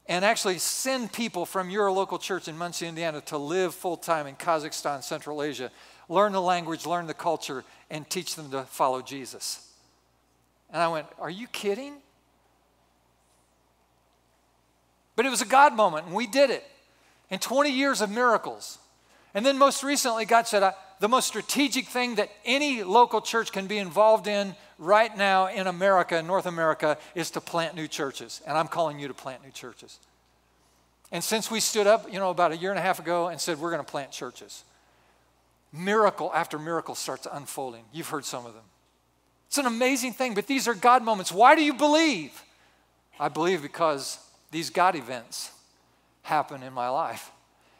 and 0.06 0.24
actually 0.24 0.58
send 0.58 1.12
people 1.12 1.46
from 1.46 1.70
your 1.70 1.90
local 1.90 2.18
church 2.18 2.48
in 2.48 2.58
Muncie, 2.58 2.86
Indiana 2.86 3.20
to 3.22 3.38
live 3.38 3.74
full 3.74 3.96
time 3.96 4.26
in 4.26 4.34
Kazakhstan, 4.34 5.02
Central 5.02 5.42
Asia, 5.42 5.70
learn 6.08 6.32
the 6.32 6.42
language, 6.42 6.84
learn 6.84 7.06
the 7.06 7.14
culture, 7.14 7.64
and 7.90 8.08
teach 8.10 8.34
them 8.34 8.50
to 8.50 8.64
follow 8.64 9.02
Jesus. 9.02 9.66
And 10.70 10.82
I 10.82 10.88
went, 10.88 11.06
Are 11.18 11.30
you 11.30 11.46
kidding? 11.46 11.94
But 15.20 15.26
it 15.26 15.28
was 15.30 15.42
a 15.42 15.46
God 15.46 15.76
moment, 15.76 16.06
and 16.06 16.14
we 16.14 16.26
did 16.26 16.48
it. 16.48 16.64
And 17.30 17.42
20 17.42 17.68
years 17.70 18.00
of 18.00 18.10
miracles. 18.10 18.78
And 19.34 19.44
then 19.44 19.58
most 19.58 19.82
recently, 19.82 20.24
God 20.24 20.46
said, 20.46 20.72
the 20.98 21.08
most 21.10 21.28
strategic 21.28 21.88
thing 21.88 22.14
that 22.14 22.30
any 22.46 22.82
local 22.82 23.20
church 23.20 23.52
can 23.52 23.66
be 23.66 23.76
involved 23.76 24.26
in 24.26 24.56
right 24.78 25.14
now 25.14 25.48
in 25.48 25.66
America, 25.66 26.22
North 26.22 26.46
America, 26.46 26.96
is 27.14 27.30
to 27.32 27.40
plant 27.42 27.74
new 27.74 27.86
churches. 27.86 28.40
And 28.46 28.56
I'm 28.56 28.66
calling 28.66 28.98
you 28.98 29.08
to 29.08 29.12
plant 29.12 29.44
new 29.44 29.50
churches. 29.50 29.98
And 31.12 31.22
since 31.22 31.50
we 31.50 31.60
stood 31.60 31.86
up, 31.86 32.10
you 32.10 32.18
know, 32.18 32.30
about 32.30 32.52
a 32.52 32.56
year 32.56 32.70
and 32.70 32.78
a 32.78 32.82
half 32.82 32.98
ago 32.98 33.28
and 33.28 33.38
said, 33.38 33.60
we're 33.60 33.72
going 33.72 33.84
to 33.84 33.92
plant 33.92 34.12
churches, 34.12 34.64
miracle 35.70 36.32
after 36.34 36.58
miracle 36.58 36.94
starts 36.94 37.28
unfolding. 37.30 37.84
You've 37.92 38.08
heard 38.08 38.24
some 38.24 38.46
of 38.46 38.54
them. 38.54 38.64
It's 39.48 39.58
an 39.58 39.66
amazing 39.66 40.14
thing, 40.14 40.32
but 40.32 40.46
these 40.46 40.66
are 40.66 40.72
God 40.72 41.02
moments. 41.02 41.30
Why 41.30 41.56
do 41.56 41.62
you 41.62 41.74
believe? 41.74 42.42
I 43.18 43.28
believe 43.28 43.60
because 43.60 44.18
these 44.50 44.70
God 44.70 44.96
events 44.96 45.52
happen 46.22 46.62
in 46.62 46.72
my 46.72 46.88
life, 46.88 47.30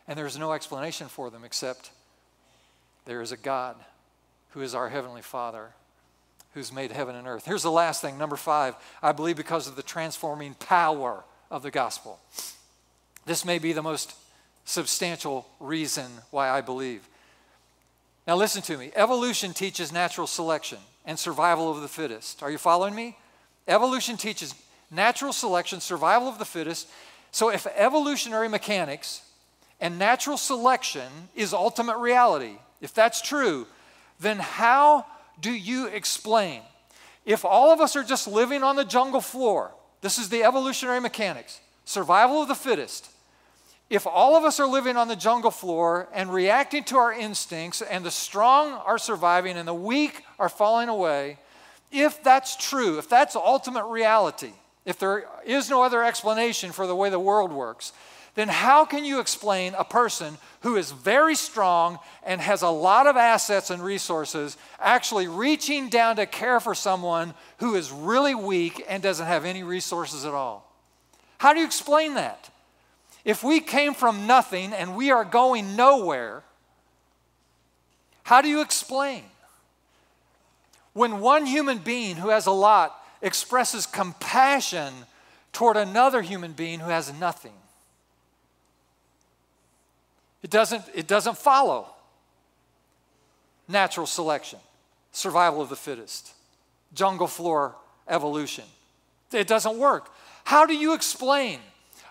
and 0.06 0.18
there's 0.18 0.38
no 0.38 0.52
explanation 0.52 1.08
for 1.08 1.30
them 1.30 1.44
except 1.44 1.90
there 3.04 3.20
is 3.20 3.32
a 3.32 3.36
God 3.36 3.76
who 4.50 4.60
is 4.60 4.74
our 4.74 4.88
Heavenly 4.88 5.22
Father 5.22 5.70
who's 6.54 6.72
made 6.72 6.90
heaven 6.90 7.14
and 7.14 7.28
earth. 7.28 7.46
Here's 7.46 7.62
the 7.62 7.70
last 7.70 8.02
thing, 8.02 8.18
number 8.18 8.36
five. 8.36 8.74
I 9.02 9.12
believe 9.12 9.36
because 9.36 9.68
of 9.68 9.76
the 9.76 9.82
transforming 9.82 10.54
power 10.54 11.22
of 11.50 11.62
the 11.62 11.70
gospel. 11.70 12.18
This 13.24 13.44
may 13.44 13.58
be 13.58 13.72
the 13.72 13.82
most 13.82 14.14
substantial 14.64 15.48
reason 15.60 16.06
why 16.30 16.50
I 16.50 16.60
believe. 16.60 17.06
Now, 18.26 18.36
listen 18.36 18.62
to 18.62 18.76
me. 18.76 18.90
Evolution 18.94 19.52
teaches 19.52 19.92
natural 19.92 20.26
selection 20.26 20.78
and 21.04 21.18
survival 21.18 21.70
of 21.70 21.80
the 21.80 21.88
fittest. 21.88 22.42
Are 22.42 22.50
you 22.50 22.58
following 22.58 22.94
me? 22.94 23.16
Evolution 23.66 24.16
teaches 24.16 24.54
natural 24.90 25.32
selection, 25.32 25.80
survival 25.80 26.28
of 26.28 26.38
the 26.38 26.44
fittest. 26.44 26.88
So 27.30 27.50
if 27.50 27.66
evolutionary 27.76 28.48
mechanics 28.48 29.22
and 29.80 29.98
natural 29.98 30.36
selection 30.36 31.08
is 31.34 31.52
ultimate 31.54 31.98
reality, 31.98 32.56
if 32.80 32.92
that's 32.92 33.20
true, 33.20 33.66
then 34.18 34.38
how 34.38 35.06
do 35.40 35.52
you 35.52 35.86
explain 35.86 36.62
if 37.24 37.44
all 37.44 37.72
of 37.72 37.80
us 37.80 37.96
are 37.96 38.04
just 38.04 38.26
living 38.26 38.62
on 38.62 38.76
the 38.76 38.84
jungle 38.84 39.20
floor? 39.20 39.72
This 40.00 40.18
is 40.18 40.28
the 40.28 40.42
evolutionary 40.42 41.00
mechanics, 41.00 41.60
survival 41.84 42.42
of 42.42 42.48
the 42.48 42.54
fittest. 42.54 43.10
If 43.90 44.06
all 44.06 44.36
of 44.36 44.44
us 44.44 44.60
are 44.60 44.68
living 44.68 44.96
on 44.96 45.08
the 45.08 45.16
jungle 45.16 45.50
floor 45.50 46.08
and 46.12 46.32
reacting 46.32 46.84
to 46.84 46.96
our 46.96 47.12
instincts, 47.12 47.82
and 47.82 48.04
the 48.04 48.10
strong 48.10 48.72
are 48.72 48.98
surviving 48.98 49.56
and 49.56 49.66
the 49.66 49.74
weak 49.74 50.24
are 50.38 50.48
falling 50.48 50.88
away, 50.88 51.38
if 51.90 52.22
that's 52.22 52.56
true, 52.56 52.98
if 52.98 53.08
that's 53.08 53.34
ultimate 53.34 53.84
reality, 53.86 54.52
if 54.84 54.98
there 54.98 55.24
is 55.44 55.70
no 55.70 55.82
other 55.82 56.02
explanation 56.02 56.72
for 56.72 56.86
the 56.86 56.96
way 56.96 57.10
the 57.10 57.20
world 57.20 57.52
works, 57.52 57.92
then 58.34 58.48
how 58.48 58.84
can 58.84 59.04
you 59.04 59.20
explain 59.20 59.74
a 59.74 59.84
person 59.84 60.38
who 60.60 60.76
is 60.76 60.92
very 60.92 61.34
strong 61.34 61.98
and 62.22 62.40
has 62.40 62.62
a 62.62 62.68
lot 62.68 63.06
of 63.06 63.16
assets 63.16 63.70
and 63.70 63.82
resources 63.82 64.56
actually 64.78 65.28
reaching 65.28 65.88
down 65.88 66.16
to 66.16 66.26
care 66.26 66.60
for 66.60 66.74
someone 66.74 67.34
who 67.58 67.74
is 67.74 67.90
really 67.90 68.34
weak 68.34 68.84
and 68.88 69.02
doesn't 69.02 69.26
have 69.26 69.44
any 69.44 69.62
resources 69.62 70.24
at 70.24 70.32
all? 70.32 70.72
How 71.38 71.52
do 71.52 71.60
you 71.60 71.66
explain 71.66 72.14
that? 72.14 72.50
If 73.24 73.42
we 73.42 73.60
came 73.60 73.94
from 73.94 74.26
nothing 74.26 74.72
and 74.72 74.96
we 74.96 75.10
are 75.10 75.24
going 75.24 75.76
nowhere, 75.76 76.42
How 78.30 78.42
do 78.42 78.48
you 78.48 78.60
explain 78.60 79.24
when 80.92 81.18
one 81.18 81.46
human 81.46 81.78
being 81.78 82.14
who 82.14 82.28
has 82.28 82.46
a 82.46 82.52
lot 82.52 82.99
expresses 83.22 83.86
compassion 83.86 84.92
toward 85.52 85.76
another 85.76 86.22
human 86.22 86.52
being 86.52 86.80
who 86.80 86.90
has 86.90 87.12
nothing? 87.18 87.52
It 90.42 90.50
doesn't, 90.50 90.84
it 90.94 91.06
doesn't 91.06 91.36
follow 91.36 91.86
natural 93.68 94.06
selection, 94.06 94.58
survival 95.12 95.60
of 95.62 95.68
the 95.68 95.76
fittest, 95.76 96.32
jungle 96.94 97.26
floor 97.26 97.76
evolution. 98.08 98.64
It 99.32 99.46
doesn't 99.46 99.78
work. 99.78 100.10
How 100.44 100.66
do 100.66 100.74
you 100.74 100.94
explain 100.94 101.60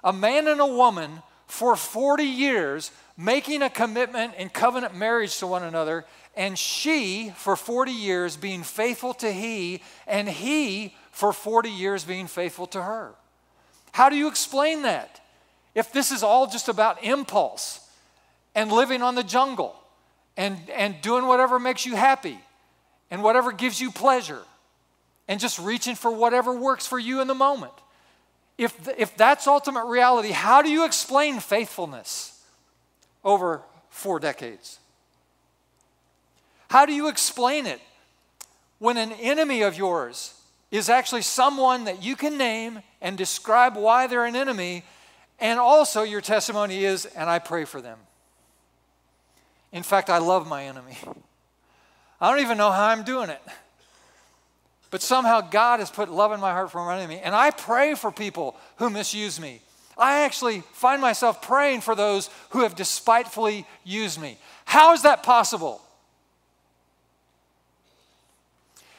a 0.03 0.13
man 0.13 0.47
and 0.47 0.61
a 0.61 0.65
woman 0.65 1.21
for 1.47 1.75
40 1.75 2.23
years 2.23 2.91
making 3.19 3.61
a 3.61 3.69
commitment 3.69 4.33
in 4.35 4.47
covenant 4.47 4.95
marriage 4.95 5.37
to 5.39 5.45
one 5.45 5.61
another, 5.61 6.05
and 6.37 6.57
she 6.57 7.33
for 7.35 7.57
40 7.57 7.91
years 7.91 8.37
being 8.37 8.63
faithful 8.63 9.13
to 9.15 9.29
he, 9.29 9.81
and 10.07 10.29
he 10.29 10.95
for 11.11 11.33
40 11.33 11.69
years 11.69 12.05
being 12.05 12.27
faithful 12.27 12.65
to 12.67 12.81
her? 12.81 13.11
How 13.91 14.07
do 14.07 14.15
you 14.15 14.29
explain 14.29 14.83
that? 14.83 15.19
If 15.75 15.91
this 15.91 16.11
is 16.11 16.23
all 16.23 16.47
just 16.47 16.69
about 16.69 17.03
impulse 17.03 17.81
and 18.55 18.71
living 18.71 19.01
on 19.01 19.15
the 19.15 19.23
jungle 19.23 19.75
and, 20.37 20.57
and 20.69 20.95
doing 21.01 21.27
whatever 21.27 21.59
makes 21.59 21.85
you 21.85 21.97
happy 21.97 22.39
and 23.11 23.21
whatever 23.21 23.51
gives 23.51 23.81
you 23.81 23.91
pleasure 23.91 24.43
and 25.27 25.41
just 25.41 25.59
reaching 25.59 25.95
for 25.95 26.09
whatever 26.09 26.57
works 26.57 26.87
for 26.87 26.97
you 26.97 27.19
in 27.19 27.27
the 27.27 27.35
moment. 27.35 27.73
If, 28.57 28.87
if 28.97 29.17
that's 29.17 29.45
ultimate 29.45 29.85
reality, 29.87 30.31
how 30.31 30.61
do 30.61 30.69
you 30.69 30.85
explain 30.85 31.41
faithfulness 31.41 32.38
over 33.23 33.61
four 33.89 34.19
decades? 34.19 34.79
How 36.69 36.85
do 36.85 36.93
you 36.93 37.07
explain 37.09 37.65
it 37.65 37.81
when 38.77 38.97
an 38.97 39.11
enemy 39.11 39.61
of 39.61 39.77
yours 39.77 40.35
is 40.71 40.87
actually 40.87 41.23
someone 41.23 41.85
that 41.85 42.03
you 42.03 42.15
can 42.15 42.37
name 42.37 42.81
and 43.01 43.17
describe 43.17 43.75
why 43.75 44.07
they're 44.07 44.25
an 44.25 44.35
enemy, 44.35 44.83
and 45.39 45.59
also 45.59 46.03
your 46.03 46.21
testimony 46.21 46.85
is, 46.85 47.05
and 47.05 47.29
I 47.29 47.39
pray 47.39 47.65
for 47.65 47.81
them? 47.81 47.97
In 49.71 49.83
fact, 49.83 50.09
I 50.09 50.19
love 50.19 50.47
my 50.47 50.65
enemy. 50.65 50.97
I 52.21 52.29
don't 52.29 52.41
even 52.41 52.57
know 52.57 52.71
how 52.71 52.87
I'm 52.87 53.03
doing 53.03 53.29
it. 53.29 53.41
But 54.91 55.01
somehow 55.01 55.41
God 55.41 55.79
has 55.79 55.91
put 55.91 56.09
love 56.09 56.31
in 56.31 56.39
my 56.39 56.51
heart 56.51 56.71
for 56.71 56.83
my 56.83 56.97
enemy. 56.97 57.19
And 57.19 57.35
I 57.35 57.51
pray 57.51 57.93
for 57.95 58.11
people 58.11 58.55
who 58.77 58.89
misuse 58.89 59.39
me. 59.39 59.61
I 59.99 60.21
actually 60.21 60.61
find 60.71 61.01
myself 61.01 61.41
praying 61.41 61.81
for 61.81 61.95
those 61.95 62.29
who 62.51 62.61
have 62.61 62.75
despitefully 62.75 63.65
used 63.83 64.19
me. 64.19 64.37
How 64.65 64.93
is 64.93 65.03
that 65.03 65.23
possible? 65.23 65.81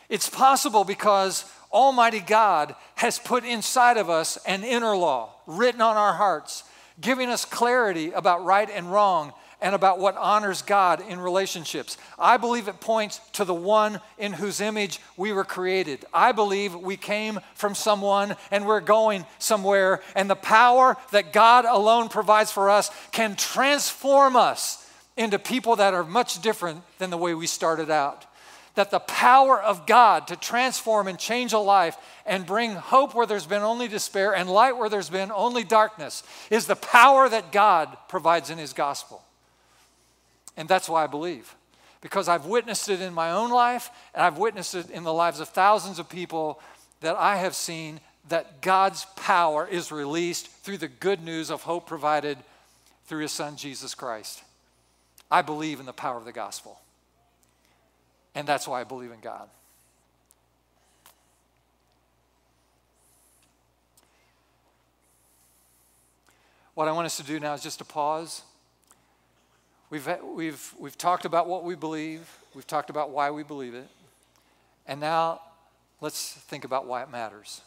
It's 0.09 0.29
possible 0.29 0.85
because 0.85 1.45
Almighty 1.73 2.21
God 2.21 2.75
has 2.97 3.19
put 3.19 3.45
inside 3.45 3.97
of 3.97 4.11
us 4.11 4.37
an 4.47 4.65
inner 4.65 4.97
law 4.97 5.31
written 5.47 5.81
on 5.81 5.97
our 5.97 6.13
hearts, 6.13 6.65
giving 7.01 7.29
us 7.29 7.45
clarity 7.45 8.11
about 8.11 8.45
right 8.45 8.69
and 8.69 8.93
wrong 8.93 9.33
and 9.61 9.75
about 9.75 9.99
what 9.99 10.17
honors 10.17 10.63
God 10.63 11.03
in 11.09 11.21
relationships. 11.21 11.99
I 12.19 12.37
believe 12.37 12.69
it 12.69 12.81
points 12.81 13.21
to 13.33 13.45
the 13.45 13.55
one 13.55 14.01
in 14.19 14.33
whose 14.33 14.61
image 14.61 15.01
we 15.17 15.33
were 15.33 15.45
created. 15.45 16.05
I 16.13 16.33
believe 16.33 16.75
we 16.75 16.97
came 16.97 17.41
from 17.55 17.75
someone 17.75 18.37
and 18.51 18.67
we're 18.67 18.81
going 18.81 19.27
somewhere, 19.39 20.03
and 20.15 20.31
the 20.31 20.37
power 20.37 20.97
that 21.13 21.33
God 21.33 21.65
alone 21.65 22.09
provides 22.09 22.51
for 22.51 22.71
us 22.71 22.91
can 23.13 23.37
transform 23.37 24.37
us 24.37 24.87
into 25.17 25.39
people 25.39 25.77
that 25.77 25.95
are 25.95 26.05
much 26.05 26.41
different 26.41 26.83
than 26.99 27.11
the 27.11 27.19
way 27.19 27.35
we 27.35 27.47
started 27.47 27.91
out. 27.91 28.25
That 28.77 28.91
the 28.91 29.01
power 29.01 29.61
of 29.61 29.87
God 29.87 30.29
to 30.29 30.37
transform 30.37 31.09
and 31.09 31.19
change 31.19 31.53
a 31.53 31.59
life 31.59 31.97
and 32.25 32.47
bring 32.47 32.73
hope 32.73 33.15
where 33.15 33.27
there's 33.27 33.45
been 33.45 33.63
only 33.63 33.89
despair 33.89 34.35
and 34.35 34.49
light 34.49 34.77
where 34.77 34.89
there's 34.89 35.11
been 35.11 35.33
only 35.33 35.65
darkness 35.65 36.23
is 36.51 36.67
the 36.67 36.77
power 36.77 37.29
that 37.29 37.53
God 37.53 37.97
provides 38.09 38.49
in 38.49 38.59
His 38.59 38.73
gospel. 38.73 39.23
And 40.61 40.69
that's 40.69 40.91
why 40.91 41.03
I 41.03 41.07
believe. 41.07 41.57
Because 42.03 42.29
I've 42.29 42.45
witnessed 42.45 42.91
it 42.91 43.01
in 43.01 43.15
my 43.15 43.31
own 43.31 43.49
life, 43.49 43.89
and 44.15 44.23
I've 44.23 44.37
witnessed 44.37 44.75
it 44.75 44.91
in 44.91 45.05
the 45.05 45.13
lives 45.13 45.41
of 45.41 45.49
thousands 45.49 45.99
of 45.99 46.11
people 46.11 46.61
that 47.01 47.17
I 47.17 47.37
have 47.37 47.55
seen 47.55 47.99
that 48.29 48.61
God's 48.61 49.07
power 49.17 49.67
is 49.67 49.91
released 49.91 50.49
through 50.49 50.77
the 50.77 50.87
good 50.87 51.25
news 51.25 51.51
of 51.51 51.63
hope 51.63 51.87
provided 51.87 52.37
through 53.07 53.23
His 53.23 53.33
Son, 53.33 53.57
Jesus 53.57 53.95
Christ. 53.95 54.43
I 55.31 55.41
believe 55.41 55.81
in 55.81 55.87
the 55.87 55.95
power 55.95 56.19
of 56.19 56.27
the 56.27 56.33
gospel. 56.33 56.79
And 58.35 58.47
that's 58.47 58.69
why 58.69 58.83
I 58.83 58.85
believe 58.85 59.13
in 59.13 59.21
God. 59.21 59.49
What 66.75 66.87
I 66.87 66.93
want 66.93 67.07
us 67.07 67.17
to 67.17 67.23
do 67.23 67.41
now 67.41 67.55
is 67.55 67.63
just 67.63 67.79
to 67.79 67.85
pause 67.87 68.43
We've, 69.91 70.09
we've, 70.23 70.75
we've 70.79 70.97
talked 70.97 71.25
about 71.25 71.49
what 71.49 71.65
we 71.65 71.75
believe, 71.75 72.31
we've 72.55 72.67
talked 72.67 72.91
about 72.91 73.11
why 73.11 73.33
we 73.33 73.43
believe 73.43 73.75
it, 73.75 73.89
and 74.87 75.01
now 75.01 75.41
let's 76.01 76.33
think 76.33 76.65
about 76.65 76.87
why 76.87 77.03
it 77.03 77.11
matters. 77.11 77.61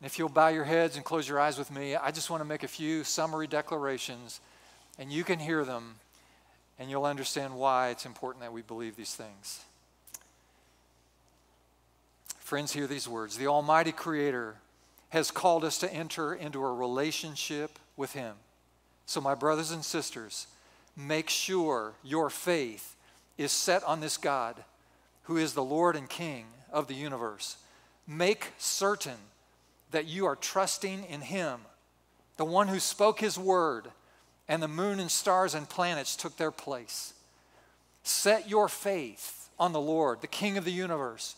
And 0.00 0.06
if 0.06 0.16
you'll 0.16 0.28
bow 0.28 0.46
your 0.46 0.62
heads 0.62 0.94
and 0.94 1.04
close 1.04 1.28
your 1.28 1.40
eyes 1.40 1.58
with 1.58 1.72
me, 1.72 1.96
I 1.96 2.12
just 2.12 2.30
want 2.30 2.40
to 2.40 2.44
make 2.44 2.62
a 2.62 2.68
few 2.68 3.02
summary 3.02 3.48
declarations, 3.48 4.40
and 4.96 5.10
you 5.12 5.24
can 5.24 5.40
hear 5.40 5.64
them, 5.64 5.96
and 6.78 6.88
you'll 6.88 7.04
understand 7.04 7.56
why 7.56 7.88
it's 7.88 8.06
important 8.06 8.44
that 8.44 8.52
we 8.52 8.62
believe 8.62 8.94
these 8.94 9.16
things. 9.16 9.64
Friends, 12.38 12.72
hear 12.72 12.86
these 12.86 13.08
words 13.08 13.36
The 13.36 13.48
Almighty 13.48 13.92
Creator 13.92 14.54
has 15.08 15.32
called 15.32 15.64
us 15.64 15.78
to 15.78 15.92
enter 15.92 16.32
into 16.32 16.62
a 16.62 16.72
relationship 16.72 17.76
with 17.96 18.12
Him. 18.12 18.36
So, 19.06 19.20
my 19.20 19.34
brothers 19.34 19.72
and 19.72 19.84
sisters, 19.84 20.46
make 20.96 21.30
sure 21.30 21.94
your 22.02 22.30
faith 22.30 22.96
is 23.38 23.52
set 23.52 23.82
on 23.84 24.00
this 24.00 24.16
God 24.16 24.56
who 25.24 25.36
is 25.36 25.54
the 25.54 25.62
Lord 25.62 25.96
and 25.96 26.08
King 26.08 26.46
of 26.72 26.88
the 26.88 26.94
universe. 26.94 27.56
Make 28.06 28.48
certain 28.58 29.16
that 29.92 30.06
you 30.06 30.26
are 30.26 30.36
trusting 30.36 31.04
in 31.04 31.20
Him, 31.20 31.60
the 32.36 32.44
one 32.44 32.68
who 32.68 32.80
spoke 32.80 33.20
His 33.20 33.38
word, 33.38 33.88
and 34.48 34.62
the 34.62 34.68
moon 34.68 34.98
and 34.98 35.10
stars 35.10 35.54
and 35.54 35.68
planets 35.68 36.16
took 36.16 36.36
their 36.36 36.50
place. 36.50 37.14
Set 38.02 38.48
your 38.48 38.68
faith 38.68 39.50
on 39.58 39.72
the 39.72 39.80
Lord, 39.80 40.20
the 40.20 40.26
King 40.26 40.58
of 40.58 40.64
the 40.64 40.72
universe, 40.72 41.36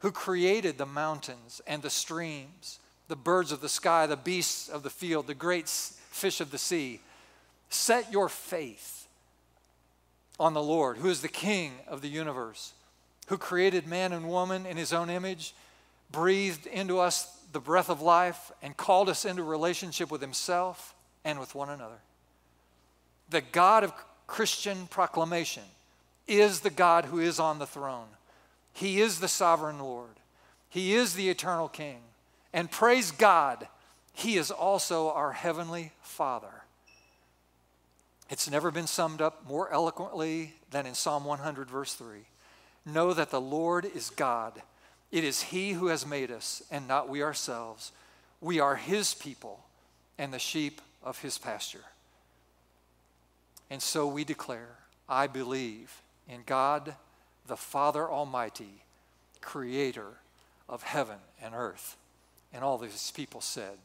who 0.00 0.10
created 0.10 0.76
the 0.76 0.86
mountains 0.86 1.60
and 1.66 1.80
the 1.82 1.90
streams, 1.90 2.80
the 3.08 3.16
birds 3.16 3.52
of 3.52 3.60
the 3.60 3.68
sky, 3.68 4.06
the 4.06 4.16
beasts 4.16 4.68
of 4.68 4.82
the 4.82 4.90
field, 4.90 5.26
the 5.26 5.34
great 5.34 5.68
fish 5.68 6.40
of 6.40 6.50
the 6.50 6.58
sea 6.58 7.00
Set 7.72 8.12
your 8.12 8.28
faith 8.28 9.08
on 10.38 10.52
the 10.52 10.62
Lord, 10.62 10.98
who 10.98 11.08
is 11.08 11.22
the 11.22 11.28
King 11.28 11.72
of 11.88 12.02
the 12.02 12.08
universe, 12.08 12.74
who 13.28 13.38
created 13.38 13.86
man 13.86 14.12
and 14.12 14.28
woman 14.28 14.66
in 14.66 14.76
his 14.76 14.92
own 14.92 15.08
image, 15.08 15.54
breathed 16.10 16.66
into 16.66 16.98
us 16.98 17.34
the 17.52 17.60
breath 17.60 17.88
of 17.88 18.02
life, 18.02 18.52
and 18.62 18.76
called 18.76 19.08
us 19.08 19.24
into 19.24 19.42
relationship 19.42 20.10
with 20.10 20.20
himself 20.20 20.94
and 21.24 21.40
with 21.40 21.54
one 21.54 21.70
another. 21.70 22.00
The 23.30 23.40
God 23.40 23.84
of 23.84 23.94
Christian 24.26 24.86
proclamation 24.88 25.64
is 26.26 26.60
the 26.60 26.70
God 26.70 27.06
who 27.06 27.20
is 27.20 27.40
on 27.40 27.58
the 27.58 27.66
throne. 27.66 28.08
He 28.74 29.00
is 29.00 29.20
the 29.20 29.28
sovereign 29.28 29.78
Lord. 29.78 30.20
He 30.68 30.94
is 30.94 31.14
the 31.14 31.30
eternal 31.30 31.68
King. 31.68 32.00
And 32.52 32.70
praise 32.70 33.10
God, 33.10 33.66
He 34.12 34.36
is 34.36 34.50
also 34.50 35.10
our 35.10 35.32
heavenly 35.32 35.92
Father. 36.02 36.61
It's 38.32 38.50
never 38.50 38.70
been 38.70 38.86
summed 38.86 39.20
up 39.20 39.46
more 39.46 39.70
eloquently 39.70 40.54
than 40.70 40.86
in 40.86 40.94
Psalm 40.94 41.26
100, 41.26 41.68
verse 41.68 41.92
3. 41.92 42.20
Know 42.86 43.12
that 43.12 43.30
the 43.30 43.42
Lord 43.42 43.84
is 43.84 44.08
God. 44.08 44.62
It 45.10 45.22
is 45.22 45.42
He 45.42 45.72
who 45.72 45.88
has 45.88 46.06
made 46.06 46.30
us, 46.30 46.62
and 46.70 46.88
not 46.88 47.10
we 47.10 47.22
ourselves. 47.22 47.92
We 48.40 48.58
are 48.58 48.76
His 48.76 49.12
people 49.12 49.62
and 50.16 50.32
the 50.32 50.38
sheep 50.38 50.80
of 51.02 51.20
His 51.20 51.36
pasture. 51.36 51.84
And 53.68 53.82
so 53.82 54.06
we 54.06 54.24
declare 54.24 54.78
I 55.10 55.26
believe 55.26 56.00
in 56.26 56.40
God, 56.46 56.94
the 57.46 57.58
Father 57.58 58.10
Almighty, 58.10 58.82
creator 59.42 60.08
of 60.70 60.84
heaven 60.84 61.18
and 61.42 61.54
earth. 61.54 61.98
And 62.50 62.64
all 62.64 62.78
these 62.78 63.10
people 63.10 63.42
said, 63.42 63.76